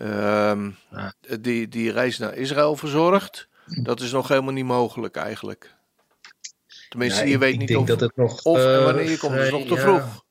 Um, 0.00 0.76
die, 1.40 1.68
die 1.68 1.92
reis 1.92 2.18
naar 2.18 2.34
Israël 2.34 2.76
verzorgt. 2.76 3.48
Dat 3.82 4.00
is 4.00 4.12
nog 4.12 4.28
helemaal 4.28 4.52
niet 4.52 4.64
mogelijk 4.64 5.16
eigenlijk. 5.16 5.74
Tenminste, 6.88 7.28
je 7.28 7.38
weet 7.38 7.58
niet 7.58 7.76
of, 7.76 7.86
dat 7.86 8.00
het 8.00 8.16
nog, 8.16 8.42
of 8.42 8.58
en 8.58 8.84
wanneer 8.84 9.10
je 9.10 9.18
komt. 9.18 9.34
Het 9.34 9.44
is 9.44 9.50
nog 9.50 9.66
te 9.66 9.76
vroeg. 9.76 10.24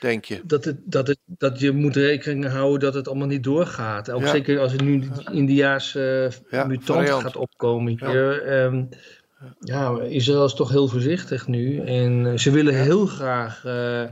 Denk 0.00 0.24
je? 0.24 0.40
Dat, 0.44 0.64
het, 0.64 0.76
dat, 0.84 1.06
het, 1.06 1.18
dat 1.24 1.60
je 1.60 1.72
moet 1.72 1.96
rekening 1.96 2.48
houden 2.48 2.80
dat 2.80 2.94
het 2.94 3.08
allemaal 3.08 3.26
niet 3.26 3.44
doorgaat. 3.44 4.10
Ook 4.10 4.26
zeker 4.26 4.58
als 4.58 4.72
er 4.72 4.82
nu 4.82 4.98
die 4.98 5.10
Indiaanse 5.32 6.32
uh, 6.50 6.64
mutant 6.66 7.08
gaat 7.08 7.36
opkomen 7.36 7.98
hier. 7.98 8.62
Um, 8.62 8.88
ja, 9.60 10.00
Israël 10.00 10.44
is 10.44 10.54
toch 10.54 10.70
heel 10.70 10.88
voorzichtig 10.88 11.46
nu. 11.46 11.78
En 11.80 12.26
eh, 12.26 12.38
ze 12.38 12.50
willen 12.50 12.74
heel 12.74 13.06
graag 13.06 13.64
uh, 13.64 14.02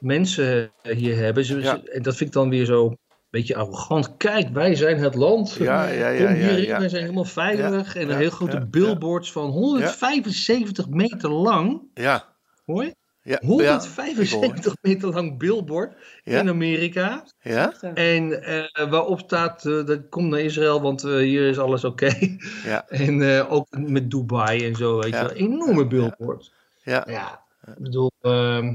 mensen 0.00 0.72
hier 0.82 1.16
hebben. 1.16 1.44
Ze, 1.44 1.82
en 1.92 2.02
dat 2.02 2.16
vind 2.16 2.28
ik 2.28 2.34
dan 2.34 2.48
weer 2.48 2.64
zo 2.64 2.94
beetje 3.30 3.56
arrogant. 3.56 4.16
Kijk, 4.16 4.48
wij 4.48 4.74
zijn 4.74 4.98
het 4.98 5.14
land. 5.14 5.52
Ja, 5.52 5.88
ja, 5.88 6.08
ja. 6.08 6.26
Kom 6.26 6.34
hierin, 6.34 6.78
wij 6.78 6.88
zijn 6.88 7.02
helemaal 7.02 7.24
veilig. 7.24 7.96
en 7.96 8.10
een 8.10 8.16
heel 8.16 8.30
grote 8.30 8.66
billboards 8.66 9.32
van 9.32 9.50
175 9.50 10.88
meter 10.88 11.30
lang. 11.30 11.82
Ja. 11.94 12.36
Hoor 12.64 12.84
je? 12.84 12.94
Ja, 13.30 13.38
175 13.46 14.74
meter 14.80 15.12
lang 15.12 15.38
billboard 15.38 15.92
in 16.24 16.48
Amerika. 16.48 17.24
Ja? 17.40 17.72
En 17.94 18.30
uh, 18.30 18.90
waarop 18.90 19.18
staat, 19.20 19.64
uh, 19.64 19.86
dat 19.86 20.08
komt 20.08 20.30
naar 20.30 20.40
Israël, 20.40 20.80
want 20.80 21.04
uh, 21.04 21.16
hier 21.16 21.48
is 21.48 21.58
alles 21.58 21.84
oké. 21.84 22.06
Okay. 22.06 22.38
Ja. 22.64 22.88
en 23.06 23.46
ook 23.48 23.66
met 23.70 24.10
Dubai 24.10 24.66
en 24.66 24.74
zo, 24.74 24.98
weet 24.98 25.12
je 25.12 25.20
wel. 25.20 25.30
Enorme 25.30 25.86
billboard. 25.86 26.52
Ja. 26.82 27.04
Ja, 27.08 27.42
ik 27.66 27.78
bedoel... 27.78 28.10
Ehm, 28.20 28.74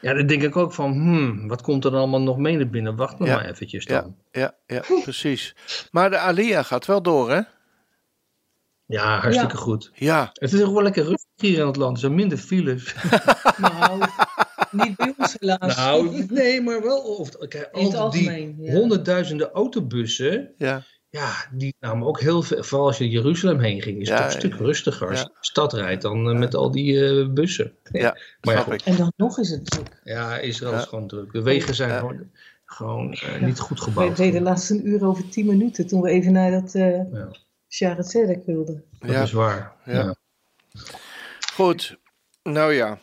ja, 0.00 0.14
dan 0.14 0.26
denk 0.26 0.42
ik 0.42 0.56
ook 0.56 0.72
van, 0.72 0.92
hmm, 0.92 1.48
wat 1.48 1.62
komt 1.62 1.84
er 1.84 1.90
dan 1.90 2.00
allemaal 2.00 2.20
nog 2.20 2.36
mee 2.36 2.56
naar 2.56 2.68
binnen? 2.68 2.96
Wacht 2.96 3.18
nog 3.18 3.28
maar 3.28 3.48
eventjes 3.48 3.84
dan. 3.84 4.16
Ja, 4.30 4.54
ja, 4.66 4.76
ja 4.86 5.00
precies. 5.02 5.56
Maar 5.90 6.10
de 6.10 6.18
Alia 6.18 6.62
gaat 6.62 6.86
wel 6.86 7.02
door, 7.02 7.30
hè? 7.30 7.40
Ja, 8.86 9.18
hartstikke 9.18 9.56
goed. 9.56 9.90
Ja. 9.94 10.30
Het 10.32 10.52
is 10.52 10.62
ook 10.62 10.72
wel 10.72 10.82
lekker 10.82 11.04
rustig 11.04 11.27
hier 11.40 11.58
in 11.58 11.66
het 11.66 11.76
land. 11.76 11.92
Er 11.92 12.00
zijn 12.00 12.14
minder 12.14 12.38
files. 12.38 12.94
nou, 13.58 14.04
niet 14.70 14.96
bij 14.96 15.14
ons 15.16 15.36
helaas. 15.38 15.76
Nou, 15.76 16.26
nee, 16.30 16.62
maar 16.62 16.82
wel. 16.82 16.98
Of, 16.98 17.38
kijk, 17.48 17.68
al 17.72 18.10
die 18.10 18.54
honderdduizenden 18.70 19.50
autobussen. 19.50 20.52
Ja. 20.56 20.82
Ja, 21.10 21.32
die 21.52 21.74
namen 21.80 22.06
ook 22.06 22.20
heel 22.20 22.42
veel. 22.42 22.62
Vooral 22.62 22.86
als 22.86 22.98
je 22.98 23.08
Jeruzalem 23.08 23.60
heen 23.60 23.82
ging, 23.82 24.00
is 24.00 24.08
het 24.08 24.18
een 24.18 24.30
stuk 24.30 24.54
rustiger 24.54 25.08
als 25.08 25.20
je 25.20 25.24
de 25.24 25.32
stad 25.40 25.72
rijdt 25.72 26.02
dan 26.02 26.28
uh, 26.28 26.38
met 26.38 26.54
al 26.54 26.70
die 26.70 26.92
uh, 26.92 27.28
bussen. 27.32 27.72
Ja, 27.92 28.16
maar 28.40 28.54
ja, 28.54 28.76
En 28.84 28.96
dan 28.96 29.12
nog 29.16 29.38
is 29.38 29.50
het 29.50 29.70
druk. 29.70 30.00
Ja, 30.04 30.38
Israël 30.38 30.74
is 30.74 30.84
gewoon 30.84 31.06
druk. 31.06 31.32
De 31.32 31.42
wegen 31.42 31.74
zijn 31.74 31.98
gewoon, 31.98 32.30
gewoon 32.64 33.12
uh, 33.12 33.42
niet 33.42 33.58
goed 33.58 33.80
gebouwd. 33.80 34.18
We 34.18 34.24
reden 34.24 34.42
laatst 34.42 34.70
een 34.70 34.88
uur 34.88 35.06
over 35.06 35.28
tien 35.28 35.46
minuten 35.46 35.86
toen 35.86 36.00
we 36.00 36.10
even 36.10 36.32
naar 36.32 36.50
dat 36.50 36.74
uh, 36.74 37.12
ja. 37.68 38.02
Zedek 38.02 38.46
wilden. 38.46 38.84
Dat 38.98 39.24
is 39.24 39.32
waar. 39.32 39.72
Ja. 39.84 40.16
Goed, 41.58 41.96
nou 42.42 42.72
ja. 42.72 42.98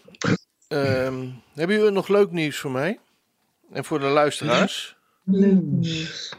um, 0.68 1.42
hebben 1.54 1.76
jullie 1.76 1.92
nog 1.92 2.08
leuk 2.08 2.32
nieuws 2.32 2.58
voor 2.58 2.72
mij? 2.72 3.00
En 3.72 3.86
voor 3.86 4.00
de 4.00 4.06
luisteraars? 4.06 4.98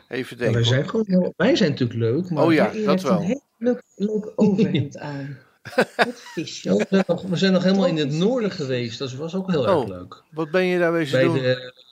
Even 0.08 0.38
denken. 0.38 0.52
wij, 0.52 0.64
zijn 0.64 0.88
gewoon 0.88 1.04
heel, 1.08 1.34
wij 1.36 1.56
zijn 1.56 1.70
natuurlijk 1.70 1.98
leuk. 1.98 2.30
Maar 2.30 2.44
oh 2.44 2.52
ja, 2.52 2.72
dat 2.84 3.02
wel. 3.02 3.18
Een 3.18 3.22
heel 3.22 3.42
leuk, 3.58 3.82
leuk 3.96 4.32
overhemd 4.36 4.98
aan. 5.10 5.38
Visje. 6.14 6.76
we, 6.76 6.86
zijn 6.90 7.04
nog, 7.06 7.22
we 7.22 7.36
zijn 7.36 7.52
nog 7.52 7.62
helemaal 7.62 7.86
in 7.86 7.96
het 7.96 8.12
noorden 8.12 8.50
geweest. 8.50 8.98
Dat 8.98 9.12
was 9.12 9.34
ook 9.34 9.50
heel 9.50 9.66
erg 9.66 9.76
oh, 9.76 9.88
leuk. 9.88 10.22
Wat 10.30 10.50
ben 10.50 10.64
je 10.64 10.78
daar 10.78 10.92
wezen 10.92 11.24
doen? 11.24 11.34
De, 11.34 11.40
uh, 11.40 11.85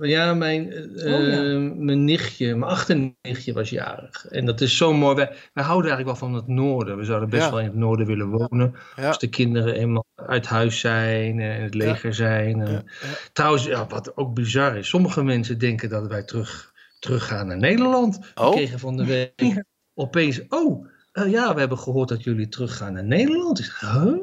ja, 0.00 0.34
mijn, 0.34 0.72
uh, 0.72 1.14
oh, 1.14 1.26
ja. 1.26 1.42
mijn 1.74 2.04
nichtje, 2.04 2.56
mijn 2.56 2.70
achternichtje 2.70 3.52
was 3.52 3.70
jarig. 3.70 4.26
En 4.26 4.46
dat 4.46 4.60
is 4.60 4.76
zo 4.76 4.92
mooi. 4.92 5.14
Wij, 5.14 5.32
wij 5.52 5.64
houden 5.64 5.90
eigenlijk 5.90 6.20
wel 6.20 6.28
van 6.28 6.38
het 6.38 6.46
noorden. 6.46 6.96
We 6.96 7.04
zouden 7.04 7.28
best 7.28 7.44
ja. 7.44 7.50
wel 7.50 7.58
in 7.58 7.64
het 7.64 7.74
noorden 7.74 8.06
willen 8.06 8.28
wonen. 8.28 8.74
Ja. 8.96 9.06
Als 9.06 9.18
de 9.18 9.28
kinderen 9.28 9.74
eenmaal 9.74 10.06
uit 10.14 10.46
huis 10.46 10.80
zijn 10.80 11.40
en 11.40 11.56
in 11.56 11.62
het 11.62 11.74
leger 11.74 12.14
zijn. 12.14 12.60
En, 12.60 12.84
trouwens, 13.32 13.64
ja, 13.64 13.86
wat 13.86 14.16
ook 14.16 14.34
bizar 14.34 14.76
is. 14.76 14.88
Sommige 14.88 15.22
mensen 15.22 15.58
denken 15.58 15.88
dat 15.88 16.06
wij 16.06 16.22
terug, 16.22 16.72
teruggaan 16.98 17.46
naar 17.46 17.58
Nederland. 17.58 18.18
Oh. 18.34 18.48
We 18.48 18.54
kregen 18.54 18.78
van 18.78 18.96
de 18.96 19.04
week 19.04 19.64
opeens... 19.94 20.40
Oh, 20.48 20.86
uh, 21.24 21.30
ja, 21.30 21.54
we 21.54 21.60
hebben 21.60 21.78
gehoord 21.78 22.08
dat 22.08 22.24
jullie 22.24 22.48
teruggaan 22.48 22.92
naar 22.92 23.04
Nederland. 23.04 23.58
Ik 23.58 23.64
zeg, 23.64 23.80
huh? 23.80 24.14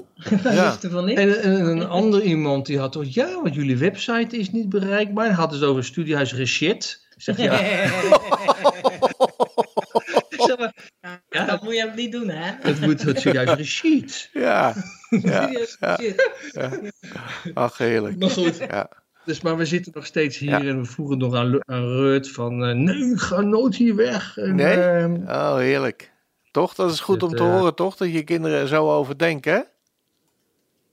Ja. 0.56 0.78
En, 0.82 1.42
en, 1.42 1.66
een 1.66 1.88
ander 1.88 2.22
iemand 2.22 2.66
die 2.66 2.80
had 2.80 2.92
toch, 2.92 3.14
ja, 3.14 3.42
want 3.42 3.56
jullie 3.56 3.78
website 3.78 4.38
is 4.38 4.52
niet 4.52 4.70
bereikbaar. 4.70 5.26
Hij 5.26 5.36
had 5.36 5.52
het 5.52 5.64
over 5.64 5.84
studiehuis 5.84 6.34
Rechet. 6.34 7.06
Ik 7.16 7.22
zeg, 7.22 7.38
ja. 7.38 7.62
ja, 11.30 11.46
dat 11.46 11.64
moet 11.64 11.76
je 11.76 11.92
niet 11.96 12.12
doen, 12.12 12.30
hè? 12.30 12.52
Het 12.60 12.82
moet 12.82 13.02
het 13.02 13.24
Rechet. 13.24 14.30
Ja. 14.34 14.74
ja. 15.10 15.50
ja. 15.80 16.00
ja. 16.52 16.70
Ach, 17.54 17.78
heerlijk. 17.78 18.20
Maar 18.20 18.30
goed. 18.30 18.58
Ja. 18.58 18.90
Dus, 19.26 19.42
maar 19.42 19.58
we 19.58 19.66
zitten 19.66 19.92
nog 19.96 20.06
steeds 20.06 20.38
hier 20.38 20.50
ja. 20.50 20.64
en 20.64 20.80
we 20.80 20.86
vroegen 20.86 21.18
nog 21.18 21.36
aan, 21.36 21.70
aan 21.70 21.88
Rut 21.88 22.32
van, 22.32 22.70
uh, 22.70 22.76
nee, 22.76 23.12
ik 23.12 23.20
ga 23.20 23.42
nooit 23.42 23.76
hier 23.76 23.96
weg. 23.96 24.38
En, 24.38 24.56
nee? 24.56 24.78
Uh, 24.78 25.22
oh, 25.28 25.58
heerlijk. 25.58 26.14
Toch? 26.56 26.76
Dat 26.76 26.92
is 26.92 27.00
goed 27.00 27.22
het, 27.22 27.32
om 27.32 27.38
te 27.38 27.44
uh, 27.44 27.50
horen, 27.50 27.76
toch? 27.76 27.96
Dat 27.96 28.12
je 28.12 28.24
kinderen 28.24 28.60
er 28.60 28.68
zo 28.68 28.92
over 28.92 29.18
denken, 29.18 29.68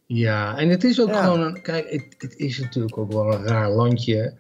Ja, 0.07 0.57
en 0.57 0.69
het 0.69 0.85
is 0.85 1.01
ook 1.01 1.09
ja. 1.09 1.23
gewoon 1.23 1.41
een... 1.41 1.63
Kijk, 1.63 1.91
het, 1.91 2.15
het, 2.19 2.37
is 2.37 2.59
natuurlijk 2.59 2.99
ook 2.99 3.13
wel 3.13 3.35
een 3.35 3.47
raar 3.47 3.71
landje. 3.71 4.35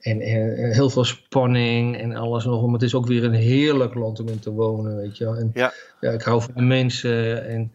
En, 0.00 0.20
en, 0.20 0.56
en, 0.56 0.72
heel 0.72 0.90
veel 0.90 1.04
spanning 1.04 1.98
en 1.98 2.16
alles 2.16 2.44
nog. 2.44 2.64
Maar 2.64 2.72
het 2.72 2.82
is 2.82 2.94
ook 2.94 3.06
weer 3.06 3.24
een 3.24 3.32
heerlijk 3.32 3.94
land 3.94 4.20
om 4.20 4.28
in 4.28 4.38
te 4.38 4.50
wonen, 4.50 4.96
weet 4.96 5.16
je 5.16 5.24
wel. 5.24 5.34
En, 5.34 5.50
ja. 5.54 5.72
ja 6.00 6.10
ik 6.10 6.22
hou 6.22 6.42
van 6.42 6.66
mensen 6.66 7.46
en... 7.46 7.72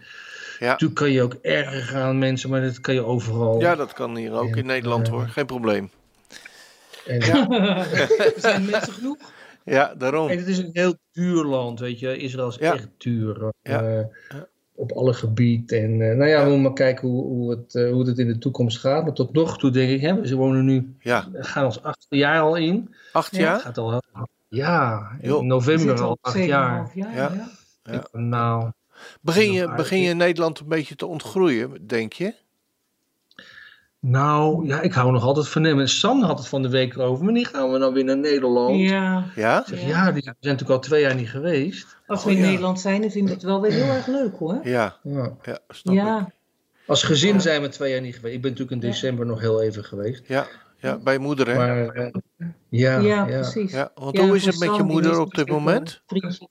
Ja. 0.60 0.70
Natuurlijk 0.70 1.00
kan 1.00 1.12
je 1.12 1.22
ook 1.22 1.38
erger 1.42 1.82
gaan 1.82 2.18
mensen, 2.18 2.50
maar 2.50 2.62
dat 2.62 2.82
kan 2.82 2.94
je 2.94 3.06
overal. 3.06 3.60
Ja, 3.60 3.76
dat 3.76 3.94
kan 3.94 4.16
hier 4.16 4.34
ook 4.34 4.52
en, 4.52 4.58
in 4.58 4.66
Nederland 4.66 5.08
uh, 5.08 5.14
hoor, 5.14 5.28
geen 5.28 5.46
probleem. 5.46 5.90
En, 7.06 7.20
ja. 7.20 7.50
er 8.18 8.34
zijn 8.36 8.66
mensen 8.66 8.94
genoeg. 8.94 9.18
Ja, 9.70 9.96
daarom. 9.96 10.30
En 10.30 10.38
het 10.38 10.48
is 10.48 10.58
een 10.58 10.70
heel 10.74 10.96
duur 11.12 11.44
land, 11.44 11.80
weet 11.80 12.00
je. 12.00 12.18
Israël 12.18 12.48
is 12.48 12.56
ja. 12.56 12.74
echt 12.74 12.90
duur. 12.98 13.52
Ja. 13.62 13.98
Uh, 13.98 14.06
op 14.76 14.92
alle 14.92 15.14
gebieden. 15.14 15.84
En 15.84 16.00
uh, 16.00 16.16
nou 16.16 16.30
ja, 16.30 16.38
we 16.38 16.44
moeten 16.44 16.62
maar 16.62 16.74
kijken 16.74 17.08
hoe, 17.08 17.24
hoe, 17.24 17.50
het, 17.50 17.74
uh, 17.74 17.92
hoe 17.92 18.08
het 18.08 18.18
in 18.18 18.28
de 18.28 18.38
toekomst 18.38 18.78
gaat. 18.78 19.04
Maar 19.04 19.14
tot 19.14 19.34
nog 19.34 19.58
toe 19.58 19.72
denk 19.72 19.90
ik, 19.90 20.02
hè, 20.02 20.28
ze 20.28 20.36
wonen 20.36 20.66
nu, 20.66 20.96
ja. 21.00 21.28
gaan 21.34 21.66
ons 21.66 21.84
acht 21.84 22.06
jaar 22.10 22.42
al 22.42 22.56
in. 22.56 22.96
Acht 23.12 23.36
jaar? 23.36 23.54
Het 23.54 23.62
gaat 23.62 23.78
al, 23.78 24.02
ja, 24.48 25.10
in 25.22 25.48
november 25.48 26.02
al 26.02 26.18
acht 26.22 26.38
jaar. 26.38 26.92
jaar. 26.94 27.12
Ja. 27.16 27.52
ja. 27.84 28.08
Nou, 28.12 28.72
begin 29.22 29.52
je, 29.52 29.74
begin 29.76 30.00
je 30.00 30.14
Nederland 30.14 30.60
een 30.60 30.68
beetje 30.68 30.96
te 30.96 31.06
ontgroeien, 31.06 31.88
denk 31.88 32.14
je? 32.14 32.34
Nou, 34.00 34.68
ja, 34.68 34.82
ik 34.82 34.94
hou 34.94 35.12
nog 35.12 35.24
altijd 35.24 35.48
van 35.48 35.64
hem. 35.64 35.80
En 35.80 35.90
Sam 35.90 36.22
had 36.22 36.38
het 36.38 36.48
van 36.48 36.62
de 36.62 36.70
week 36.70 36.98
over. 36.98 37.26
Wanneer 37.26 37.46
gaan 37.46 37.72
we 37.72 37.78
nou 37.78 37.94
weer 37.94 38.04
naar 38.04 38.18
Nederland? 38.18 38.80
Ja. 38.80 39.26
Ja? 39.36 39.64
Zeg, 39.68 39.82
ja, 39.88 40.12
die 40.12 40.22
zijn 40.24 40.36
natuurlijk 40.40 40.70
al 40.70 40.80
twee 40.80 41.02
jaar 41.02 41.16
niet 41.16 41.30
geweest. 41.30 41.98
Als 42.08 42.24
we 42.24 42.30
Oh, 42.30 42.36
in 42.36 42.42
ja. 42.42 42.48
Nederland 42.48 42.80
zijn, 42.80 43.02
dan 43.02 43.10
vind 43.12 43.28
ik 43.28 43.34
het 43.34 43.44
wel 43.44 43.62
weer 43.62 43.72
heel 43.72 43.94
erg 43.94 44.08
leuk 44.08 44.36
hoor. 44.38 44.60
Ja, 44.64 44.96
Ja. 45.04 45.32
ja 45.44 45.60
snap 45.68 45.94
ik. 45.96 46.02
Ja, 46.02 46.32
Als 46.88 47.04
gezin 47.04 47.42
zijn 47.42 47.62
we 47.62 47.68
twee 47.70 47.92
jaar 47.92 48.02
niet 48.02 48.16
geweest. 48.16 48.36
Ik 48.36 48.42
ben 48.42 48.52
natuurlijk 48.52 48.82
in 48.82 48.90
december 48.90 49.26
nog 49.26 49.40
heel 49.40 49.62
even 49.62 49.84
geweest. 49.84 50.24
Ja, 50.28 50.48
ja, 50.78 50.98
bij 50.98 51.14
je 51.14 51.20
moeder, 51.20 51.48
hè? 51.48 51.56
Maar 51.56 51.88
eh, 51.90 52.12
ja, 52.70 53.00
ja, 53.00 53.00
ja, 53.00 53.26
precies. 53.26 53.72
Ja, 53.72 53.92
want 53.96 54.18
Ja, 54.18 54.26
hoe 54.26 54.36
is 54.36 54.46
het 54.46 54.60
met 54.60 54.76
je 54.76 54.84
moeder 54.84 55.20
op 55.20 55.34
dit 55.34 55.50
moment? 55.50 56.02
vriendje. 56.08 56.48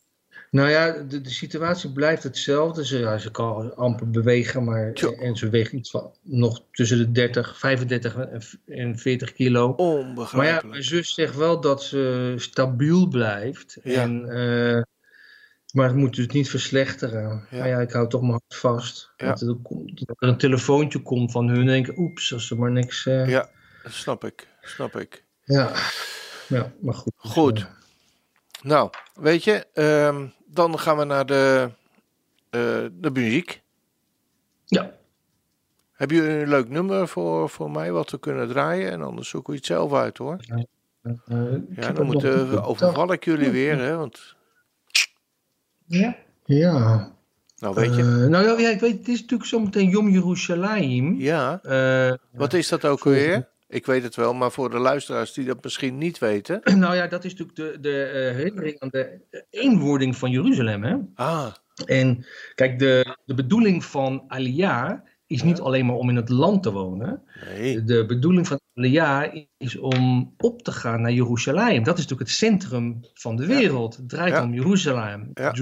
Nou 0.50 0.68
ja, 0.68 0.92
de, 0.92 1.20
de 1.20 1.30
situatie 1.30 1.92
blijft 1.92 2.22
hetzelfde. 2.22 2.87
Ze, 2.87 2.98
ja, 2.98 3.18
ze 3.18 3.30
kan 3.30 3.76
amper 3.76 4.11
bewegen, 4.11 4.64
maar 4.64 4.92
en 5.20 5.37
ze 5.37 5.48
weegt 5.48 5.72
iets 5.72 5.90
van 5.90 6.12
nog 6.22 6.62
tussen 6.72 6.98
de 6.98 7.12
30, 7.12 7.58
35 7.58 8.16
en- 8.16 8.42
en 8.66 8.98
40 8.98 9.32
kilo. 9.32 9.68
Maar 9.76 9.87
ja, 9.87 9.92
Onbegrijpelijk. 10.08 10.66
mijn 10.66 10.82
zus 10.82 11.14
zegt 11.14 11.37
wel 11.37 11.61
dat 11.61 11.82
ze 11.82 12.34
stabiel 12.37 13.08
blijft. 13.08 13.78
Ja. 13.82 14.02
En, 14.02 14.28
eh, 14.28 14.82
maar 15.72 15.87
het 15.87 15.96
moet 15.96 16.14
dus 16.16 16.26
niet 16.26 16.50
verslechteren. 16.50 17.46
Ja. 17.50 17.58
Maar 17.58 17.68
ja, 17.68 17.78
ik 17.80 17.90
hou 17.92 18.08
toch 18.08 18.20
mijn 18.20 18.32
hart 18.32 18.54
vast. 18.61 19.11
Ja. 19.16 19.26
Dat, 19.28 19.40
er, 19.40 19.56
er 20.18 20.28
een 20.28 20.38
telefoontje 20.38 21.02
komt 21.02 21.32
van 21.32 21.48
hun 21.48 21.61
en 21.61 21.66
denk 21.66 21.87
ik, 21.88 21.98
oeps, 21.98 22.32
als 22.32 22.50
er 22.50 22.58
maar 22.58 22.70
niks... 22.70 23.06
eh, 23.06 23.28
Ja, 23.28 23.48
dat 23.82 23.92
snap 23.92 24.24
ik. 24.24 24.46
Snap 24.61 24.96
ik. 24.96 25.24
ja. 25.44 25.72
Ja, 26.48 26.72
maar 26.80 26.94
goed. 26.94 27.12
Goed. 27.16 27.66
Nou, 28.62 28.90
weet 29.14 29.44
je, 29.44 29.66
ehm, 29.74 30.26
dan 30.50 30.78
gaan 30.78 30.96
we 30.96 31.04
naar 31.04 31.26
de, 31.26 31.70
eh, 32.50 32.61
de 32.92 33.11
muziek. 33.12 33.62
Ja. 34.64 34.90
Heb 35.92 36.11
je 36.11 36.28
een 36.40 36.48
leuk 36.48 36.68
nummer 36.68 37.08
voor, 37.08 37.50
voor 37.50 37.70
mij 37.70 37.92
wat 37.92 38.11
we 38.11 38.18
kunnen 38.18 38.48
draaien? 38.48 38.90
En 38.90 39.02
anders 39.02 39.28
zoeken 39.28 39.50
we 39.52 39.56
het 39.56 39.66
zelf 39.66 39.92
uit 39.94 40.18
hoor. 40.18 40.37
eh, 41.02 41.52
ik 41.52 41.82
Ja, 41.82 41.92
dan 41.92 41.98
ook 41.98 42.04
moet, 42.04 42.14
nog 42.14 42.22
eh, 42.24 42.30
een 42.52 42.61
overval 42.61 43.12
ik 43.12 43.24
jullie 43.24 43.50
weer, 43.50 43.78
hè? 43.78 43.96
Want, 43.96 44.37
Ja. 45.87 46.16
Ja. 46.44 47.12
nou 47.58 47.74
weet 47.74 47.94
je, 47.94 48.02
Eh, 48.02 48.06
nou 48.30 48.44
ja, 48.46 48.58
ja, 48.58 48.68
ik 48.68 48.80
weet, 48.80 48.98
het 48.98 49.08
is 49.08 49.20
natuurlijk 49.20 49.48
zometeen 49.48 49.88
Yom 49.88 50.08
Yerushalayim. 50.08 51.14
ja, 51.14 51.61
Eh, 51.62 52.12
wat 52.32 52.52
is 52.52 52.68
dat 52.68 52.84
ook 52.84 53.04
weer? 53.04 53.48
Ik 53.68 53.87
weet 53.87 54.02
het 54.02 54.16
wel, 54.16 54.35
maar 54.35 54.50
voor 54.50 54.70
de 54.70 54.78
luisteraars 54.78 55.33
die 55.33 55.44
dat 55.44 55.62
misschien 55.62 55.98
niet 55.98 56.18
weten. 56.18 56.61
nou 56.78 56.94
ja, 56.94 57.07
dat 57.07 57.24
is 57.24 57.35
natuurlijk 57.35 57.57
de, 57.59 57.81
de 57.81 58.02
eh, 58.02 58.35
herinnering 58.37 58.81
aan 58.81 58.88
de 58.88 59.20
eenwording 59.50 60.16
van 60.16 60.31
Jeruzalem. 60.31 60.85
Hè? 60.85 60.96
Ah, 61.14 61.54
En 61.85 62.26
kijk, 62.54 62.78
de, 62.78 63.16
de 63.24 63.35
bedoeling 63.35 63.85
van 63.85 64.24
Aliyah 64.28 65.00
is 65.26 65.42
niet 65.42 65.61
alleen 65.61 65.87
maar 65.87 65.96
om 65.96 66.09
in 66.09 66.16
het 66.16 66.28
land 66.28 66.62
te 66.62 66.72
wonen. 66.72 67.22
nee. 67.44 67.85
De 67.85 68.07
bedoeling 68.07 68.46
van 68.46 68.61
Aliyah 68.78 69.44
is 69.56 69.76
om 69.78 70.34
op 70.36 70.62
te 70.62 70.72
gaan 70.72 71.00
naar 71.00 71.12
Jeruzalem. 71.12 71.82
Dat 71.82 71.98
is 71.98 72.02
natuurlijk 72.02 72.28
het 72.28 72.38
centrum 72.38 73.00
van 73.14 73.36
de 73.36 73.46
wereld. 73.46 73.96
Het 73.96 74.08
draait 74.08 74.32
Ja. 74.32 74.42
om 74.42 74.54
Jeruzalem. 74.54 75.30
Ja. 75.34 75.52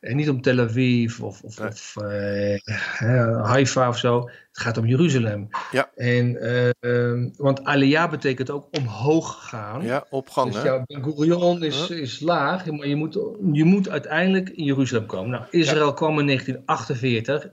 En 0.00 0.16
niet 0.16 0.28
om 0.30 0.40
Tel 0.40 0.58
Aviv 0.58 1.20
of, 1.20 1.42
of, 1.42 1.58
Nee. 1.58 1.68
of 1.68 1.96
eh, 1.96 3.42
Haifa 3.44 3.88
of 3.88 3.98
zo. 3.98 4.20
Het 4.20 4.62
gaat 4.62 4.76
om 4.78 4.86
Jeruzalem. 4.86 5.48
Ja. 5.70 5.90
En, 5.94 6.36
eh, 6.36 6.70
ehm, 6.80 7.28
want 7.36 7.64
Aliyah 7.64 8.10
betekent 8.10 8.50
ook 8.50 8.68
omhoog 8.70 9.48
gaan. 9.48 9.82
Ja, 9.82 10.06
opgang, 10.10 10.52
Dus 10.52 10.62
ja, 10.62 10.82
Ben 10.86 11.02
Gurion 11.04 11.62
is, 11.62 11.90
is 11.90 12.20
laag, 12.20 12.66
maar 12.66 12.86
je 12.86 12.96
moet, 12.96 13.14
je 13.52 13.64
moet 13.64 13.88
uiteindelijk 13.88 14.48
in 14.48 14.64
Jeruzalem 14.64 15.06
komen. 15.06 15.30
Nou, 15.30 15.44
Israël 15.50 15.92
kwam 15.94 16.18
in 16.18 16.26
1948 16.26 17.50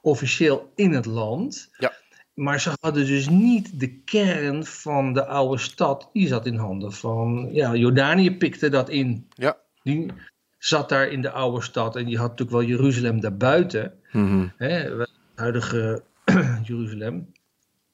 officieel 0.00 0.72
in 0.74 0.92
het 0.92 1.06
land. 1.06 1.68
Ja. 1.78 1.92
Maar 2.36 2.60
ze 2.60 2.72
hadden 2.80 3.06
dus 3.06 3.28
niet 3.28 3.80
de 3.80 3.88
kern 4.04 4.64
van 4.66 5.12
de 5.12 5.26
oude 5.26 5.58
stad. 5.58 6.10
Die 6.12 6.26
zat 6.26 6.46
in 6.46 6.56
handen 6.56 6.92
van. 6.92 7.48
Ja, 7.52 7.74
Jordanië 7.74 8.36
pikte 8.36 8.68
dat 8.68 8.88
in. 8.88 9.26
Ja. 9.34 9.56
Die 9.82 10.06
zat 10.58 10.88
daar 10.88 11.08
in 11.08 11.20
de 11.22 11.30
oude 11.30 11.62
stad. 11.62 11.96
En 11.96 12.04
die 12.04 12.18
had 12.18 12.28
natuurlijk 12.30 12.58
wel 12.58 12.66
Jeruzalem 12.68 13.20
daarbuiten. 13.20 13.92
Mhm. 14.12 14.46
Hè, 14.56 14.68
het 14.98 15.10
huidige 15.34 16.02
Jeruzalem. 16.68 17.32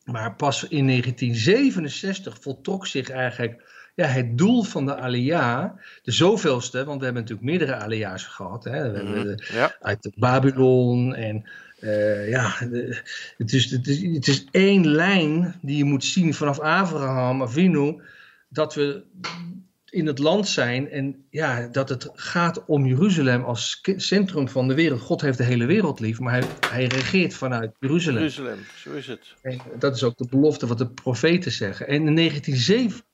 Maar 0.04 0.34
pas 0.34 0.68
in 0.68 0.86
1967 0.86 2.36
voltrok 2.40 2.86
zich 2.86 3.10
eigenlijk 3.10 3.70
ja, 3.94 4.06
het 4.06 4.38
doel 4.38 4.62
van 4.62 4.86
de 4.86 4.96
Aliyah, 4.96 5.70
de 6.02 6.12
zoveelste, 6.12 6.84
want 6.84 6.98
we 6.98 7.04
hebben 7.04 7.22
natuurlijk 7.22 7.48
meerdere 7.48 7.74
Aliyahs 7.74 8.24
gehad. 8.24 8.64
Hè. 8.64 8.70
We 8.90 8.96
hebben 8.96 9.18
Mhm. 9.18 9.22
de- 9.26 9.48
Ja, 9.52 9.76
uit 9.80 10.10
Babylon 10.16 11.14
en 11.14 11.48
eh, 11.82 12.28
ja, 12.28 12.54
de- 12.70 13.00
het, 13.36 13.52
is, 13.52 13.70
het, 13.70 13.86
is, 13.86 14.02
het 14.02 14.28
is 14.28 14.44
één 14.50 14.86
lijn 14.86 15.54
die 15.62 15.76
je 15.76 15.84
moet 15.84 16.04
zien 16.04 16.34
vanaf 16.34 16.60
Abraham, 16.60 17.42
Avinu, 17.42 18.02
dat 18.48 18.74
we 18.74 19.04
in 19.84 20.06
het 20.06 20.18
land 20.18 20.48
zijn 20.48 20.90
en 20.90 21.24
ja, 21.30 21.68
dat 21.68 21.88
het 21.88 22.10
gaat 22.14 22.64
om 22.64 22.86
Jeruzalem 22.86 23.42
als 23.42 23.80
centrum 23.96 24.48
van 24.48 24.68
de 24.68 24.74
wereld. 24.74 25.00
God 25.00 25.20
heeft 25.20 25.38
de 25.38 25.44
hele 25.44 25.66
wereld 25.66 26.00
lief, 26.00 26.20
maar 26.20 26.32
hij, 26.32 26.44
hij 26.70 26.84
regeert 26.86 27.34
vanuit 27.34 27.72
Jeruzalem. 27.78 28.18
Jeruzalem, 28.18 28.58
zo 28.76 28.92
is 28.92 29.06
het. 29.06 29.34
En 29.42 29.58
dat 29.78 29.96
is 29.96 30.02
ook 30.02 30.16
de 30.16 30.28
belofte 30.30 30.66
wat 30.66 30.78
de 30.78 30.90
profeten 30.90 31.52
zeggen. 31.52 31.86
En 31.88 32.06
in 32.06 32.14
1907, 32.14 33.04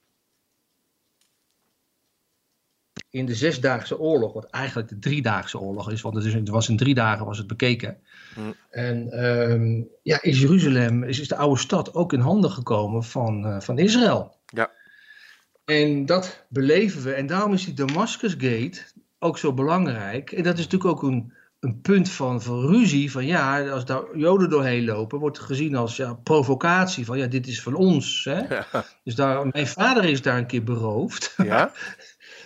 in 3.11 3.27
de 3.27 3.35
Zesdaagse 3.35 3.99
Oorlog, 3.99 4.33
wat 4.33 4.51
eigenlijk 4.51 4.89
de 4.89 4.99
Driedaagse 4.99 5.59
Oorlog 5.59 5.91
is, 5.91 6.01
want 6.01 6.15
het, 6.15 6.25
is, 6.25 6.35
het 6.35 6.49
was 6.49 6.69
in 6.69 6.77
drie 6.77 6.95
dagen 6.95 7.27
was 7.27 7.39
het 7.39 7.47
bekeken. 7.47 7.99
Hm. 8.35 8.41
En 8.71 9.11
ehm, 9.11 9.83
ja, 10.03 10.23
is 10.23 10.41
Jeruzalem, 10.41 11.03
is, 11.03 11.21
is 11.21 11.29
de 11.29 11.37
oude 11.37 11.61
stad 11.61 11.95
ook 11.95 12.13
in 12.13 12.21
handen 12.21 12.51
gekomen 12.51 13.05
van, 13.05 13.47
eh, 13.47 13.61
van 13.61 13.79
Israël. 13.79 14.37
Ja. 14.47 14.71
En 15.65 16.07
dat 16.07 16.45
beleven 16.49 17.03
we. 17.03 17.13
En 17.13 17.27
daarom 17.27 17.53
is 17.53 17.65
die 17.65 17.75
Damascus 17.75 18.33
Gate 18.33 18.81
ook 19.19 19.39
zo 19.39 19.53
belangrijk. 19.53 20.33
En 20.33 20.43
dat 20.43 20.59
is 20.59 20.65
natuurlijk 20.65 20.91
ook 20.91 21.03
een, 21.03 21.33
een 21.61 21.81
punt 21.81 22.11
van, 22.11 22.43
van 22.43 22.67
ruzie. 22.67 23.11
Van 23.11 23.27
ja, 23.27 23.69
als 23.69 23.85
daar 23.85 24.17
Joden 24.17 24.51
doorheen 24.51 24.85
lopen, 24.85 25.19
wordt 25.19 25.37
het 25.37 25.47
gezien 25.47 25.77
als 25.77 25.97
ja, 25.97 26.15
provocatie. 26.15 27.05
Van 27.05 27.19
ja, 27.19 27.27
dit 27.27 27.47
is 27.47 27.63
van 27.63 27.75
ons. 27.75 28.25
Hè? 28.25 28.55
Ja. 28.55 28.67
Dus 29.05 29.15
daar, 29.15 29.47
mijn 29.47 29.67
vader 29.67 30.05
is 30.05 30.23
daar 30.23 30.39
een 30.39 30.47
keer 30.47 30.65
beroofd. 30.65 31.35
Ja? 31.37 31.73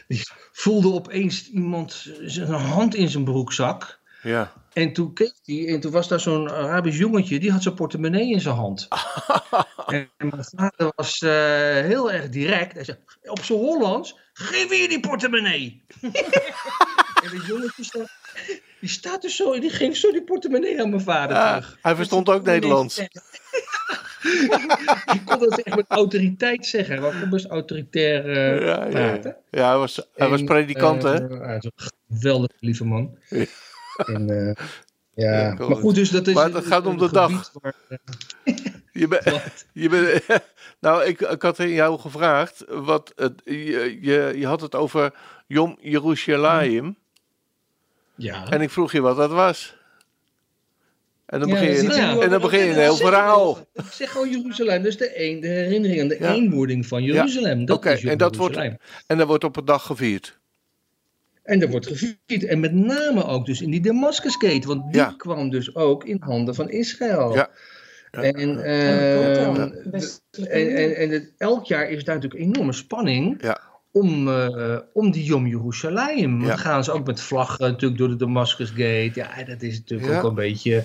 Voelde 0.62 0.92
opeens 0.92 1.50
iemand 1.50 2.10
zijn 2.20 2.50
hand 2.50 2.94
in 2.94 3.08
zijn 3.08 3.24
broekzak. 3.24 4.00
Ja. 4.22 4.52
En 4.72 4.92
toen 4.92 5.14
keek 5.14 5.34
hij, 5.44 5.68
en 5.68 5.80
toen 5.80 5.92
was 5.92 6.08
daar 6.08 6.20
zo'n 6.20 6.50
Arabisch 6.50 6.98
jongetje, 6.98 7.38
die 7.38 7.50
had 7.52 7.62
zijn 7.62 7.74
portemonnee 7.74 8.30
in 8.30 8.40
zijn 8.40 8.54
hand. 8.54 8.88
en 9.86 10.10
mijn 10.18 10.44
vader 10.56 10.92
was 10.96 11.22
eh, 11.22 11.30
heel 11.84 12.12
erg 12.12 12.28
direct. 12.28 12.72
Hij 12.74 12.84
zei, 12.84 12.98
op 13.22 13.44
zijn 13.44 13.58
Hollands, 13.58 14.18
geef 14.32 14.70
hier 14.70 14.88
die 14.88 15.00
portemonnee. 15.00 15.84
en 16.00 17.30
dat 17.32 17.46
jongetje 17.46 17.84
staat, 17.84 18.10
die 18.80 18.88
staat 18.88 19.22
dus 19.22 19.36
zo, 19.36 19.60
die 19.60 19.70
geeft 19.70 20.00
zo 20.00 20.12
die 20.12 20.24
portemonnee 20.24 20.80
aan 20.82 20.90
mijn 20.90 21.02
vader 21.02 21.36
Ah, 21.36 21.56
terug. 21.56 21.78
hij 21.82 21.94
verstond 21.96 22.28
ook 22.28 22.42
Nederlands. 22.44 23.00
Je 25.12 25.20
kon 25.24 25.38
dat 25.38 25.58
echt 25.62 25.76
met 25.76 25.84
autoriteit 25.88 26.66
zeggen. 26.66 27.02
Hij 27.02 27.20
kon 27.20 27.30
best 27.30 27.46
autoritair 27.46 28.28
eh, 28.30 28.66
Ja, 28.66 28.66
ja, 28.66 28.84
ja. 28.84 28.90
praten. 28.90 29.36
ja 29.50 29.68
hij, 29.68 29.76
was, 29.78 30.08
hij 30.14 30.28
was 30.28 30.42
predikant, 30.44 31.02
hè? 31.02 31.28
eh, 31.28 31.40
hij 31.46 31.56
is 31.56 31.64
een 31.64 31.72
geweldige 32.08 32.54
lieve 32.60 32.84
man. 32.84 33.18
Ja. 33.28 33.44
En, 34.06 34.30
eh, 34.56 34.64
ja. 35.14 35.54
Maar 35.58 35.76
goed, 35.76 35.94
dus 35.94 36.10
dat 36.10 36.26
is 36.26 36.34
Maar 36.34 36.50
het 36.52 36.66
gaat 36.66 36.86
om 36.86 36.98
de 36.98 37.04
een 37.04 37.12
dag. 37.12 37.52
Waar, 37.52 37.74
Je 38.92 39.08
bent, 39.08 39.24
wat- 39.24 39.66
je 39.72 39.88
bent, 39.88 40.24
nou, 40.80 41.04
ik, 41.04 41.20
ik 41.20 41.42
had 41.42 41.56
jou 41.56 41.98
gevraagd, 41.98 42.64
wat 42.68 43.12
het, 43.16 43.40
je, 43.44 43.98
je, 44.00 44.32
je 44.36 44.46
had 44.46 44.60
het 44.60 44.74
over 44.74 45.12
Yom 45.46 45.78
Yerushalayim. 45.80 46.96
ja. 48.14 48.48
En 48.50 48.60
ik 48.60 48.70
vroeg 48.70 48.92
je 48.92 49.00
wat 49.00 49.16
dat 49.16 49.30
was. 49.30 49.76
En 51.32 51.38
dan 51.40 51.48
Ja, 51.48 51.54
begin 51.54 51.72
je, 51.84 52.20
en 52.20 52.30
dan 52.30 52.40
begin 52.40 52.58
je 52.60 52.66
een 52.70 52.78
heel 52.78 52.96
verhaal. 52.96 53.58
Ik 53.72 53.84
zeg 53.90 54.10
gewoon 54.10 54.30
Jeruzalem, 54.30 54.82
dus 54.82 54.96
de, 54.96 55.22
een, 55.24 55.40
de 55.40 55.46
herinnering 55.48 56.00
aan 56.00 56.08
de 56.08 56.16
Ja. 56.20 56.32
eenwording 56.34 56.86
van 56.86 57.02
Jeruzalem. 57.02 57.64
Dat 57.64 57.76
Oké, 57.76 57.90
is 57.92 58.04
en 58.04 58.18
dat 58.18 58.36
wordt- 58.36 58.54
Jeruzalem. 58.54 58.80
En 59.06 59.18
dat 59.18 59.26
wordt 59.26 59.44
op 59.44 59.56
een 59.56 59.64
dag 59.64 59.86
gevierd. 59.86 60.38
En 61.42 61.58
dat 61.58 61.68
wordt 61.70 61.86
gevierd. 61.86 62.44
En 62.44 62.60
met 62.60 62.72
name 62.72 63.24
ook 63.26 63.46
dus 63.46 63.60
in 63.60 63.70
die 63.70 63.80
Damascusgate. 63.80 64.66
Want 64.66 64.92
die 64.92 65.00
Ja. 65.00 65.14
kwam 65.16 65.50
dus 65.50 65.74
ook 65.74 66.04
in 66.04 66.16
handen 66.20 66.54
van 66.54 66.70
Israël. 66.70 67.34
Ja. 67.34 67.50
Ja. 68.10 68.22
En, 68.22 68.34
En 68.34 68.64
ehm, 68.64 69.60
en, 69.60 70.76
en, 70.76 70.96
en 70.96 71.10
het, 71.10 71.32
elk 71.38 71.64
jaar 71.66 71.90
is 71.90 72.04
daar 72.04 72.14
natuurlijk 72.14 72.42
enorme 72.42 72.72
spanning 72.72 73.42
Ja. 73.42 73.60
om, 73.92 74.28
eh, 74.28 74.78
om 74.92 75.10
die 75.10 75.24
Yom 75.24 75.46
Yerushalayim. 75.46 76.40
Ja. 76.40 76.46
Dan 76.48 76.58
gaan 76.58 76.84
ze 76.84 76.92
ook 76.92 77.06
met 77.06 77.20
vlaggen 77.20 77.70
natuurlijk 77.70 78.00
door 78.00 78.08
de 78.08 78.16
Damascusgate. 78.16 79.10
Ja, 79.14 79.44
dat 79.46 79.62
is 79.62 79.78
natuurlijk 79.78 80.10
Ja. 80.10 80.18
ook 80.20 80.24
een 80.28 80.34
beetje 80.34 80.84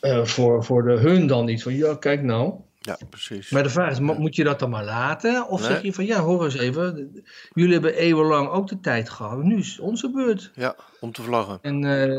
eh, 0.00 0.24
voor, 0.24 0.64
voor 0.64 0.82
de 0.82 0.92
hun 0.98 1.26
dan 1.26 1.48
iets 1.48 1.62
van, 1.62 1.74
ja, 1.74 1.94
kijk 1.96 2.22
nou. 2.22 2.54
Ja, 2.78 2.98
precies. 3.10 3.50
Maar 3.50 3.62
de 3.62 3.68
vraag 3.70 3.90
is, 3.90 4.00
mo- 4.00 4.14
moet 4.18 4.36
je 4.36 4.44
dat 4.44 4.58
dan 4.58 4.70
maar 4.70 4.84
laten? 4.84 5.48
Of 5.48 5.60
Nee. 5.60 5.68
zeg 5.70 5.82
je 5.82 5.92
van, 5.92 6.06
ja, 6.06 6.20
hoor 6.20 6.44
eens 6.44 6.56
even. 6.56 7.22
Jullie 7.52 7.72
hebben 7.72 7.94
eeuwenlang 7.94 8.48
ook 8.48 8.68
de 8.68 8.80
tijd 8.80 9.10
gehad. 9.10 9.42
Nu 9.42 9.58
is 9.58 9.70
het 9.70 9.80
onze 9.80 10.10
beurt. 10.10 10.50
Ja, 10.54 10.76
om 11.00 11.12
te 11.12 11.22
vlaggen. 11.22 11.58
En 11.62 11.84
eh, 11.84 12.18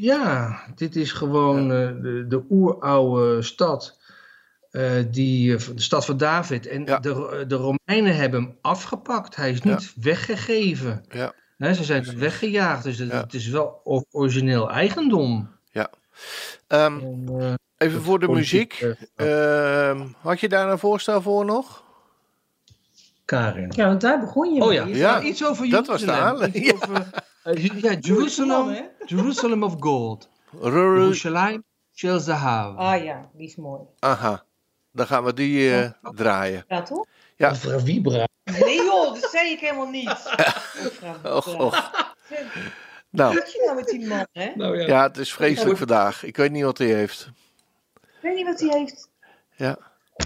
ja, 0.00 0.60
dit 0.74 0.96
is 0.96 1.12
gewoon 1.12 1.68
de, 1.68 2.24
de 2.28 2.44
oeroude 2.50 3.42
stad. 3.42 4.00
die, 5.10 5.56
de 5.56 5.80
stad 5.80 6.04
van 6.04 6.16
David. 6.16 6.66
En 6.66 6.84
de, 6.84 7.44
de 7.48 7.54
Romeinen 7.54 8.16
hebben 8.16 8.42
hem 8.42 8.56
afgepakt. 8.60 9.36
Hij 9.36 9.50
is 9.50 9.62
niet 9.62 9.92
weggegeven. 10.00 11.04
Ja. 11.08 11.32
ze 11.74 11.84
zijn 11.84 12.18
weggejaagd. 12.18 12.84
Dus 12.84 12.98
het, 12.98 13.34
is 13.34 13.48
wel 13.48 13.80
origineel 14.10 14.70
eigendom. 14.70 15.50
Ja. 15.70 15.90
Um, 16.68 17.00
en, 17.40 17.58
Even 17.76 18.02
voor 18.02 18.18
de 18.18 18.28
muziek. 18.28 18.94
Uh, 19.16 20.00
had 20.20 20.40
je 20.40 20.48
daar 20.48 20.70
een 20.70 20.78
voorstel 20.78 21.22
voor 21.22 21.44
nog? 21.44 21.84
Karin. 23.24 23.72
Ja, 23.74 23.86
want 23.86 24.00
daar 24.00 24.20
begon 24.20 24.54
je 24.54 24.62
Oh 24.62 24.72
ja, 24.72 24.84
ja 24.84 25.22
iets 25.22 25.44
over 25.44 25.66
Jeruzalem. 25.66 25.70
Dat 25.70 25.86
was 25.86 26.00
de 26.00 26.22
aanleiding. 26.22 26.64
Ja. 27.44 27.52
uh, 27.52 27.82
ja, 27.82 27.92
Jerusalem, 28.00 28.88
Jerusalem 29.04 29.62
of 29.62 29.74
Gold. 29.80 30.28
Jerusalem, 30.62 31.64
Shel 31.94 32.20
Zahav. 32.20 32.76
Ah 32.76 33.04
ja, 33.04 33.28
die 33.32 33.46
is 33.46 33.56
mooi. 33.56 33.80
Aha, 33.98 34.44
dan 34.92 35.06
gaan 35.06 35.24
we 35.24 35.34
die 35.34 35.70
uh, 35.70 35.90
draaien. 36.00 36.64
Ja, 36.68 36.82
toch? 36.82 37.06
Ja. 37.36 37.50
Mevrouw 37.50 37.78
Vibra. 37.78 38.26
Nee 38.44 38.76
joh, 38.76 39.14
dat 39.20 39.30
zei 39.30 39.50
ik 39.50 39.60
helemaal 39.60 39.90
niet. 39.90 40.34
och, 41.36 41.58
och. 41.58 41.90
Nou. 43.10 43.34
Wat 43.34 43.52
je 43.52 43.62
nou 43.64 43.76
met 43.76 43.86
die 43.86 44.06
man, 44.06 44.26
hè? 44.32 44.50
Nou, 44.54 44.80
ja. 44.80 44.86
ja. 44.86 45.02
het 45.02 45.16
is 45.16 45.32
vreselijk 45.32 45.78
vandaag. 45.78 46.24
Ik 46.24 46.36
weet 46.36 46.50
niet 46.50 46.64
wat 46.64 46.78
hij 46.78 46.94
heeft. 46.94 47.30
Ik 48.02 48.18
weet 48.20 48.34
niet 48.34 48.46
wat 48.46 48.60
hij 48.60 48.78
heeft. 48.78 49.10
Ja. 49.56 49.78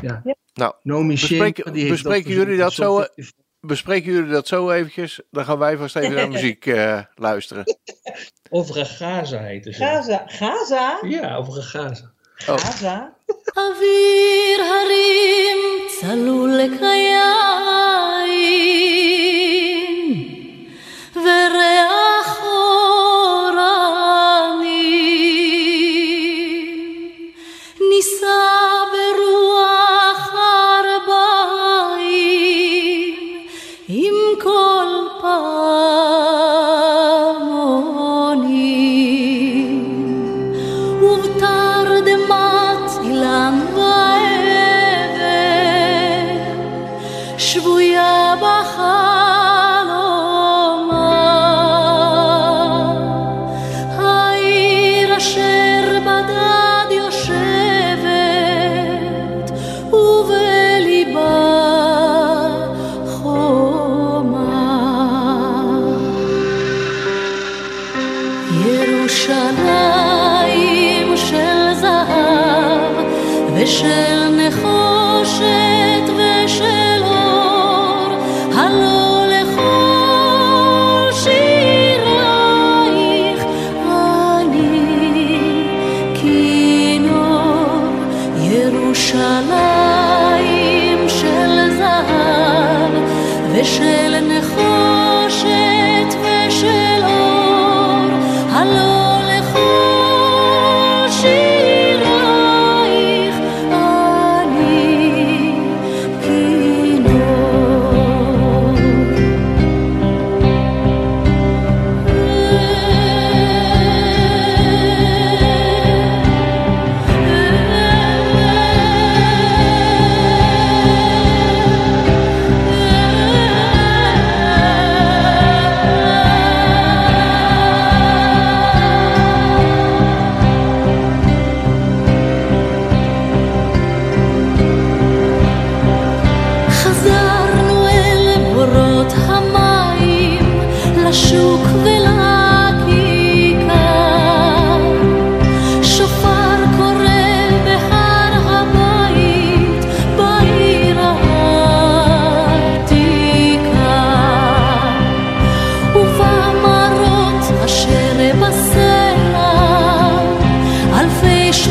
ja. 0.02 0.22
Nou, 0.54 1.06
bespreken, 1.06 1.72
bespreken 1.72 2.30
jullie 2.30 2.56
dat 2.58 2.72
zo, 2.72 3.00
eh, 3.00 3.26
bespreken 3.60 4.12
jullie 4.12 4.32
dat 4.32 4.46
zo 4.46 4.70
eventjes? 4.70 5.20
Dan 5.30 5.44
gaan 5.44 5.58
wij 5.58 5.76
vast 5.76 5.96
even 5.96 6.14
naar 6.14 6.28
muziek 6.38 6.66
eh, 6.66 7.00
luisteren. 7.14 7.64
Over 8.50 8.86
Gaza 8.86 9.38
heet 9.38 9.64
het. 9.64 9.76
Gaza? 9.76 10.22
Gaza? 10.26 10.98
Ja, 11.02 11.36
over 11.36 11.62
Gaza. 11.62 12.12
Oh. 12.46 12.56
Gaza? 12.56 13.16
harim 14.58 15.60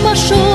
нашел. 0.09 0.48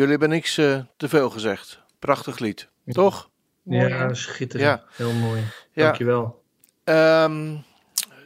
Jullie 0.00 0.18
hebben 0.18 0.28
niks 0.28 0.58
uh, 0.58 0.80
te 0.96 1.08
veel 1.08 1.30
gezegd. 1.30 1.80
Prachtig 1.98 2.38
lied, 2.38 2.68
toch? 2.86 3.30
Ja, 3.62 4.14
schitterend. 4.14 4.68
Ja. 4.68 4.84
Heel 4.96 5.12
mooi. 5.12 5.40
Ja. 5.72 5.84
Dankjewel. 5.84 6.42
Um, 6.84 7.64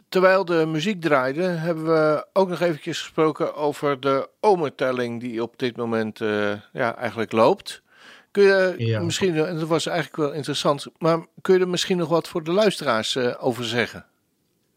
terwijl 0.08 0.44
de 0.44 0.66
muziek 0.66 1.00
draaide, 1.00 1.42
hebben 1.42 1.84
we 1.84 2.26
ook 2.32 2.48
nog 2.48 2.60
eventjes 2.60 3.00
gesproken 3.00 3.54
over 3.54 4.00
de 4.00 4.28
omertelling 4.40 5.20
die 5.20 5.42
op 5.42 5.58
dit 5.58 5.76
moment 5.76 6.20
uh, 6.20 6.52
ja, 6.72 6.96
eigenlijk 6.96 7.32
loopt. 7.32 7.82
Kun 8.30 8.42
je 8.42 8.74
ja. 8.76 9.00
misschien, 9.00 9.36
en 9.36 9.58
dat 9.58 9.68
was 9.68 9.86
eigenlijk 9.86 10.16
wel 10.16 10.32
interessant, 10.32 10.86
maar 10.98 11.26
kun 11.40 11.54
je 11.54 11.60
er 11.60 11.68
misschien 11.68 11.96
nog 11.96 12.08
wat 12.08 12.28
voor 12.28 12.44
de 12.44 12.52
luisteraars 12.52 13.14
uh, 13.14 13.34
over 13.38 13.64
zeggen? 13.64 14.06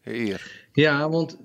Hier. 0.00 0.67
Ja, 0.80 1.08
want 1.08 1.38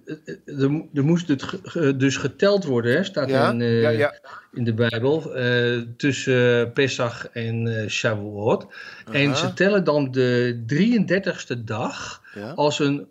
er, 0.45 0.81
er 0.93 1.03
moest 1.03 1.27
het 1.27 1.59
dus 1.99 2.17
geteld 2.17 2.63
worden, 2.63 2.95
hè, 2.95 3.03
staat 3.03 3.29
in, 3.29 3.59
uh, 3.59 3.81
ja, 3.81 3.89
ja 3.89 4.13
in 4.51 4.63
de 4.63 4.73
Bijbel 4.73 5.37
uh, 5.37 5.81
tussen 5.97 6.71
Pesach 6.73 7.27
en 7.27 7.65
uh, 7.65 7.87
Shavuot. 7.89 8.67
En 9.11 9.35
ze 9.35 9.53
tellen 9.53 9.83
dan 9.83 10.11
de 10.11 10.63
33ste 10.73 11.63
dag 11.63 12.21
als, 12.55 12.79
een, 12.79 13.07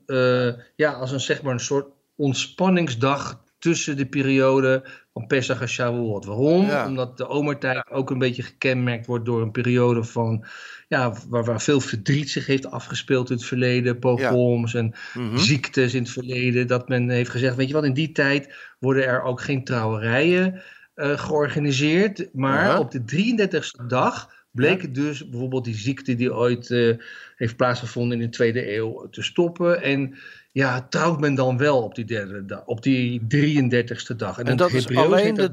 ja, 0.76 0.92
als 0.92 1.12
een, 1.12 1.20
zeg 1.20 1.42
maar 1.42 1.52
een 1.52 1.60
soort 1.60 1.86
ontspanningsdag 2.16 3.42
tussen 3.58 3.96
de 3.96 4.06
periode 4.06 4.84
van 5.12 5.26
Pesach 5.26 5.60
en 5.60 5.68
Shavuot. 5.68 6.24
Waarom? 6.24 6.70
Omdat 6.70 7.16
de 7.16 7.28
omertijd 7.28 7.90
ook 7.90 8.10
een 8.10 8.18
beetje 8.18 8.42
gekenmerkt 8.42 9.06
wordt 9.06 9.24
door 9.24 9.42
een 9.42 9.50
periode 9.50 10.04
van, 10.04 10.44
ja, 10.92 11.12
waar, 11.28 11.44
waar 11.44 11.60
veel 11.60 11.80
verdriet 11.80 12.30
zich 12.30 12.46
heeft 12.46 12.66
afgespeeld 12.66 13.30
in 13.30 13.36
het 13.36 13.44
verleden, 13.44 13.98
pogroms 13.98 14.74
en 14.74 14.94
mhm. 15.14 15.36
ziektes 15.36 15.94
in 15.94 16.02
het 16.02 16.12
verleden. 16.12 16.66
Dat 16.66 16.88
men 16.88 17.08
heeft 17.08 17.30
gezegd, 17.30 17.56
weet 17.56 17.68
je 17.68 17.74
wat, 17.74 17.84
in 17.84 17.92
die 17.92 18.12
tijd 18.12 18.54
worden 18.78 19.06
er 19.06 19.22
ook 19.22 19.40
geen 19.40 19.64
trouwerijen 19.64 20.62
uh, 20.96 21.18
georganiseerd. 21.18 22.28
Maar 22.32 22.78
op 22.78 22.90
de 22.90 23.00
33ste 23.00 23.86
dag 23.86 24.30
bleek 24.50 24.82
het 24.82 24.94
dus 24.94 25.28
bijvoorbeeld 25.28 25.64
die 25.64 25.74
ziekte 25.74 26.14
die 26.14 26.34
ooit 26.34 26.70
uh, 26.70 26.96
heeft 27.36 27.56
plaatsgevonden 27.56 28.20
in 28.20 28.24
de 28.24 28.30
tweede 28.30 28.76
eeuw 28.76 29.08
te 29.10 29.22
stoppen. 29.22 29.82
En 29.82 30.18
ja, 30.50 30.86
trouwt 30.88 31.20
men 31.20 31.34
dan 31.34 31.58
wel 31.58 31.82
op 31.82 31.94
die, 31.94 32.04
derde 32.04 32.44
dag, 32.44 32.64
op 32.64 32.82
die 32.82 33.20
33ste 33.20 34.16
dag. 34.16 34.38
En, 34.38 34.44
en 34.44 34.56
dat 34.56 34.72
is 34.72 34.96
alleen 34.96 35.34
de 35.34 35.50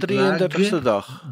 33ste 0.79 0.83
dag? 0.83 1.25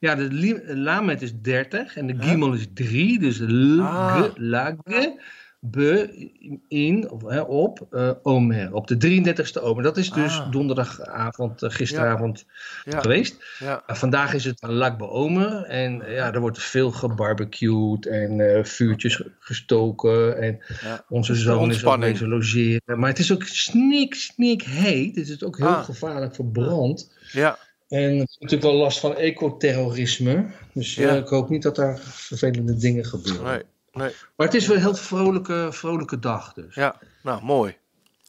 Ja, 0.00 0.14
de 0.14 0.76
Lamet 0.76 1.22
is 1.22 1.32
30 1.40 1.96
en 1.96 2.06
de 2.06 2.14
Gimel 2.18 2.52
is 2.52 2.66
3, 2.74 3.18
dus 3.18 3.40
ah. 3.80 4.24
Lage 4.34 5.18
be 5.60 6.30
in, 6.68 7.10
of, 7.10 7.22
hè, 7.22 7.40
op 7.40 7.86
uh, 7.90 8.10
Omer, 8.22 8.74
op 8.74 8.86
de 8.86 9.22
33ste 9.22 9.62
Omer. 9.62 9.82
Dat 9.82 9.96
is 9.96 10.10
dus 10.10 10.38
ah. 10.38 10.50
donderdagavond, 10.50 11.62
uh, 11.62 11.70
gisteravond 11.70 12.46
ja. 12.84 13.00
geweest. 13.00 13.56
Ja. 13.58 13.82
Uh, 13.86 13.96
vandaag 13.96 14.34
is 14.34 14.44
het 14.44 14.62
Lak 14.62 14.98
be 14.98 15.08
Omer 15.08 15.62
en 15.62 16.02
ja, 16.06 16.32
er 16.32 16.40
wordt 16.40 16.62
veel 16.62 16.90
gebarbecued 16.90 18.06
en 18.06 18.66
vuurtjes 18.66 19.22
gestoken. 19.38 20.38
En 20.38 20.60
onze 21.08 21.34
zoon 21.34 21.70
is 21.70 21.84
ook 21.84 22.00
bezig 22.00 22.26
logeren. 22.26 22.98
Maar 22.98 23.08
het 23.08 23.18
is 23.18 23.32
ook 23.32 23.42
snik, 23.42 24.14
snik 24.14 24.62
heet. 24.62 25.16
Het 25.16 25.28
is 25.28 25.44
ook 25.44 25.58
heel 25.58 25.66
ah. 25.66 25.84
gevaarlijk 25.84 26.34
voor 26.34 26.46
brand. 26.46 27.12
Ja. 27.32 27.58
En 27.90 28.18
het 28.18 28.28
is 28.28 28.36
natuurlijk 28.38 28.72
wel 28.72 28.80
last 28.80 29.00
van 29.00 29.16
ecoterrorisme. 29.16 30.46
Dus 30.72 30.98
ik 30.98 31.28
hoop 31.28 31.48
niet 31.48 31.62
dat 31.62 31.76
daar 31.76 31.98
vervelende 31.98 32.76
dingen 32.76 33.04
gebeuren. 33.04 33.44
Nee. 33.44 33.62
Nee. 33.92 34.14
Maar 34.36 34.46
het 34.46 34.56
is 34.56 34.66
wel 34.66 34.76
een 34.76 34.82
heel 34.82 34.94
vrolijke, 34.94 35.68
vrolijke 35.70 36.18
dag 36.18 36.52
dus. 36.52 36.74
Ja, 36.74 36.96
nou 37.22 37.42
mooi. 37.42 37.76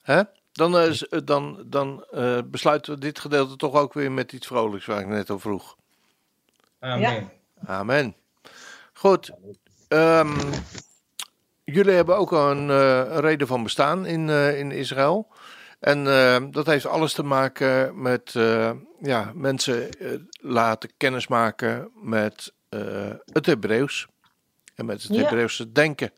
Hè? 0.01 0.21
Dan, 0.51 0.75
uh, 0.75 0.91
dan, 1.23 1.63
dan 1.65 2.05
uh, 2.13 2.37
besluiten 2.45 2.93
we 2.93 2.99
dit 2.99 3.19
gedeelte 3.19 3.55
toch 3.55 3.73
ook 3.73 3.93
weer 3.93 4.11
met 4.11 4.31
iets 4.31 4.47
vrolijks 4.47 4.85
waar 4.85 4.99
ik 4.99 5.07
net 5.07 5.29
al 5.29 5.39
vroeg. 5.39 5.77
Amen. 6.79 7.31
Amen. 7.65 8.15
Goed. 8.93 9.31
Um, 9.87 10.35
jullie 11.63 11.93
hebben 11.93 12.17
ook 12.17 12.31
een, 12.31 12.69
uh, 12.69 12.97
een 12.97 13.21
reden 13.21 13.47
van 13.47 13.63
bestaan 13.63 14.05
in, 14.05 14.29
in 14.29 14.71
Israël. 14.71 15.27
En 15.81 16.03
dat 16.51 16.65
heeft 16.65 16.85
alles 16.85 17.13
te 17.13 17.23
maken 17.23 18.01
met 18.01 18.31
ja, 18.99 19.31
mensen 19.33 19.89
laten 20.31 20.89
kennismaken 20.97 21.91
met 21.95 22.53
het 23.31 23.45
Hebreeuws 23.45 24.07
en 24.75 24.85
met 24.85 25.03
het 25.03 25.15
Hebreeuwse 25.15 25.71
denken. 25.71 26.11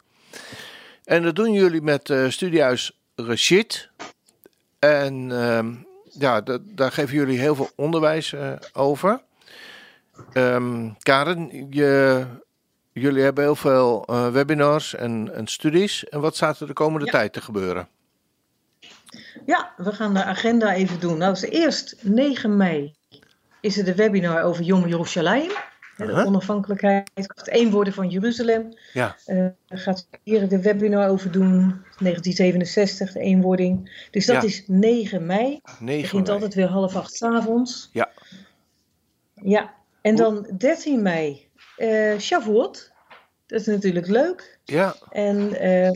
En 1.04 1.24
dat 1.24 1.36
doen 1.36 1.52
jullie 1.54 1.82
met 1.82 2.14
Studiehuis 2.28 3.02
Rashid. 3.16 3.90
En 4.80 5.30
uh, 5.30 5.66
ja, 6.12 6.42
daar 6.62 6.92
geven 6.92 7.16
jullie 7.16 7.40
heel 7.40 7.56
veel 7.56 7.70
onderwijs 7.76 8.36
over. 8.74 9.22
Um, 10.34 10.98
Karen, 11.00 11.68
je, 11.70 12.26
jullie 12.92 13.24
hebben 13.24 13.44
heel 13.44 13.56
veel 13.56 14.06
webinars 14.32 14.96
en, 14.96 15.34
en, 15.34 15.48
studies. 15.48 16.10
En 16.10 16.20
wat 16.20 16.36
staat 16.36 16.60
er 16.60 16.68
de 16.68 16.74
komende 16.74 17.06
tijd 17.06 17.34
te 17.34 17.42
gebeuren? 17.42 17.88
Ja, 19.46 19.74
we 19.78 19.92
gaan 19.92 20.14
de 20.14 20.24
agenda 20.24 20.74
even 20.74 21.00
doen. 21.00 21.18
Nou, 21.18 21.38
eerst 21.40 21.96
9 22.02 22.58
mei 22.58 22.96
is 23.62 23.78
er 23.78 23.86
de 23.86 23.96
webinar 23.96 24.44
over 24.44 24.64
Yom 24.64 24.88
Yerushalayim. 24.88 25.52
De 25.98 26.26
onafhankelijkheid, 26.26 27.10
het 27.14 27.48
eenworden 27.48 27.94
van 27.94 28.10
Jeruzalem. 28.10 28.70
Ja. 28.94 29.16
Uh, 29.28 29.48
gaat 29.68 30.08
hier 30.24 30.48
de 30.50 30.62
webinar 30.62 31.10
over 31.10 31.32
doen, 31.32 31.84
1967, 32.00 33.12
de 33.12 33.20
eenwording. 33.20 34.06
Dus 34.12 34.26
dat 34.26 34.44
is 34.44 34.64
9 34.68 35.26
mei. 35.26 35.62
9 35.80 36.02
begint 36.02 36.30
altijd 36.30 36.54
weer 36.54 36.68
half 36.68 36.96
acht 36.96 37.14
s 37.14 37.24
avonds. 37.24 37.90
Ja. 37.94 38.10
Ja, 39.34 39.74
en 40.02 40.16
dan 40.16 40.48
13 40.58 41.02
mei, 41.02 41.50
uh, 41.78 42.20
Shavuot. 42.20 42.92
Dat 43.46 43.60
is 43.60 43.66
natuurlijk 43.66 44.08
leuk. 44.08 44.60
Ja. 44.64 44.96
En 45.10 45.66
uh, 45.66 45.92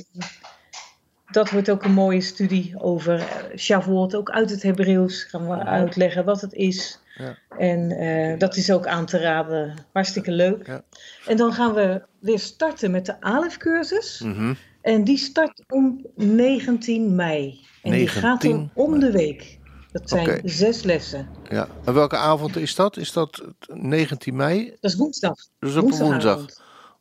dat 1.31 1.51
wordt 1.51 1.69
ook 1.69 1.83
een 1.83 1.93
mooie 1.93 2.21
studie 2.21 2.73
over 2.77 3.19
uh, 3.19 3.57
Shavuot, 3.57 4.15
ook 4.15 4.29
uit 4.29 4.49
het 4.49 4.63
Hebreeuws 4.63 5.23
gaan 5.23 5.47
we 5.47 5.55
uitleggen 5.55 6.25
wat 6.25 6.41
het 6.41 6.53
is. 6.53 6.99
Ja. 7.15 7.37
En 7.57 7.91
uh, 7.91 8.39
dat 8.39 8.55
is 8.55 8.71
ook 8.71 8.87
aan 8.87 9.05
te 9.05 9.19
raden. 9.19 9.85
Hartstikke 9.93 10.31
leuk. 10.31 10.67
Ja. 10.67 10.83
En 11.25 11.37
dan 11.37 11.53
gaan 11.53 11.73
we 11.73 12.01
weer 12.19 12.39
starten 12.39 12.91
met 12.91 13.05
de 13.05 13.21
ALEF-cursus. 13.21 14.19
Mm 14.19 14.33
-hmm. 14.33 14.57
En 14.81 15.03
die 15.03 15.17
start 15.17 15.63
om 15.67 16.05
19 16.15 17.15
mei. 17.15 17.59
En 17.81 17.91
19 17.91 17.91
die 17.91 18.07
gaat 18.07 18.45
om, 18.45 18.71
om 18.73 18.99
de 18.99 19.11
week. 19.11 19.59
Dat 19.91 20.09
zijn 20.09 20.27
okay. 20.27 20.41
zes 20.43 20.83
lessen. 20.83 21.29
Ja. 21.49 21.67
En 21.85 21.93
welke 21.93 22.17
avond 22.17 22.55
is 22.55 22.75
dat? 22.75 22.97
Is 22.97 23.11
dat 23.11 23.43
19 23.67 24.35
mei? 24.35 24.65
Dat 24.65 24.91
is 24.91 24.95
woensdag. 24.95 25.35
Dus 25.59 25.75
op 25.75 25.91
woensdag. 25.91 26.45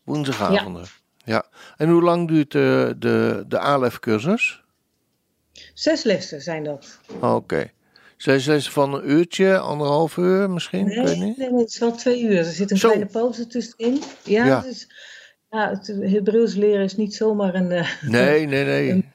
Woensdagavond. 0.05 0.79
Ja. 0.79 1.06
Ja. 1.27 1.45
En 1.77 1.89
hoe 1.89 2.03
lang 2.03 2.29
duurt 2.29 2.53
de, 2.53 2.95
de, 2.99 3.45
de 3.49 3.59
ALEF-cursus? 3.59 4.65
Zes 5.75 6.03
lessen 6.03 6.41
zijn 6.41 6.65
dat. 6.65 6.99
Oké. 7.15 7.27
Okay. 7.27 7.73
Zes 8.17 8.47
lessen 8.47 8.73
van 8.73 8.95
een 8.95 9.11
uurtje, 9.11 9.59
anderhalf 9.59 10.17
uur 10.17 10.51
misschien? 10.51 10.87
Nee, 10.87 11.17
nee, 11.17 11.35
nee, 11.37 11.55
het 11.55 11.69
is 11.69 11.79
wel 11.79 11.93
twee 11.93 12.23
uur. 12.23 12.39
Er 12.39 12.45
zit 12.45 12.71
een 12.71 12.77
Zo. 12.79 12.89
kleine 12.89 13.11
pauze 13.11 13.47
tussenin. 13.47 14.03
Ja, 14.25 14.45
ja. 14.45 14.57
Het, 14.57 14.67
is, 14.67 14.89
ja 15.51 15.71
het 15.71 15.87
Hebreeuws 15.87 16.55
leren 16.55 16.85
is 16.85 16.97
niet 16.97 17.15
zomaar 17.15 17.55
een... 17.55 17.71
Uh, 17.71 17.89
nee, 18.03 18.47
nee, 18.47 18.65
nee. 18.75 18.91
Een, 18.91 19.13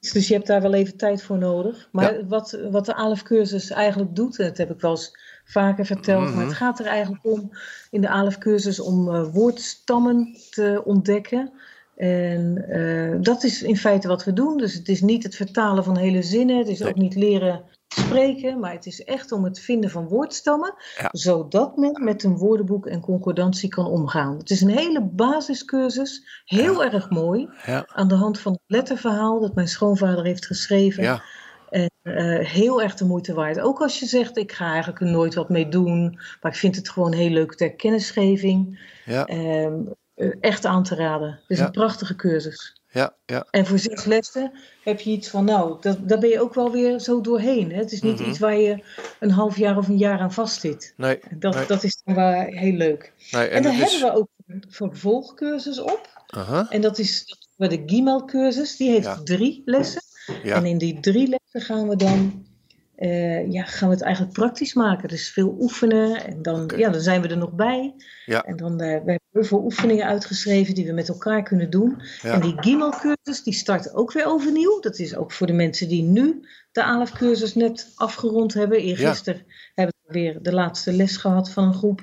dus 0.00 0.28
je 0.28 0.34
hebt 0.34 0.46
daar 0.46 0.62
wel 0.62 0.74
even 0.74 0.96
tijd 0.96 1.22
voor 1.22 1.38
nodig. 1.38 1.88
Maar 1.92 2.14
ja. 2.14 2.26
wat, 2.26 2.58
wat 2.70 2.86
de 2.86 2.94
ALEF-cursus 2.94 3.70
eigenlijk 3.70 4.16
doet, 4.16 4.36
dat 4.36 4.56
heb 4.56 4.70
ik 4.70 4.80
wel 4.80 4.90
eens 4.90 5.18
vaker 5.48 5.86
verteld, 5.86 6.34
maar 6.34 6.44
het 6.44 6.54
gaat 6.54 6.78
er 6.78 6.86
eigenlijk 6.86 7.24
om 7.24 7.50
in 7.90 8.00
de 8.00 8.08
ALEF-cursus 8.08 8.80
om 8.80 9.08
uh, 9.08 9.24
woordstammen 9.32 10.36
te 10.50 10.82
ontdekken. 10.84 11.52
En 11.96 12.64
uh, 12.68 13.16
dat 13.20 13.44
is 13.44 13.62
in 13.62 13.76
feite 13.76 14.08
wat 14.08 14.24
we 14.24 14.32
doen. 14.32 14.56
Dus 14.56 14.74
het 14.74 14.88
is 14.88 15.00
niet 15.00 15.22
het 15.22 15.36
vertalen 15.36 15.84
van 15.84 15.96
hele 15.96 16.22
zinnen, 16.22 16.58
het 16.58 16.68
is 16.68 16.78
nee. 16.78 16.88
ook 16.88 16.96
niet 16.96 17.14
leren 17.14 17.62
spreken, 17.88 18.58
maar 18.58 18.72
het 18.72 18.86
is 18.86 19.04
echt 19.04 19.32
om 19.32 19.44
het 19.44 19.60
vinden 19.60 19.90
van 19.90 20.08
woordstammen, 20.08 20.74
ja. 20.98 21.08
zodat 21.12 21.76
men 21.76 22.04
met 22.04 22.22
een 22.22 22.36
woordenboek 22.36 22.86
en 22.86 23.00
concordantie 23.00 23.68
kan 23.68 23.86
omgaan. 23.86 24.38
Het 24.38 24.50
is 24.50 24.60
een 24.60 24.76
hele 24.76 25.02
basiscursus, 25.02 26.42
heel 26.44 26.82
ja. 26.82 26.92
erg 26.92 27.10
mooi, 27.10 27.48
ja. 27.66 27.86
aan 27.86 28.08
de 28.08 28.14
hand 28.14 28.40
van 28.40 28.52
het 28.52 28.62
letterverhaal 28.66 29.40
dat 29.40 29.54
mijn 29.54 29.68
schoonvader 29.68 30.24
heeft 30.24 30.46
geschreven. 30.46 31.20
En 32.02 32.24
uh, 32.24 32.46
heel 32.46 32.82
erg 32.82 32.94
de 32.94 33.04
moeite 33.04 33.34
waard. 33.34 33.60
Ook 33.60 33.80
als 33.80 33.98
je 33.98 34.06
zegt, 34.06 34.36
ik 34.36 34.52
ga 34.52 34.70
eigenlijk 34.70 35.00
er 35.00 35.06
nooit 35.06 35.34
wat 35.34 35.48
mee 35.48 35.68
doen, 35.68 36.20
maar 36.40 36.52
ik 36.52 36.58
vind 36.58 36.76
het 36.76 36.88
gewoon 36.88 37.12
heel 37.12 37.30
leuk 37.30 37.54
ter 37.54 37.74
kennisgeving. 37.74 38.80
Um, 39.30 39.94
echt 40.40 40.64
aan 40.64 40.82
te 40.82 40.94
raden. 40.94 41.28
Het 41.28 41.58
is 41.58 41.58
een 41.58 41.70
prachtige 41.70 42.16
cursus. 42.16 42.80
Ja, 42.90 43.14
ja. 43.26 43.46
En 43.50 43.66
voor 43.66 43.78
zes 43.78 44.04
lessen 44.04 44.52
heb 44.82 45.00
je 45.00 45.10
iets 45.10 45.28
van, 45.28 45.44
nou, 45.44 45.76
dat, 45.80 46.08
daar 46.08 46.18
ben 46.18 46.28
je 46.28 46.40
ook 46.40 46.54
wel 46.54 46.70
weer 46.70 46.98
zo 46.98 47.20
doorheen. 47.20 47.72
Hè? 47.72 47.78
Het 47.78 47.92
is 47.92 48.02
niet 48.02 48.12
mm 48.12 48.18
-hmm. 48.18 48.28
iets 48.28 48.38
waar 48.38 48.56
je 48.56 48.84
een 49.20 49.30
half 49.30 49.56
jaar 49.56 49.76
of 49.76 49.88
een 49.88 49.98
jaar 49.98 50.18
aan 50.18 50.32
vastzit. 50.32 50.94
Nee, 50.96 51.18
dat, 51.38 51.54
nee. 51.54 51.66
dat 51.66 51.82
is 51.82 52.02
dan 52.04 52.14
wel 52.14 52.32
heel 52.32 52.72
leuk. 52.72 53.12
Nee, 53.30 53.46
en, 53.46 53.56
en 53.56 53.62
daar 53.62 53.72
hebben 53.72 53.94
is... 53.94 54.00
we 54.00 54.12
ook 54.12 54.28
een 54.46 54.64
vervolgcursus 54.68 55.80
op. 55.80 56.22
-huh. 56.26 56.66
En 56.68 56.80
dat 56.80 56.98
is 56.98 57.36
de 57.56 57.82
Gimel-cursus. 57.86 58.76
Die 58.76 58.90
heeft 58.90 59.06
ja. 59.06 59.20
drie 59.24 59.62
lessen. 59.64 60.02
Ja. 60.42 60.54
En 60.54 60.64
in 60.64 60.78
die 60.78 61.00
drie 61.00 61.28
lessen 61.28 61.60
gaan 61.60 61.88
we 61.88 61.96
dan 61.96 62.46
uh, 62.98 63.52
ja, 63.52 63.64
gaan 63.64 63.88
we 63.88 63.94
het 63.94 64.04
eigenlijk 64.04 64.34
praktisch 64.34 64.74
maken. 64.74 65.08
Dus 65.08 65.30
veel 65.30 65.56
oefenen 65.60 66.24
en 66.24 66.42
dan, 66.42 66.62
okay. 66.62 66.78
ja, 66.78 66.90
dan 66.90 67.00
zijn 67.00 67.22
we 67.22 67.28
er 67.28 67.36
nog 67.36 67.52
bij. 67.52 67.94
Ja. 68.26 68.42
En 68.42 68.56
dan 68.56 68.72
uh, 68.72 68.78
we 68.78 68.84
hebben 68.84 69.20
heel 69.32 69.44
veel 69.44 69.62
oefeningen 69.64 70.06
uitgeschreven 70.06 70.74
die 70.74 70.86
we 70.86 70.92
met 70.92 71.08
elkaar 71.08 71.42
kunnen 71.42 71.70
doen. 71.70 72.02
Ja. 72.22 72.32
En 72.32 72.40
die 72.40 72.54
Gimel-cursus 72.56 73.42
die 73.42 73.52
start 73.52 73.94
ook 73.94 74.12
weer 74.12 74.26
overnieuw. 74.26 74.80
Dat 74.80 74.98
is 74.98 75.16
ook 75.16 75.32
voor 75.32 75.46
de 75.46 75.52
mensen 75.52 75.88
die 75.88 76.02
nu 76.02 76.46
de 76.72 76.84
ALEF-cursus 76.84 77.54
net 77.54 77.92
afgerond 77.94 78.54
hebben. 78.54 78.78
Eergisteren 78.78 79.42
ja. 79.46 79.54
hebben 79.74 79.94
we 80.06 80.12
weer 80.12 80.42
de 80.42 80.52
laatste 80.52 80.92
les 80.92 81.16
gehad 81.16 81.50
van 81.50 81.64
een 81.64 81.74
groep. 81.74 82.02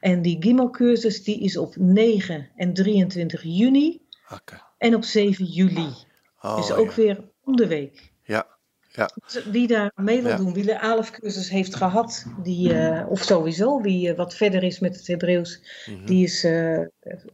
En 0.00 0.22
die 0.22 0.36
Gimel-cursus 0.40 1.24
die 1.24 1.40
is 1.40 1.56
op 1.56 1.74
9 1.76 2.48
en 2.56 2.74
23 2.74 3.42
juni 3.42 4.00
okay. 4.32 4.60
en 4.78 4.94
op 4.94 5.04
7 5.04 5.44
juli. 5.44 5.94
Oh, 6.40 6.56
dus 6.56 6.72
ook 6.72 6.92
weer 6.92 7.34
om 7.46 7.56
de 7.56 7.66
week. 7.66 8.12
Ja. 8.22 8.46
Ja. 8.96 9.10
Wie 9.50 9.66
daar 9.66 9.92
mee 9.94 10.22
wil 10.22 10.30
ja. 10.30 10.36
doen, 10.36 10.52
wie 10.52 10.64
de 10.64 10.80
ALEF-cursus 10.80 11.50
heeft 11.50 11.74
gehad, 11.74 12.26
die, 12.42 12.72
uh, 12.72 13.06
of 13.08 13.22
sowieso 13.22 13.80
wie 13.80 14.10
uh, 14.10 14.16
wat 14.16 14.34
verder 14.34 14.62
is 14.62 14.78
met 14.78 14.96
het 14.96 15.06
Hebreeuws, 15.06 15.60
mm 15.86 15.96
-hmm. 15.96 16.06
die 16.06 16.24
is 16.24 16.44
uh, 16.44 16.80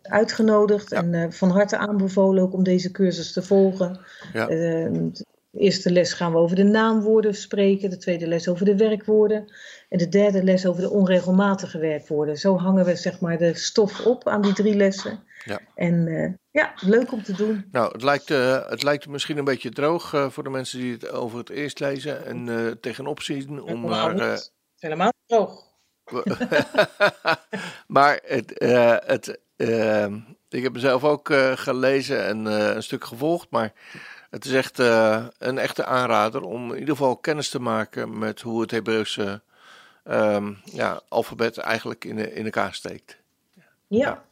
uitgenodigd 0.02 0.90
ja. 0.90 1.02
en 1.02 1.32
van 1.32 1.50
harte 1.50 1.76
aanbevolen 1.76 2.42
ook 2.42 2.52
om 2.52 2.62
deze 2.62 2.90
cursus 2.90 3.32
te 3.32 3.42
volgen. 3.42 4.00
Ja. 4.32 4.46
de 4.46 5.60
eerste 5.60 5.90
les 5.90 6.12
gaan 6.12 6.32
we 6.32 6.38
over 6.38 6.56
de 6.56 6.64
naamwoorden 6.64 7.34
spreken, 7.34 7.90
de 7.90 7.96
tweede 7.96 8.26
les 8.26 8.48
over 8.48 8.64
de 8.64 8.76
werkwoorden 8.76 9.52
en 9.88 9.98
de 9.98 10.08
derde 10.08 10.44
les 10.44 10.66
over 10.66 10.82
de 10.82 10.90
onregelmatige 10.90 11.78
werkwoorden. 11.78 12.38
Zo 12.38 12.58
hangen 12.58 12.84
we 12.84 12.96
zeg 12.96 13.20
maar 13.20 13.38
de 13.38 13.54
stof 13.54 14.06
op 14.06 14.28
aan 14.28 14.42
die 14.42 14.52
drie 14.52 14.74
lessen. 14.74 15.20
Ja. 15.44 15.60
En 15.74 16.06
uh, 16.06 16.32
ja, 16.50 16.72
leuk 16.80 17.12
om 17.12 17.22
te 17.22 17.32
doen. 17.32 17.68
Nou, 17.70 17.92
het 17.92 18.02
lijkt, 18.02 18.30
uh, 18.30 18.68
het 18.68 18.82
lijkt 18.82 19.08
misschien 19.08 19.38
een 19.38 19.44
beetje 19.44 19.70
droog 19.70 20.12
uh, 20.12 20.30
voor 20.30 20.42
de 20.42 20.50
mensen 20.50 20.78
die 20.78 20.92
het 20.92 21.10
over 21.10 21.38
het 21.38 21.50
eerst 21.50 21.80
lezen 21.80 22.24
en 22.24 22.78
tegenop 22.80 23.22
zien. 23.22 23.62
Om 23.62 23.80
maar, 23.80 24.40
helemaal 24.78 25.12
droog. 25.26 25.70
maar 27.86 28.20
het, 28.24 28.54
het, 29.06 29.40
ik 30.48 30.62
heb 30.62 30.72
mezelf 30.72 31.04
ook 31.04 31.32
gelezen 31.54 32.26
en 32.26 32.44
een 32.44 32.82
stuk 32.82 33.04
gevolgd, 33.04 33.50
maar 33.50 33.72
het 34.30 34.44
is 34.44 34.52
echt 34.52 34.78
een 35.38 35.58
echte 35.58 35.84
aanrader 35.84 36.42
om 36.42 36.72
in 36.72 36.78
ieder 36.78 36.96
geval 36.96 37.16
kennis 37.16 37.48
te 37.48 37.60
maken 37.60 38.18
met 38.18 38.40
hoe 38.40 38.60
het 38.60 38.70
Hebreeuwse 38.70 39.42
um, 40.04 40.60
ja, 40.64 41.00
alfabet 41.08 41.58
eigenlijk 41.58 42.04
in, 42.04 42.34
in 42.34 42.44
elkaar 42.44 42.74
steekt. 42.74 43.18
ja. 43.54 43.62
ja. 43.88 44.22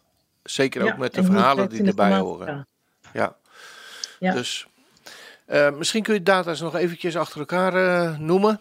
Zeker 0.50 0.92
ook 0.92 0.98
met 0.98 1.14
de 1.14 1.24
verhalen 1.24 1.68
die 1.68 1.84
erbij 1.84 2.18
horen. 2.18 2.66
Ja. 3.12 3.36
ja. 4.18 4.32
Dus 4.32 4.66
uh, 5.48 5.70
misschien 5.70 6.02
kun 6.02 6.14
je 6.14 6.22
data's 6.22 6.60
nog 6.60 6.74
eventjes 6.74 7.16
achter 7.16 7.38
elkaar 7.38 7.74
uh, 7.74 8.18
noemen. 8.18 8.60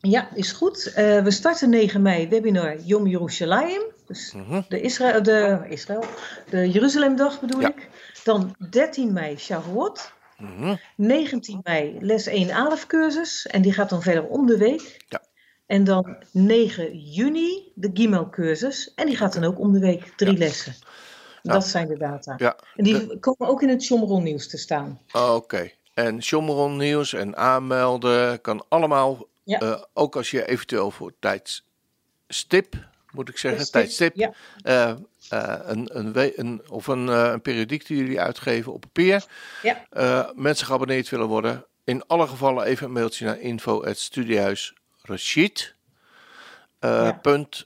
Ja, 0.00 0.28
is 0.34 0.52
goed. 0.52 0.86
Uh, 0.86 0.94
we 1.22 1.30
starten 1.30 1.70
9 1.70 2.02
mei 2.02 2.28
webinar 2.28 2.76
Yom 2.84 3.06
Yerushalayim. 3.06 3.82
Dus 4.06 4.32
mm 4.32 4.44
-hmm. 4.44 4.64
de, 4.68 4.80
Israël, 4.80 5.22
de, 5.22 5.64
Israël, 5.68 6.04
de 6.50 6.70
Jeruzalemdag 6.70 7.40
bedoel 7.40 7.60
ja. 7.60 7.68
ik. 7.68 7.88
Dan 8.24 8.54
13 8.70 9.12
mei 9.12 9.38
Shavuot. 9.38 10.12
Mm 10.38 10.56
-hmm. 10.56 10.80
19 10.96 11.60
mei 11.62 11.96
les 12.00 12.26
1 12.26 12.50
11 12.50 12.86
cursus. 12.86 13.46
En 13.46 13.62
die 13.62 13.72
gaat 13.72 13.90
dan 13.90 14.02
verder 14.02 14.24
om 14.24 14.46
de 14.46 14.56
week. 14.56 15.04
Ja. 15.08 15.20
En 15.66 15.84
dan 15.84 16.16
9 16.30 16.98
juni 16.98 17.72
de 17.74 17.90
Gimel-cursus. 17.94 18.94
En 18.94 19.06
die 19.06 19.16
gaat 19.16 19.32
dan 19.32 19.44
ook 19.44 19.58
om 19.58 19.72
de 19.72 19.78
week 19.78 20.12
drie 20.16 20.32
ja. 20.32 20.38
lessen. 20.38 20.74
Dat 21.42 21.66
zijn 21.66 21.88
de 21.88 21.96
data. 21.96 22.34
Ja. 22.38 22.56
En 22.76 22.84
die 22.84 23.06
de... 23.06 23.18
komen 23.18 23.48
ook 23.48 23.62
in 23.62 23.68
het 23.68 23.82
Shomron 23.82 24.22
nieuws 24.22 24.48
te 24.48 24.58
staan. 24.58 25.00
Oh, 25.12 25.22
Oké. 25.22 25.34
Okay. 25.34 25.74
En 25.94 26.22
Shomron 26.22 26.76
nieuws 26.76 27.12
en 27.12 27.36
aanmelden 27.36 28.40
kan 28.40 28.64
allemaal. 28.68 29.30
Uh, 29.44 29.82
ook 29.92 30.16
als 30.16 30.30
je 30.30 30.48
eventueel 30.48 30.90
voor 30.90 31.12
tijdstip, 31.18 32.74
moet 33.10 33.28
ik 33.28 33.38
zeggen, 33.38 33.60
Stip, 33.60 33.72
tijdstip. 33.72 34.16
Uh, 34.16 34.92
uh, 35.32 35.58
een, 35.62 35.98
een, 35.98 36.32
een, 36.38 36.62
of 36.68 36.86
een, 36.86 37.06
een 37.08 37.40
periodiek 37.40 37.86
die 37.86 37.96
jullie 37.96 38.20
uitgeven 38.20 38.72
op 38.72 38.80
papier. 38.80 39.24
Ja. 39.62 40.32
mensen 40.34 40.66
geabonneerd 40.66 41.08
willen 41.08 41.26
worden. 41.26 41.64
In 41.84 42.06
alle 42.06 42.26
gevallen 42.26 42.64
even 42.64 42.86
een 42.86 42.92
mailtje 42.92 43.24
naar 43.24 43.40
info.studiehuis 43.40 44.74
Rashid. 45.02 45.74
Ja. 46.80 47.12
punt 47.12 47.62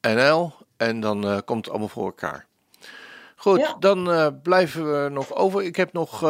NL 0.00 0.52
en 0.76 1.00
dan 1.00 1.26
uh, 1.26 1.38
komt 1.44 1.64
het 1.64 1.68
allemaal 1.68 1.88
voor 1.88 2.04
elkaar. 2.04 2.46
Goed, 3.36 3.58
ja. 3.58 3.76
dan 3.78 4.10
uh, 4.10 4.26
blijven 4.42 5.02
we 5.02 5.08
nog 5.08 5.34
over. 5.34 5.62
Ik 5.62 5.76
heb 5.76 5.92
nog 5.92 6.20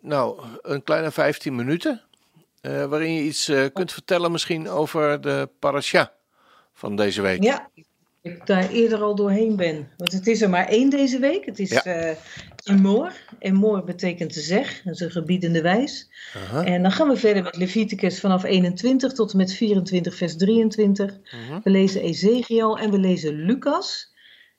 nou, 0.00 0.40
een 0.62 0.82
kleine 0.82 1.10
15 1.10 1.54
minuten. 1.54 2.02
waarin 2.62 3.14
je 3.14 3.22
iets 3.22 3.52
kunt 3.72 3.92
vertellen 3.92 4.32
misschien 4.32 4.68
over 4.68 5.20
de 5.20 5.48
parasha 5.58 6.12
van 6.72 6.96
deze 6.96 7.22
week. 7.22 7.42
Ja, 7.42 7.70
ik 8.24 8.46
daar 8.46 8.70
eerder 8.70 9.02
al 9.02 9.14
doorheen 9.14 9.56
ben. 9.56 9.88
Want 9.96 10.12
het 10.12 10.26
is 10.26 10.42
er 10.42 10.50
maar 10.50 10.68
één 10.68 10.90
deze 10.90 11.18
week. 11.18 11.44
Het 11.44 11.58
is 11.58 11.70
ja. 11.70 11.86
uh, 11.86 12.16
Emor. 12.64 13.12
Emor 13.38 13.84
betekent 13.84 14.32
te 14.32 14.40
zeg, 14.40 14.82
dat 14.82 14.94
is 14.94 15.00
een 15.00 15.10
gebiedende 15.10 15.62
wijs. 15.62 16.08
En 16.64 16.82
dan 16.82 16.92
gaan 16.92 17.08
we 17.08 17.16
verder 17.16 17.42
met 17.42 17.56
Leviticus 17.56 18.20
vanaf 18.20 18.44
21 18.44 19.12
tot 19.12 19.32
en 19.32 19.36
met 19.36 19.52
24 19.52 20.14
vers 20.14 20.36
23. 20.36 21.10
Uh 21.10 21.48
-huh. 21.48 21.62
We 21.62 21.70
lezen 21.70 22.02
Ezekiel 22.02 22.78
en 22.78 22.90
we 22.90 22.98
lezen 22.98 23.34
Lucas. 23.34 24.13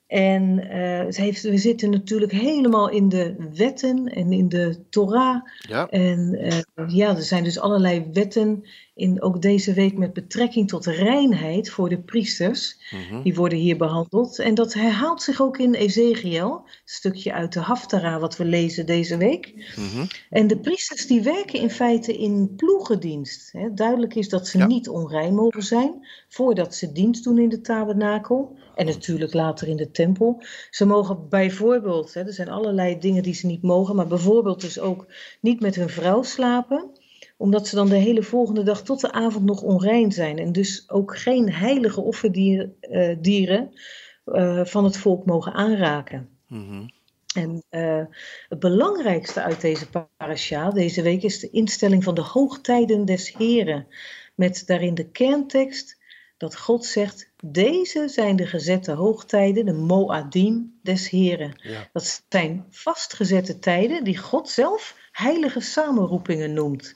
En 0.08 0.60
uh, 0.64 1.06
heeft, 1.16 1.41
we 1.41 1.58
zitten 1.58 1.89
natuurlijk 1.89 2.32
helemaal 2.32 2.89
in 2.89 3.10
de 3.10 3.36
wetten 3.53 4.06
en 4.06 4.32
in 4.32 4.49
de 4.49 4.86
Torah. 4.89 5.41
Ja. 5.70 5.88
En 5.89 6.38
uh, 6.76 6.88
ja, 6.88 7.16
er 7.16 7.24
zijn 7.24 7.43
dus 7.43 7.60
allerlei 7.60 8.10
wetten 8.14 8.64
in, 8.95 9.22
ook 9.22 9.41
deze 9.41 9.74
week 9.74 9.97
met 9.97 10.14
betrekking 10.14 10.68
tot 10.68 10.86
reinheid 10.86 11.70
voor 11.70 11.89
de 11.89 12.01
priesters. 12.01 12.78
Mhm. 12.91 13.22
Die 13.22 13.36
worden 13.36 13.58
hier 13.58 13.78
behandeld. 13.78 14.39
En 14.39 14.56
dat 14.56 14.74
herhaalt 14.74 15.22
zich 15.22 15.41
ook 15.41 15.58
in 15.58 15.74
Ezekiel, 15.74 16.51
een 16.51 16.72
stukje 16.86 17.34
uit 17.34 17.53
de 17.53 17.60
Haftara 17.60 18.20
wat 18.20 18.38
we 18.38 18.45
lezen 18.45 18.86
deze 18.86 19.18
week. 19.18 19.74
Mhm. 19.76 20.06
En 20.30 20.47
de 20.47 20.58
priesters 20.58 21.08
die 21.08 21.22
werken 21.22 21.60
in 21.60 21.70
feite 21.70 22.18
in 22.18 22.53
ploegendienst. 22.56 23.51
Hè. 23.51 23.74
Duidelijk 23.74 24.16
is 24.16 24.30
dat 24.30 24.47
ze 24.47 24.58
Ja. 24.58 24.68
niet 24.68 24.89
onrein 24.89 25.36
mogen 25.36 25.64
zijn 25.64 26.08
voordat 26.30 26.76
ze 26.76 26.91
dienst 26.91 27.24
doen 27.24 27.39
in 27.39 27.49
de 27.49 27.62
tabernakel. 27.62 28.58
En 28.76 28.86
natuurlijk 28.86 29.34
later 29.34 29.68
in 29.68 29.78
de 29.78 29.92
tempel. 29.92 30.44
Ze 30.70 30.86
mogen 30.86 31.30
bijvoorbeeld, 31.30 32.14
hè, 32.14 32.22
er 32.22 32.34
zijn 32.34 32.50
allerlei 32.50 33.00
dingen 33.00 33.24
die 33.24 33.34
ze 33.34 33.48
niet 33.48 33.62
mogen, 33.62 33.96
maar 33.96 34.08
bijvoorbeeld 34.08 34.62
dus 34.62 34.80
ook 34.80 35.06
niet 35.42 35.60
met 35.60 35.76
hun 35.76 35.90
vrouw 35.90 36.24
slapen 36.24 36.92
omdat 37.38 37.68
ze 37.68 37.76
dan 37.76 37.90
de 37.90 37.96
hele 37.96 38.24
volgende 38.24 38.64
dag 38.64 38.82
tot 38.82 39.02
de 39.02 39.12
avond 39.12 39.46
nog 39.46 39.62
onrein 39.62 40.12
zijn. 40.12 40.38
En 40.38 40.52
dus 40.52 40.90
ook 40.90 41.18
geen 41.18 41.52
heilige 41.52 42.02
offerdieren 42.02 42.76
eh, 42.80 44.60
eh, 44.60 44.66
van 44.66 44.84
het 44.84 44.98
volk 44.98 45.26
mogen 45.26 45.54
aanraken. 45.54 46.30
Mhm. 46.48 46.88
En 47.36 47.64
eh, 47.70 48.04
het 48.50 48.60
belangrijkste 48.60 49.42
uit 49.42 49.62
deze 49.62 49.88
parasha 50.18 50.70
deze 50.70 51.02
week 51.02 51.24
is 51.24 51.40
de 51.40 51.50
instelling 51.50 52.04
van 52.04 52.16
de 52.16 52.22
hoogtijden 52.22 53.06
des 53.06 53.34
Heren. 53.38 53.88
Met 54.36 54.64
daarin 54.66 54.94
de 54.94 55.10
kerntekst 55.10 55.98
dat 56.38 56.58
God 56.58 56.86
zegt, 56.86 57.32
deze 57.44 58.08
zijn 58.08 58.36
de 58.36 58.46
gezette 58.46 58.92
hoogtijden, 58.92 59.66
de 59.66 59.74
Moadim 59.74 60.80
des 60.82 61.10
Heren. 61.10 61.62
Ja. 61.62 61.90
Dat 61.94 62.24
zijn 62.30 62.66
vastgezette 62.70 63.60
tijden 63.60 64.04
die 64.04 64.18
God 64.18 64.50
zelf 64.50 64.96
heilige 65.12 65.60
samenroepingen 65.60 66.54
noemt. 66.54 66.96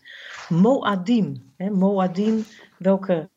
Moadim, 0.50 1.54
hè, 1.58 1.70
Moadim, 1.70 2.46
welke, 2.78 3.30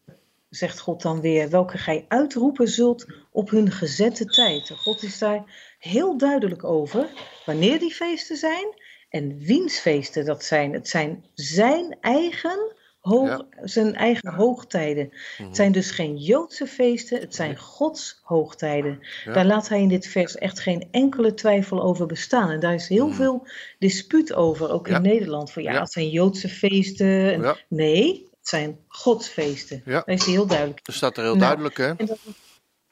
zegt 0.48 0.80
God 0.80 1.03
dan 1.03 1.20
weer, 1.20 1.50
welke 1.50 1.78
gij 1.78 2.05
uitroepen 2.09 2.68
zult 2.68 3.07
op 3.30 3.50
hun 3.50 3.70
gezette 3.70 4.24
tijd. 4.24 4.70
God 4.70 5.03
is 5.03 5.18
daar 5.18 5.74
heel 5.78 6.16
duidelijk 6.16 6.64
over 6.64 7.09
wanneer 7.46 7.78
die 7.78 7.94
feesten 7.94 8.36
zijn 8.36 8.74
en 9.09 9.38
wiens 9.38 9.78
feesten 9.78 10.24
dat 10.24 10.44
zijn. 10.44 10.72
Het 10.72 10.88
zijn 10.88 11.24
zijn 11.34 11.96
eigen, 12.00 12.74
hoog, 13.03 13.28
Ja. 13.28 13.46
zijn 13.62 13.94
eigen 13.94 14.32
hoogtijden. 14.34 15.09
Mhm. 15.38 15.46
Het 15.46 15.57
zijn 15.57 15.72
dus 15.72 15.90
geen 15.90 16.16
Joodse 16.16 16.66
feesten, 16.66 17.20
het 17.20 17.34
zijn 17.34 17.57
Gods 17.59 18.20
hoogtijden. 18.22 18.98
Ja. 19.24 19.32
Daar 19.32 19.44
laat 19.46 19.68
hij 19.68 19.80
in 19.80 19.88
dit 19.88 20.07
vers 20.07 20.36
echt 20.36 20.61
geen 20.61 20.88
enkele 20.90 21.34
twijfel 21.34 21.82
over 21.82 22.07
bestaan. 22.07 22.50
En 22.50 22.61
daar 22.61 22.74
is 22.74 22.88
heel 22.88 23.07
Mhm. 23.07 23.16
veel 23.16 23.46
dispuut 23.78 24.32
over, 24.34 24.70
ook 24.70 24.88
Ja. 24.88 24.96
in 24.96 25.03
Nederland. 25.03 25.53
Van 25.53 25.62
ja, 25.62 25.80
het 25.80 25.92
zijn 25.92 26.09
Joodse 26.11 26.48
feesten. 26.48 27.32
En-. 27.32 27.57
Nee, 27.68 28.28
het 28.38 28.48
zijn 28.48 28.78
Godsfeesten. 28.88 29.82
Ja. 29.84 30.03
Daar 30.07 30.14
is 30.14 30.26
heel 30.26 30.46
duidelijk. 30.46 30.84
Dat 30.84 30.94
staat 30.94 31.16
er 31.16 31.22
heel 31.22 31.36
Nou, 31.36 31.44
duidelijk, 31.46 31.76
hè? 31.76 32.07
Dan- 32.07 32.16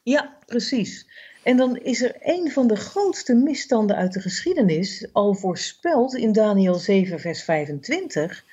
ja, 0.03 0.37
precies. 0.45 1.09
En 1.43 1.57
dan 1.57 1.77
is 1.77 2.01
er 2.01 2.15
een 2.19 2.51
van 2.51 2.67
de 2.67 2.75
grootste 2.75 3.33
misstanden 3.33 3.95
uit 3.95 4.13
de 4.13 4.19
geschiedenis 4.21 5.07
al 5.11 5.33
voorspeld 5.35 6.15
in 6.15 6.31
Daniel 6.31 6.73
7, 6.75 7.19
vers 7.19 7.43
25, 7.43 8.43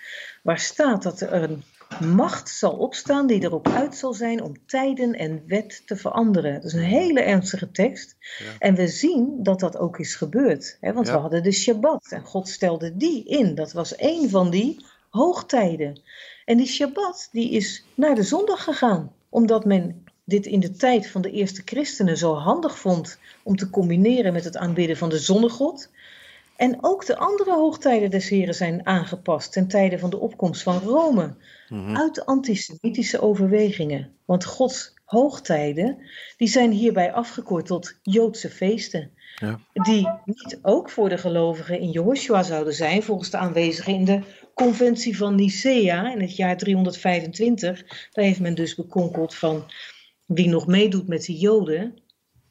waar 0.49 0.59
staat 0.59 1.03
dat 1.03 1.21
er 1.21 1.33
een 1.33 1.63
macht 2.15 2.49
zal 2.49 2.73
opstaan 2.73 3.27
die 3.27 3.43
erop 3.43 3.69
uit 3.69 3.97
zal 3.97 4.13
zijn 4.13 4.43
om 4.43 4.67
tijden 4.67 5.13
en 5.13 5.43
wet 5.47 5.83
te 5.87 5.97
veranderen. 5.97 6.55
Dat 6.55 6.65
is 6.65 6.73
een 6.73 6.81
hele 6.81 7.21
ernstige 7.21 7.71
tekst. 7.71 8.17
Ja. 8.39 8.45
En 8.59 8.75
we 8.75 8.87
zien 8.89 9.43
dat 9.43 9.61
dat 9.61 9.77
ook 9.77 9.99
is 9.99 10.15
gebeurd. 10.15 10.77
Hè? 10.81 10.93
Want 10.93 11.07
Ja. 11.07 11.13
we 11.13 11.19
hadden 11.19 11.43
de 11.43 11.53
Shabbat 11.53 12.07
en 12.11 12.25
God 12.25 12.49
stelde 12.49 12.97
die 12.97 13.25
in. 13.25 13.55
Dat 13.55 13.73
was 13.73 13.95
een 13.97 14.31
van 14.31 14.51
die 14.51 14.85
hoogtijden. 15.11 16.01
En 16.45 16.57
die 16.57 16.67
Shabbat 16.67 17.29
die 17.33 17.51
is 17.51 17.85
naar 17.95 18.15
de 18.15 18.23
zondag 18.23 18.65
gegaan, 18.65 19.13
omdat 19.29 19.65
men 19.65 20.05
dit 20.25 20.47
in 20.47 20.61
de 20.61 20.71
tijd 20.71 21.11
van 21.11 21.23
de 21.23 21.31
eerste 21.31 21.63
christenen 21.65 22.17
zo 22.17 22.35
handig 22.35 22.79
vond 22.79 23.19
om 23.43 23.57
te 23.57 23.71
combineren 23.71 24.33
met 24.33 24.45
het 24.45 24.57
aanbidden 24.57 24.97
van 24.97 25.09
de 25.09 25.19
zonnegod. 25.19 25.91
En 26.59 26.79
ook 26.81 27.07
de 27.07 27.17
andere 27.17 27.55
hoogtijden 27.55 28.11
des 28.11 28.29
Heren 28.29 28.55
zijn 28.55 28.87
aangepast 28.87 29.53
ten 29.53 29.69
tijde 29.69 29.99
van 29.99 30.11
de 30.11 30.19
opkomst 30.19 30.63
van 30.63 30.79
Rome. 30.79 31.35
Mhm. 31.69 31.97
Uit 31.97 32.27
antisemitische 32.27 33.21
overwegingen. 33.21 34.13
Want 34.25 34.45
Gods 34.45 34.95
hoogtijden, 35.05 35.99
die 36.37 36.49
zijn 36.49 36.71
hierbij 36.71 37.13
afgekort 37.13 37.67
tot 37.67 37.99
Joodse 38.03 38.51
feesten. 38.51 39.11
Ja. 39.37 39.61
Die 39.73 40.09
niet 40.25 40.59
ook 40.63 40.91
voor 40.91 41.09
de 41.09 41.19
gelovigen 41.19 41.81
in 41.81 41.91
Jehoshua 41.91 42.43
zouden 42.43 42.75
zijn, 42.75 43.03
volgens 43.03 43.31
de 43.31 43.37
aanwezigen 43.37 43.95
in 43.95 44.05
de 44.05 44.21
conventie 44.55 45.17
van 45.17 45.35
Nicea 45.35 46.13
in 46.13 46.21
het 46.21 46.37
jaar 46.37 46.57
325. 46.57 48.09
Daar 48.13 48.25
heeft 48.25 48.41
men 48.41 48.55
dus 48.55 48.75
bekonkeld 48.75 49.35
van 49.35 49.65
wie 50.27 50.49
nog 50.49 50.67
meedoet 50.67 51.09
met 51.09 51.25
de 51.25 51.39
Joden, 51.39 52.03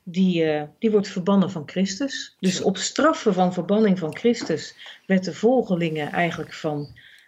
die, 0.09 0.43
eh, 0.43 0.63
die 0.79 0.91
wordt 0.91 1.07
verbannen 1.07 1.51
van 1.51 1.63
Christus. 1.65 2.35
Dus 2.39 2.61
op 2.61 2.77
straffen 2.77 3.33
van 3.33 3.53
verbanning 3.53 3.99
van 3.99 4.15
Christus 4.17 4.75
werd 5.05 5.23
de 5.23 5.33
volgelingen 5.33 6.11
eigenlijk 6.11 6.53
van 6.53 6.87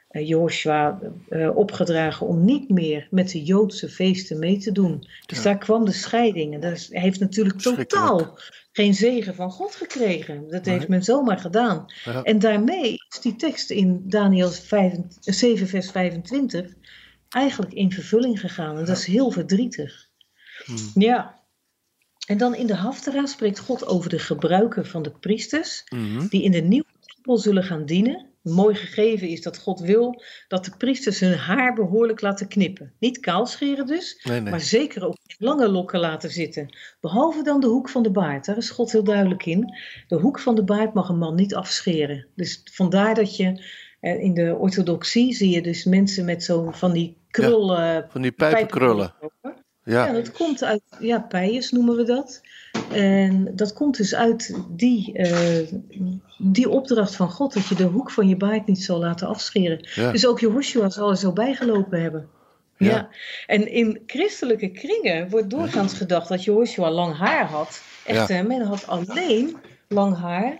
eh 0.09 0.27
Joshua 0.27 0.99
eh, 1.29 1.55
opgedragen 1.57 2.27
om 2.27 2.45
niet 2.45 2.69
meer 2.69 3.07
met 3.11 3.31
de 3.31 3.43
Joodse 3.43 3.89
feesten 3.89 4.39
mee 4.39 4.57
te 4.57 4.71
doen. 4.71 5.07
Dus 5.25 5.37
Ja. 5.37 5.43
daar 5.43 5.57
kwam 5.57 5.85
de 5.85 5.91
scheiding. 5.91 6.53
En 6.53 6.59
dat 6.59 6.87
heeft 6.91 7.19
natuurlijk 7.19 7.59
totaal 7.59 8.39
geen 8.71 8.93
zegen 8.93 9.35
van 9.35 9.51
God 9.51 9.75
gekregen. 9.75 10.49
Dat 10.49 10.65
Nee. 10.65 10.75
heeft 10.75 10.87
men 10.87 11.03
zomaar 11.03 11.39
gedaan. 11.39 11.85
Ja. 12.05 12.23
En 12.23 12.39
daarmee 12.39 12.93
is 13.09 13.19
die 13.21 13.35
tekst 13.35 13.69
in 13.69 14.01
Daniel 14.05 14.49
5 14.51 14.93
7 15.19 15.67
vers 15.67 15.91
25 15.91 16.73
eigenlijk 17.29 17.73
in 17.73 17.91
vervulling 17.91 18.39
gegaan. 18.39 18.77
En 18.77 18.85
dat 18.85 18.97
is 18.97 19.05
heel 19.05 19.31
verdrietig. 19.31 20.09
Hmm. 20.65 20.77
Ja. 20.93 21.38
En 22.29 22.37
dan 22.37 22.55
in 22.55 22.67
de 22.67 22.75
Haftara 22.75 23.25
spreekt 23.25 23.59
God 23.59 23.87
over 23.87 24.09
de 24.09 24.19
gebruiken 24.19 24.85
van 24.85 25.01
de 25.01 25.11
priesters 25.11 25.83
Mhm. 25.89 26.27
die 26.27 26.43
in 26.43 26.51
de 26.51 26.61
nieuwe 26.61 26.85
tempel 26.99 27.37
zullen 27.37 27.63
gaan 27.63 27.85
dienen. 27.85 28.25
Mooi 28.41 28.75
gegeven 28.75 29.27
is 29.27 29.41
dat 29.41 29.57
God 29.57 29.79
wil 29.79 30.21
dat 30.47 30.65
de 30.65 30.71
priesters 30.77 31.19
hun 31.19 31.33
haar 31.37 31.73
behoorlijk 31.73 32.21
laten 32.21 32.47
knippen. 32.47 32.93
Niet 32.99 33.19
kaal 33.19 33.45
scheren 33.45 33.85
dus, 33.85 34.21
Nee, 34.23 34.39
nee. 34.41 34.51
maar 34.51 34.59
zeker 34.61 35.05
ook 35.05 35.15
lange 35.37 35.69
lokken 35.69 35.99
laten 35.99 36.29
zitten. 36.29 36.77
Behalve 37.01 37.43
dan 37.43 37.61
de 37.61 37.67
hoek 37.67 37.89
van 37.89 38.03
de 38.03 38.11
baard. 38.11 38.45
Daar 38.45 38.57
is 38.57 38.69
God 38.69 38.91
heel 38.91 39.03
duidelijk 39.03 39.45
in. 39.45 39.73
De 40.07 40.15
hoek 40.15 40.39
van 40.39 40.55
de 40.55 40.63
baard 40.63 40.93
mag 40.93 41.09
een 41.09 41.17
man 41.17 41.35
niet 41.35 41.55
afscheren. 41.55 42.25
Dus 42.35 42.61
vandaar 42.71 43.15
dat 43.15 43.35
je 43.35 43.63
eh, 43.99 44.23
in 44.23 44.33
de 44.33 44.55
orthodoxie 44.55 45.33
zie 45.33 45.49
je 45.49 45.61
dus 45.61 45.83
mensen 45.83 46.25
met 46.25 46.43
zo 46.43 46.71
van 46.71 46.91
die 46.91 47.17
krullen. 47.29 48.05
Van 48.09 48.21
die 48.21 48.31
pijpenkrullen. 48.31 49.13
Ja, 49.83 50.05
Ja. 50.05 50.13
dat 50.13 50.31
komt 50.31 50.63
uit, 50.63 50.81
ja, 50.99 51.19
pijers 51.19 51.71
noemen 51.71 51.95
we 51.95 52.03
dat. 52.03 52.41
En 52.91 53.55
dat 53.55 53.73
komt 53.73 53.97
dus 53.97 54.15
uit 54.15 54.57
die, 54.69 55.13
eh, 55.13 55.73
die 56.37 56.69
opdracht 56.69 57.15
van 57.15 57.29
God, 57.31 57.53
dat 57.53 57.67
je 57.67 57.75
de 57.75 57.83
hoek 57.83 58.11
van 58.11 58.27
je 58.27 58.35
baard 58.37 58.67
niet 58.67 58.83
zal 58.83 58.99
laten 58.99 59.27
afscheren. 59.27 59.87
Ja. 59.95 60.11
Dus 60.11 60.27
ook 60.27 60.39
Jehoshua 60.39 60.89
zal 60.89 61.09
er 61.09 61.17
zo 61.17 61.31
bijgelopen 61.33 62.01
hebben. 62.01 62.29
Ja. 62.77 62.87
Ja. 62.89 63.09
En 63.45 63.71
in 63.71 64.03
christelijke 64.05 64.71
kringen 64.71 65.29
wordt 65.29 65.49
doorgaans 65.49 65.93
gedacht 65.93 66.27
dat 66.29 66.43
Jehoshua 66.43 66.91
lang 66.91 67.17
haar 67.17 67.45
had. 67.45 67.81
Echter, 68.05 68.45
men 68.45 68.61
had 68.61 68.87
alleen 68.87 69.57
lang 69.87 70.17
haar 70.17 70.59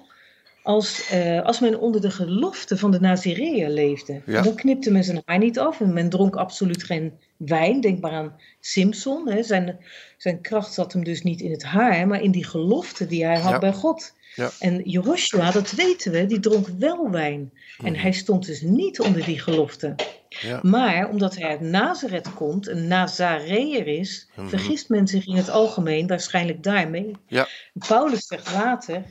als, 0.70 1.10
eh, 1.10 1.42
als 1.42 1.60
men 1.60 1.80
onder 1.80 2.02
de 2.02 2.12
gelofte 2.12 2.78
van 2.78 2.92
de 2.92 3.00
Nazireeën 3.00 3.72
leefde. 3.74 4.22
Ja. 4.26 4.42
Dan 4.42 4.56
knipte 4.56 4.92
men 4.92 5.04
zijn 5.04 5.22
haar 5.26 5.38
niet 5.38 5.60
af 5.60 5.80
en 5.82 5.94
men 5.94 6.10
dronk 6.10 6.36
absoluut 6.36 6.84
geen 6.84 7.14
wijn. 7.38 7.82
Denk 7.82 8.02
maar 8.02 8.12
aan 8.12 8.36
Simpson. 8.60 9.30
Hè. 9.30 9.44
Zijn, 9.44 9.78
zijn 10.18 10.42
kracht 10.42 10.74
zat 10.74 10.94
hem 10.94 11.04
dus 11.04 11.22
niet 11.22 11.42
in 11.42 11.52
het 11.52 11.64
haar, 11.64 12.08
maar 12.08 12.22
in 12.22 12.32
die 12.32 12.46
gelofte 12.46 13.06
die 13.08 13.26
hij 13.26 13.40
had 13.40 13.52
Ja. 13.52 13.60
bij 13.60 13.74
God. 13.74 14.14
Ja. 14.36 14.50
En 14.60 14.82
Jehoshua, 14.90 15.52
dat 15.52 15.72
weten 15.72 16.12
we, 16.12 16.26
die 16.26 16.40
dronk 16.40 16.68
wel 16.80 17.10
wijn. 17.12 17.52
En 17.84 17.96
hij 17.96 18.12
stond 18.12 18.46
dus 18.46 18.62
niet 18.62 19.00
onder 19.00 19.26
die 19.26 19.40
gelofte. 19.40 19.96
Ja. 20.30 20.60
Maar 20.64 21.10
omdat 21.10 21.36
hij 21.36 21.50
uit 21.50 21.62
Nazareth 21.62 22.34
komt, 22.34 22.68
een 22.68 22.88
Nazareër 22.88 23.88
is, 23.88 24.30
Mhm. 24.36 24.48
vergist 24.48 24.90
men 24.90 25.08
zich 25.08 25.28
in 25.28 25.36
het 25.36 25.50
algemeen 25.50 26.08
waarschijnlijk 26.08 26.64
daarmee. 26.64 27.12
Ja. 27.28 27.48
Paulus 27.88 28.28
zegt 28.28 28.54
later 28.54 29.04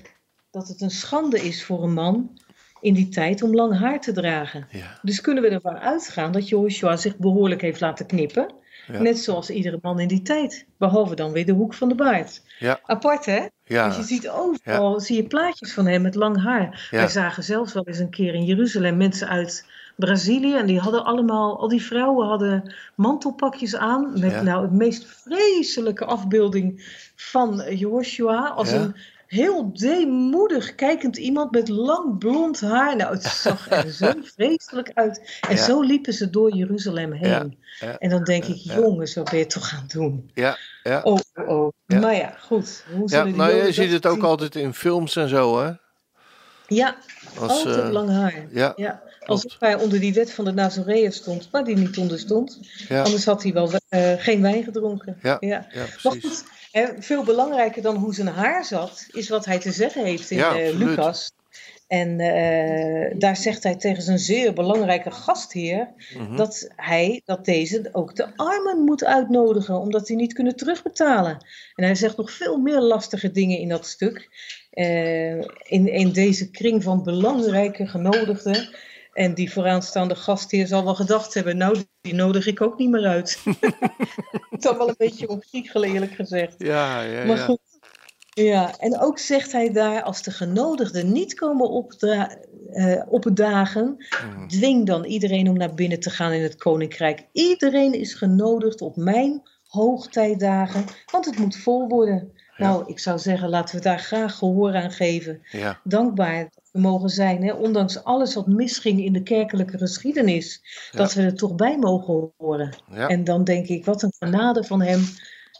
dat 0.51 0.69
het 0.69 0.81
een 0.81 0.91
schande 0.91 1.41
is 1.41 1.65
voor 1.65 1.83
een 1.83 1.93
man 1.93 2.39
in 2.81 2.95
die 2.95 3.09
tijd 3.09 3.43
om 3.43 3.55
lang 3.55 3.79
haar 3.79 4.01
te 4.01 4.13
dragen. 4.13 4.67
Ja. 4.71 4.99
Dus 5.03 5.21
kunnen 5.21 5.43
we 5.43 5.49
ervan 5.49 5.79
uitgaan 5.79 6.33
dat 6.33 6.49
Joshua 6.49 6.97
zich 6.97 7.17
behoorlijk 7.17 7.61
heeft 7.61 7.81
laten 7.81 8.07
knippen. 8.07 8.55
Ja. 8.93 9.01
Net 9.01 9.19
zoals 9.19 9.51
iedere 9.51 9.79
man 9.83 10.01
in 10.01 10.09
die 10.09 10.23
tijd. 10.23 10.67
Behalve 10.79 11.15
dan 11.15 11.33
weer 11.33 11.47
de 11.47 11.53
hoek 11.53 11.75
van 11.75 11.89
de 11.89 11.95
baard. 11.95 12.43
Ja. 12.59 12.81
Apart 12.83 13.25
hè? 13.25 13.47
Ja. 13.65 13.89
Dus 13.89 13.97
je 13.97 14.03
ziet 14.03 14.29
overal 14.29 15.01
zie 15.01 15.17
je 15.17 15.27
plaatjes 15.27 15.73
van 15.73 15.87
hem 15.87 16.03
met 16.03 16.15
lang 16.15 16.43
haar. 16.43 16.89
Wij 16.91 17.09
zagen 17.09 17.43
zelfs 17.45 17.73
wel 17.73 17.87
eens 17.87 17.99
een 17.99 18.11
keer 18.11 18.35
in 18.35 18.45
Jeruzalem 18.45 18.97
mensen 18.97 19.29
uit 19.29 19.67
Brazilië. 19.97 20.55
En 20.55 20.67
die 20.67 20.79
hadden 20.79 21.05
allemaal, 21.05 21.61
al 21.61 21.69
die 21.69 21.83
vrouwen 21.83 22.27
hadden 22.27 22.75
mantelpakjes 22.95 23.77
aan. 23.77 24.21
Met 24.21 24.43
nou 24.43 24.63
het 24.63 24.73
meest 24.73 25.07
vreselijke 25.07 26.05
afbeelding 26.05 26.97
van 27.17 27.75
Joshua. 27.75 28.49
Als 28.49 28.73
een 28.73 28.95
heel 29.29 29.72
deemoedig 29.72 30.74
kijkend 30.74 31.16
iemand 31.16 31.51
met 31.51 31.68
lang 31.68 32.18
blond 32.18 32.61
haar. 32.61 32.97
Nou, 32.97 33.14
het 33.14 33.22
zag 33.22 33.70
er 33.70 33.93
zo 34.01 34.12
vreselijk 34.22 34.91
uit. 34.95 35.41
En 35.49 35.59
zo 35.59 35.81
liepen 35.81 36.12
ze 36.12 36.31
door 36.31 36.55
Jeruzalem 36.55 37.12
heen. 37.12 37.59
En 37.99 38.11
dan 38.11 38.24
denk 38.24 38.45
ik, 38.45 38.57
jongens, 38.57 39.14
wat 39.14 39.31
ben 39.31 39.39
je 39.39 39.47
toch 39.47 39.68
gaan 39.68 39.85
doen? 39.89 40.31
Ja, 40.35 40.59
ja. 40.83 41.01
Oh, 41.03 41.18
oh, 41.35 41.49
oh. 41.49 41.72
Maar 41.87 42.14
ja, 42.14 42.35
goed. 42.41 42.85
Hoe 42.95 43.11
ja, 43.11 43.24
nou, 43.24 43.55
je 43.55 43.72
ziet 43.72 43.93
het 43.93 44.07
ook 44.07 44.22
altijd 44.22 44.55
in 44.55 44.74
films 44.74 45.16
en 45.16 45.29
zo, 45.29 45.61
hè? 45.61 45.70
Ja, 46.66 46.97
Als, 47.39 47.51
altijd 47.51 47.76
uh, 47.76 47.91
lang 47.91 48.11
haar. 48.11 48.47
Ja, 48.51 48.72
ja. 48.76 49.03
Alsof 49.24 49.57
hij 49.59 49.74
onder 49.74 50.01
die 50.01 50.14
wet 50.14 50.33
van 50.33 50.45
de 50.45 50.53
Nazareën 50.53 51.12
stond, 51.12 51.49
maar 51.53 51.64
die 51.64 51.76
niet 51.76 51.99
onder 51.99 52.18
stond. 52.18 52.61
Anders 52.91 53.24
had 53.24 53.43
hij 53.43 53.53
wel 53.53 53.70
uh, 53.91 54.12
geen 54.18 54.43
wijn 54.43 54.64
gedronken. 54.64 55.18
Ja, 55.22 55.37
ja. 55.41 55.66
ja 55.70 55.85
goed, 56.73 56.95
veel 56.99 57.25
belangrijker 57.25 57.83
dan 57.83 57.97
hoe 57.97 58.14
zijn 58.14 58.29
haar 58.29 58.64
zat, 58.64 59.07
is 59.11 59.29
wat 59.29 59.45
hij 59.45 59.59
te 59.59 59.73
zeggen 59.73 60.05
heeft 60.05 60.31
in 60.31 60.39
uh, 60.39 60.79
Lucas. 60.79 61.33
En 61.89 62.19
uh, 62.21 63.19
daar 63.19 63.37
zegt 63.37 63.62
hij 63.62 63.77
tegen 63.77 64.03
zijn 64.03 64.19
zeer 64.19 64.53
belangrijke 64.53 65.11
gastheer 65.11 65.89
mm 66.14 66.27
-hmm. 66.27 66.37
dat 66.37 66.69
hij, 66.77 67.23
dat 67.25 67.45
deze 67.45 67.89
ook 67.93 68.16
de 68.16 68.37
armen 68.37 68.85
moet 68.85 69.05
uitnodigen, 69.05 69.81
omdat 69.81 70.07
die 70.07 70.16
niet 70.16 70.33
kunnen 70.33 70.57
terugbetalen. 70.57 71.47
En 71.75 71.85
hij 71.85 71.95
zegt 71.95 72.16
nog 72.16 72.31
veel 72.31 72.59
meer 72.59 72.81
lastige 72.81 73.31
dingen 73.31 73.59
in 73.59 73.69
dat 73.69 73.87
stuk. 73.87 74.29
Uh, 74.73 75.33
in, 75.62 75.93
in 75.93 76.12
deze 76.12 76.51
kring 76.51 76.83
van 76.83 77.03
belangrijke 77.03 77.87
genodigden. 77.87 78.69
En 79.19 79.35
die 79.35 79.53
vooraanstaande 79.53 80.14
gastheer 80.14 80.66
zal 80.66 80.85
wel 80.85 80.95
gedacht 80.95 81.35
hebben, 81.35 81.57
nou, 81.57 81.85
die 82.01 82.14
nodig 82.14 82.47
ik 82.47 82.61
ook 82.61 82.79
niet 82.79 82.91
meer 82.91 83.07
uit. 83.07 83.41
Het 84.51 84.64
is 84.64 84.71
wel 84.71 84.89
een 84.89 84.95
beetje 84.99 85.29
opziegelen, 85.29 85.93
eerlijk 85.93 86.12
gezegd. 86.12 86.55
Ja, 86.59 87.01
ja, 87.01 87.25
maar 87.25 87.39
goed. 87.39 87.59
Ja, 88.29 88.79
en 88.79 89.01
ook 89.01 89.19
zegt 89.19 89.53
hij 89.53 89.73
daar, 89.73 90.03
als 90.03 90.23
de 90.23 90.31
genodigden 90.31 91.12
niet 91.12 91.35
komen 91.35 91.71
opda 91.71 92.39
uh, 92.73 93.03
opdagen, 93.09 94.07
mm. 94.37 94.49
dwing 94.49 94.87
dan 94.87 95.05
iedereen 95.05 95.49
om 95.49 95.57
naar 95.57 95.75
binnen 95.75 96.01
te 96.01 96.11
gaan 96.11 96.33
in 96.33 96.43
het 96.43 96.57
koninkrijk. 96.57 97.27
Iedereen 97.33 97.93
is 97.93 98.14
genodigd 98.14 98.81
op 98.81 98.97
mijn 98.97 99.43
hoogtijdagen, 99.66 100.85
want 101.12 101.25
het 101.25 101.39
moet 101.39 101.57
vol 101.57 101.89
worden. 101.89 102.33
Nou, 102.57 102.85
ik 102.87 102.99
zou 102.99 103.19
zeggen, 103.19 103.49
laten 103.49 103.77
we 103.77 103.83
daar 103.83 103.99
graag 103.99 104.35
gehoor 104.35 104.75
aan 104.75 104.91
geven. 104.91 105.43
Ja. 105.51 105.81
Dankbaar 105.85 106.39
dat 106.55 106.68
we 106.79 106.89
mogen 106.89 107.09
zijn, 107.09 107.43
hè? 107.43 107.53
ondanks 107.53 108.05
alles 108.05 108.35
wat 108.35 108.47
misging 108.47 109.05
in 109.05 109.12
de 109.12 109.22
kerkelijke 109.22 109.79
geschiedenis, 109.79 110.62
dat 110.93 111.14
we 111.14 111.22
er 111.22 111.35
toch 111.35 111.55
bij 111.55 111.79
mogen 111.79 112.33
horen. 112.37 112.76
En 112.93 113.24
dan 113.24 113.45
denk 113.45 113.66
ik, 113.66 113.85
wat 113.85 114.03
een 114.03 114.12
genade 114.18 114.64
van 114.64 114.83
hem. 114.83 115.01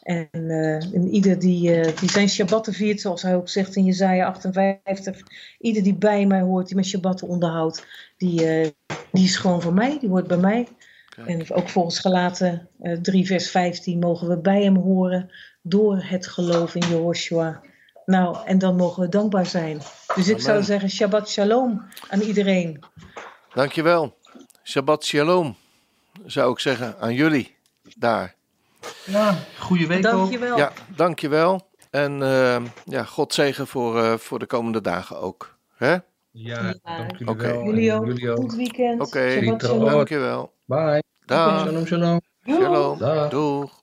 En, 0.03 0.29
uh, 0.33 0.95
en 0.95 1.09
ieder 1.09 1.39
die, 1.39 1.77
uh, 1.77 1.99
die 1.99 2.11
zijn 2.11 2.29
Shabbatten 2.29 2.73
viert, 2.73 3.01
zoals 3.01 3.23
hij 3.23 3.37
ook 3.37 3.49
zegt 3.49 3.77
in 3.77 3.85
Jezaja 3.85 4.27
58, 4.27 5.21
ieder 5.59 5.83
die 5.83 5.95
bij 5.95 6.27
mij 6.27 6.41
hoort, 6.41 6.67
die 6.67 6.77
met 6.77 6.87
Shabbatten 6.87 7.29
onderhoudt, 7.29 7.87
die, 8.17 8.61
uh, 8.61 8.67
die 9.13 9.25
is 9.25 9.37
gewoon 9.37 9.63
van 9.63 9.75
mij, 9.75 9.99
die 9.99 10.09
hoort 10.09 10.27
bij 10.27 10.37
mij. 10.37 10.67
En 11.27 11.53
ook 11.53 11.69
volgens 11.69 11.99
gelaten 11.99 12.69
3 13.03 13.27
vers 13.27 13.51
15 13.51 13.99
mogen 13.99 14.29
we 14.29 14.39
bij 14.39 14.63
hem 14.63 14.77
horen 14.77 15.31
door 15.63 16.03
het 16.03 16.27
geloof 16.27 16.75
in 16.75 16.89
Jehoshua. 16.89 17.63
Nou, 18.09 18.37
en 18.45 18.59
dan 18.59 18.77
mogen 18.77 19.03
we 19.03 19.09
dankbaar 19.09 19.47
zijn. 19.47 19.81
Dus 20.15 20.29
ik 20.29 20.41
zou 20.41 20.63
zeggen 20.63 20.91
Shabbat 20.91 21.29
Shalom 21.29 21.83
aan 22.09 22.21
iedereen. 22.21 22.85
Dankjewel. 23.55 24.17
Shabbat 24.65 25.05
Shalom, 25.05 25.57
zou 26.25 26.53
ik 26.53 26.59
zeggen, 26.59 26.99
aan 27.01 27.15
jullie 27.15 27.57
daar. 27.97 28.35
Ja, 29.05 29.37
goede 29.59 29.87
week 29.87 30.03
dankjewel. 30.03 30.53
ook. 30.53 30.59
Ja, 30.59 30.73
dankjewel. 30.97 31.69
En 31.91 32.21
uh, 32.21 32.57
ja, 32.85 33.05
God 33.05 33.35
zegen 33.35 33.67
voor, 33.67 33.97
uh, 34.03 34.15
voor 34.15 34.39
de 34.39 34.47
komende 34.47 34.81
dagen 34.81 35.21
ook. 35.21 35.57
Hè? 35.77 35.93
Ja, 35.93 36.03
ja. 36.31 36.75
dank 36.83 37.11
jullie 37.11 37.29
okay. 37.29 37.53
wel. 37.53 37.65
Jullie 37.65 37.93
ook. 37.93 38.07
Jullie 38.07 38.31
ook. 38.31 38.39
Goed 38.39 38.55
weekend. 38.55 39.01
Oké, 39.01 39.19
okay. 39.19 39.91
dankjewel. 39.91 40.53
Bye. 40.65 41.03
Dag. 41.25 41.61
Shalom, 41.61 41.87
shalom. 41.87 43.29
Doeg. 43.29 43.83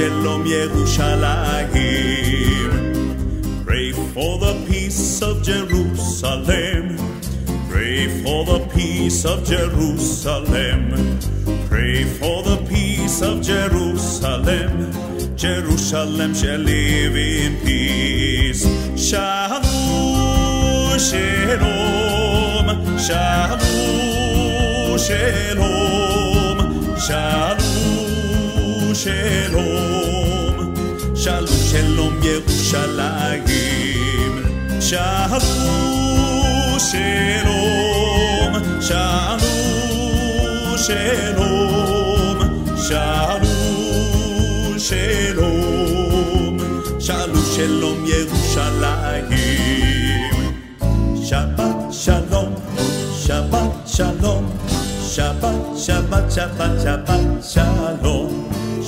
Shalom 0.00 0.44
Yerushalayim. 0.46 2.72
Pray 3.66 3.92
for 3.92 4.38
the 4.38 4.54
peace 4.66 5.20
of 5.20 5.42
Jerusalem. 5.42 6.96
Pray 7.68 8.08
for 8.22 8.46
the 8.46 8.60
peace 8.74 9.26
of 9.26 9.44
Jerusalem. 9.44 11.18
Pray 11.68 12.04
for 12.04 12.42
the 12.42 12.56
peace 12.66 13.20
of 13.20 13.42
Jerusalem. 13.42 14.90
Jerusalem 15.36 16.32
shall 16.32 16.60
live 16.60 17.14
in 17.14 17.60
peace. 17.60 18.64
Shalom, 18.96 19.62
shalom, 20.98 22.96
shalom, 22.96 24.96
shalom, 24.96 26.96
shalom 26.96 27.59
shalom. 29.00 30.76
Shalom 31.16 31.48
Shalom 31.70 32.14
Yerushalayim 32.20 34.34
Shalom 34.80 35.40
Shalom 36.88 38.52
Shalom 38.80 39.40
Shalom 40.86 42.38
Shalom 42.76 44.76
Shalom 44.88 46.56
Shalom 47.00 47.44
Shalom 47.54 47.98
Yerushalayim 48.04 49.32
Shabbat 51.28 51.76
Shalom 51.92 52.50
Shabbat 53.24 53.72
Shalom 53.88 54.44
Shabbat 55.00 55.56
Shabbat 55.84 56.24
Shabbat 56.36 56.72
Shabbat 56.84 57.29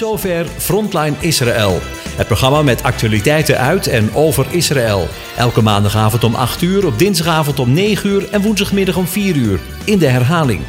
zover 0.00 0.46
Frontline 0.56 1.14
Israël. 1.18 1.78
Het 2.16 2.26
programma 2.26 2.62
met 2.62 2.82
actualiteiten 2.82 3.58
uit 3.58 3.86
en 3.86 4.14
over 4.14 4.46
Israël. 4.50 5.08
Elke 5.36 5.62
maandagavond 5.62 6.24
om 6.24 6.34
8 6.34 6.62
uur, 6.62 6.86
op 6.86 6.98
dinsdagavond 6.98 7.58
om 7.58 7.72
9 7.72 8.10
uur 8.10 8.28
en 8.30 8.42
woensdagmiddag 8.42 8.96
om 8.96 9.06
4 9.06 9.36
uur. 9.36 9.60
In 9.84 9.98
de 9.98 10.06
herhaling. 10.06 10.60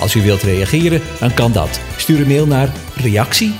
Als 0.00 0.14
u 0.14 0.22
wilt 0.22 0.42
reageren, 0.42 1.00
dan 1.20 1.34
kan 1.34 1.52
dat. 1.52 1.80
Stuur 1.96 2.20
een 2.20 2.28
mail 2.28 2.46
naar 2.46 2.72
reactie 2.96 3.54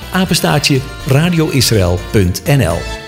radioisrael.nl 1.07 2.98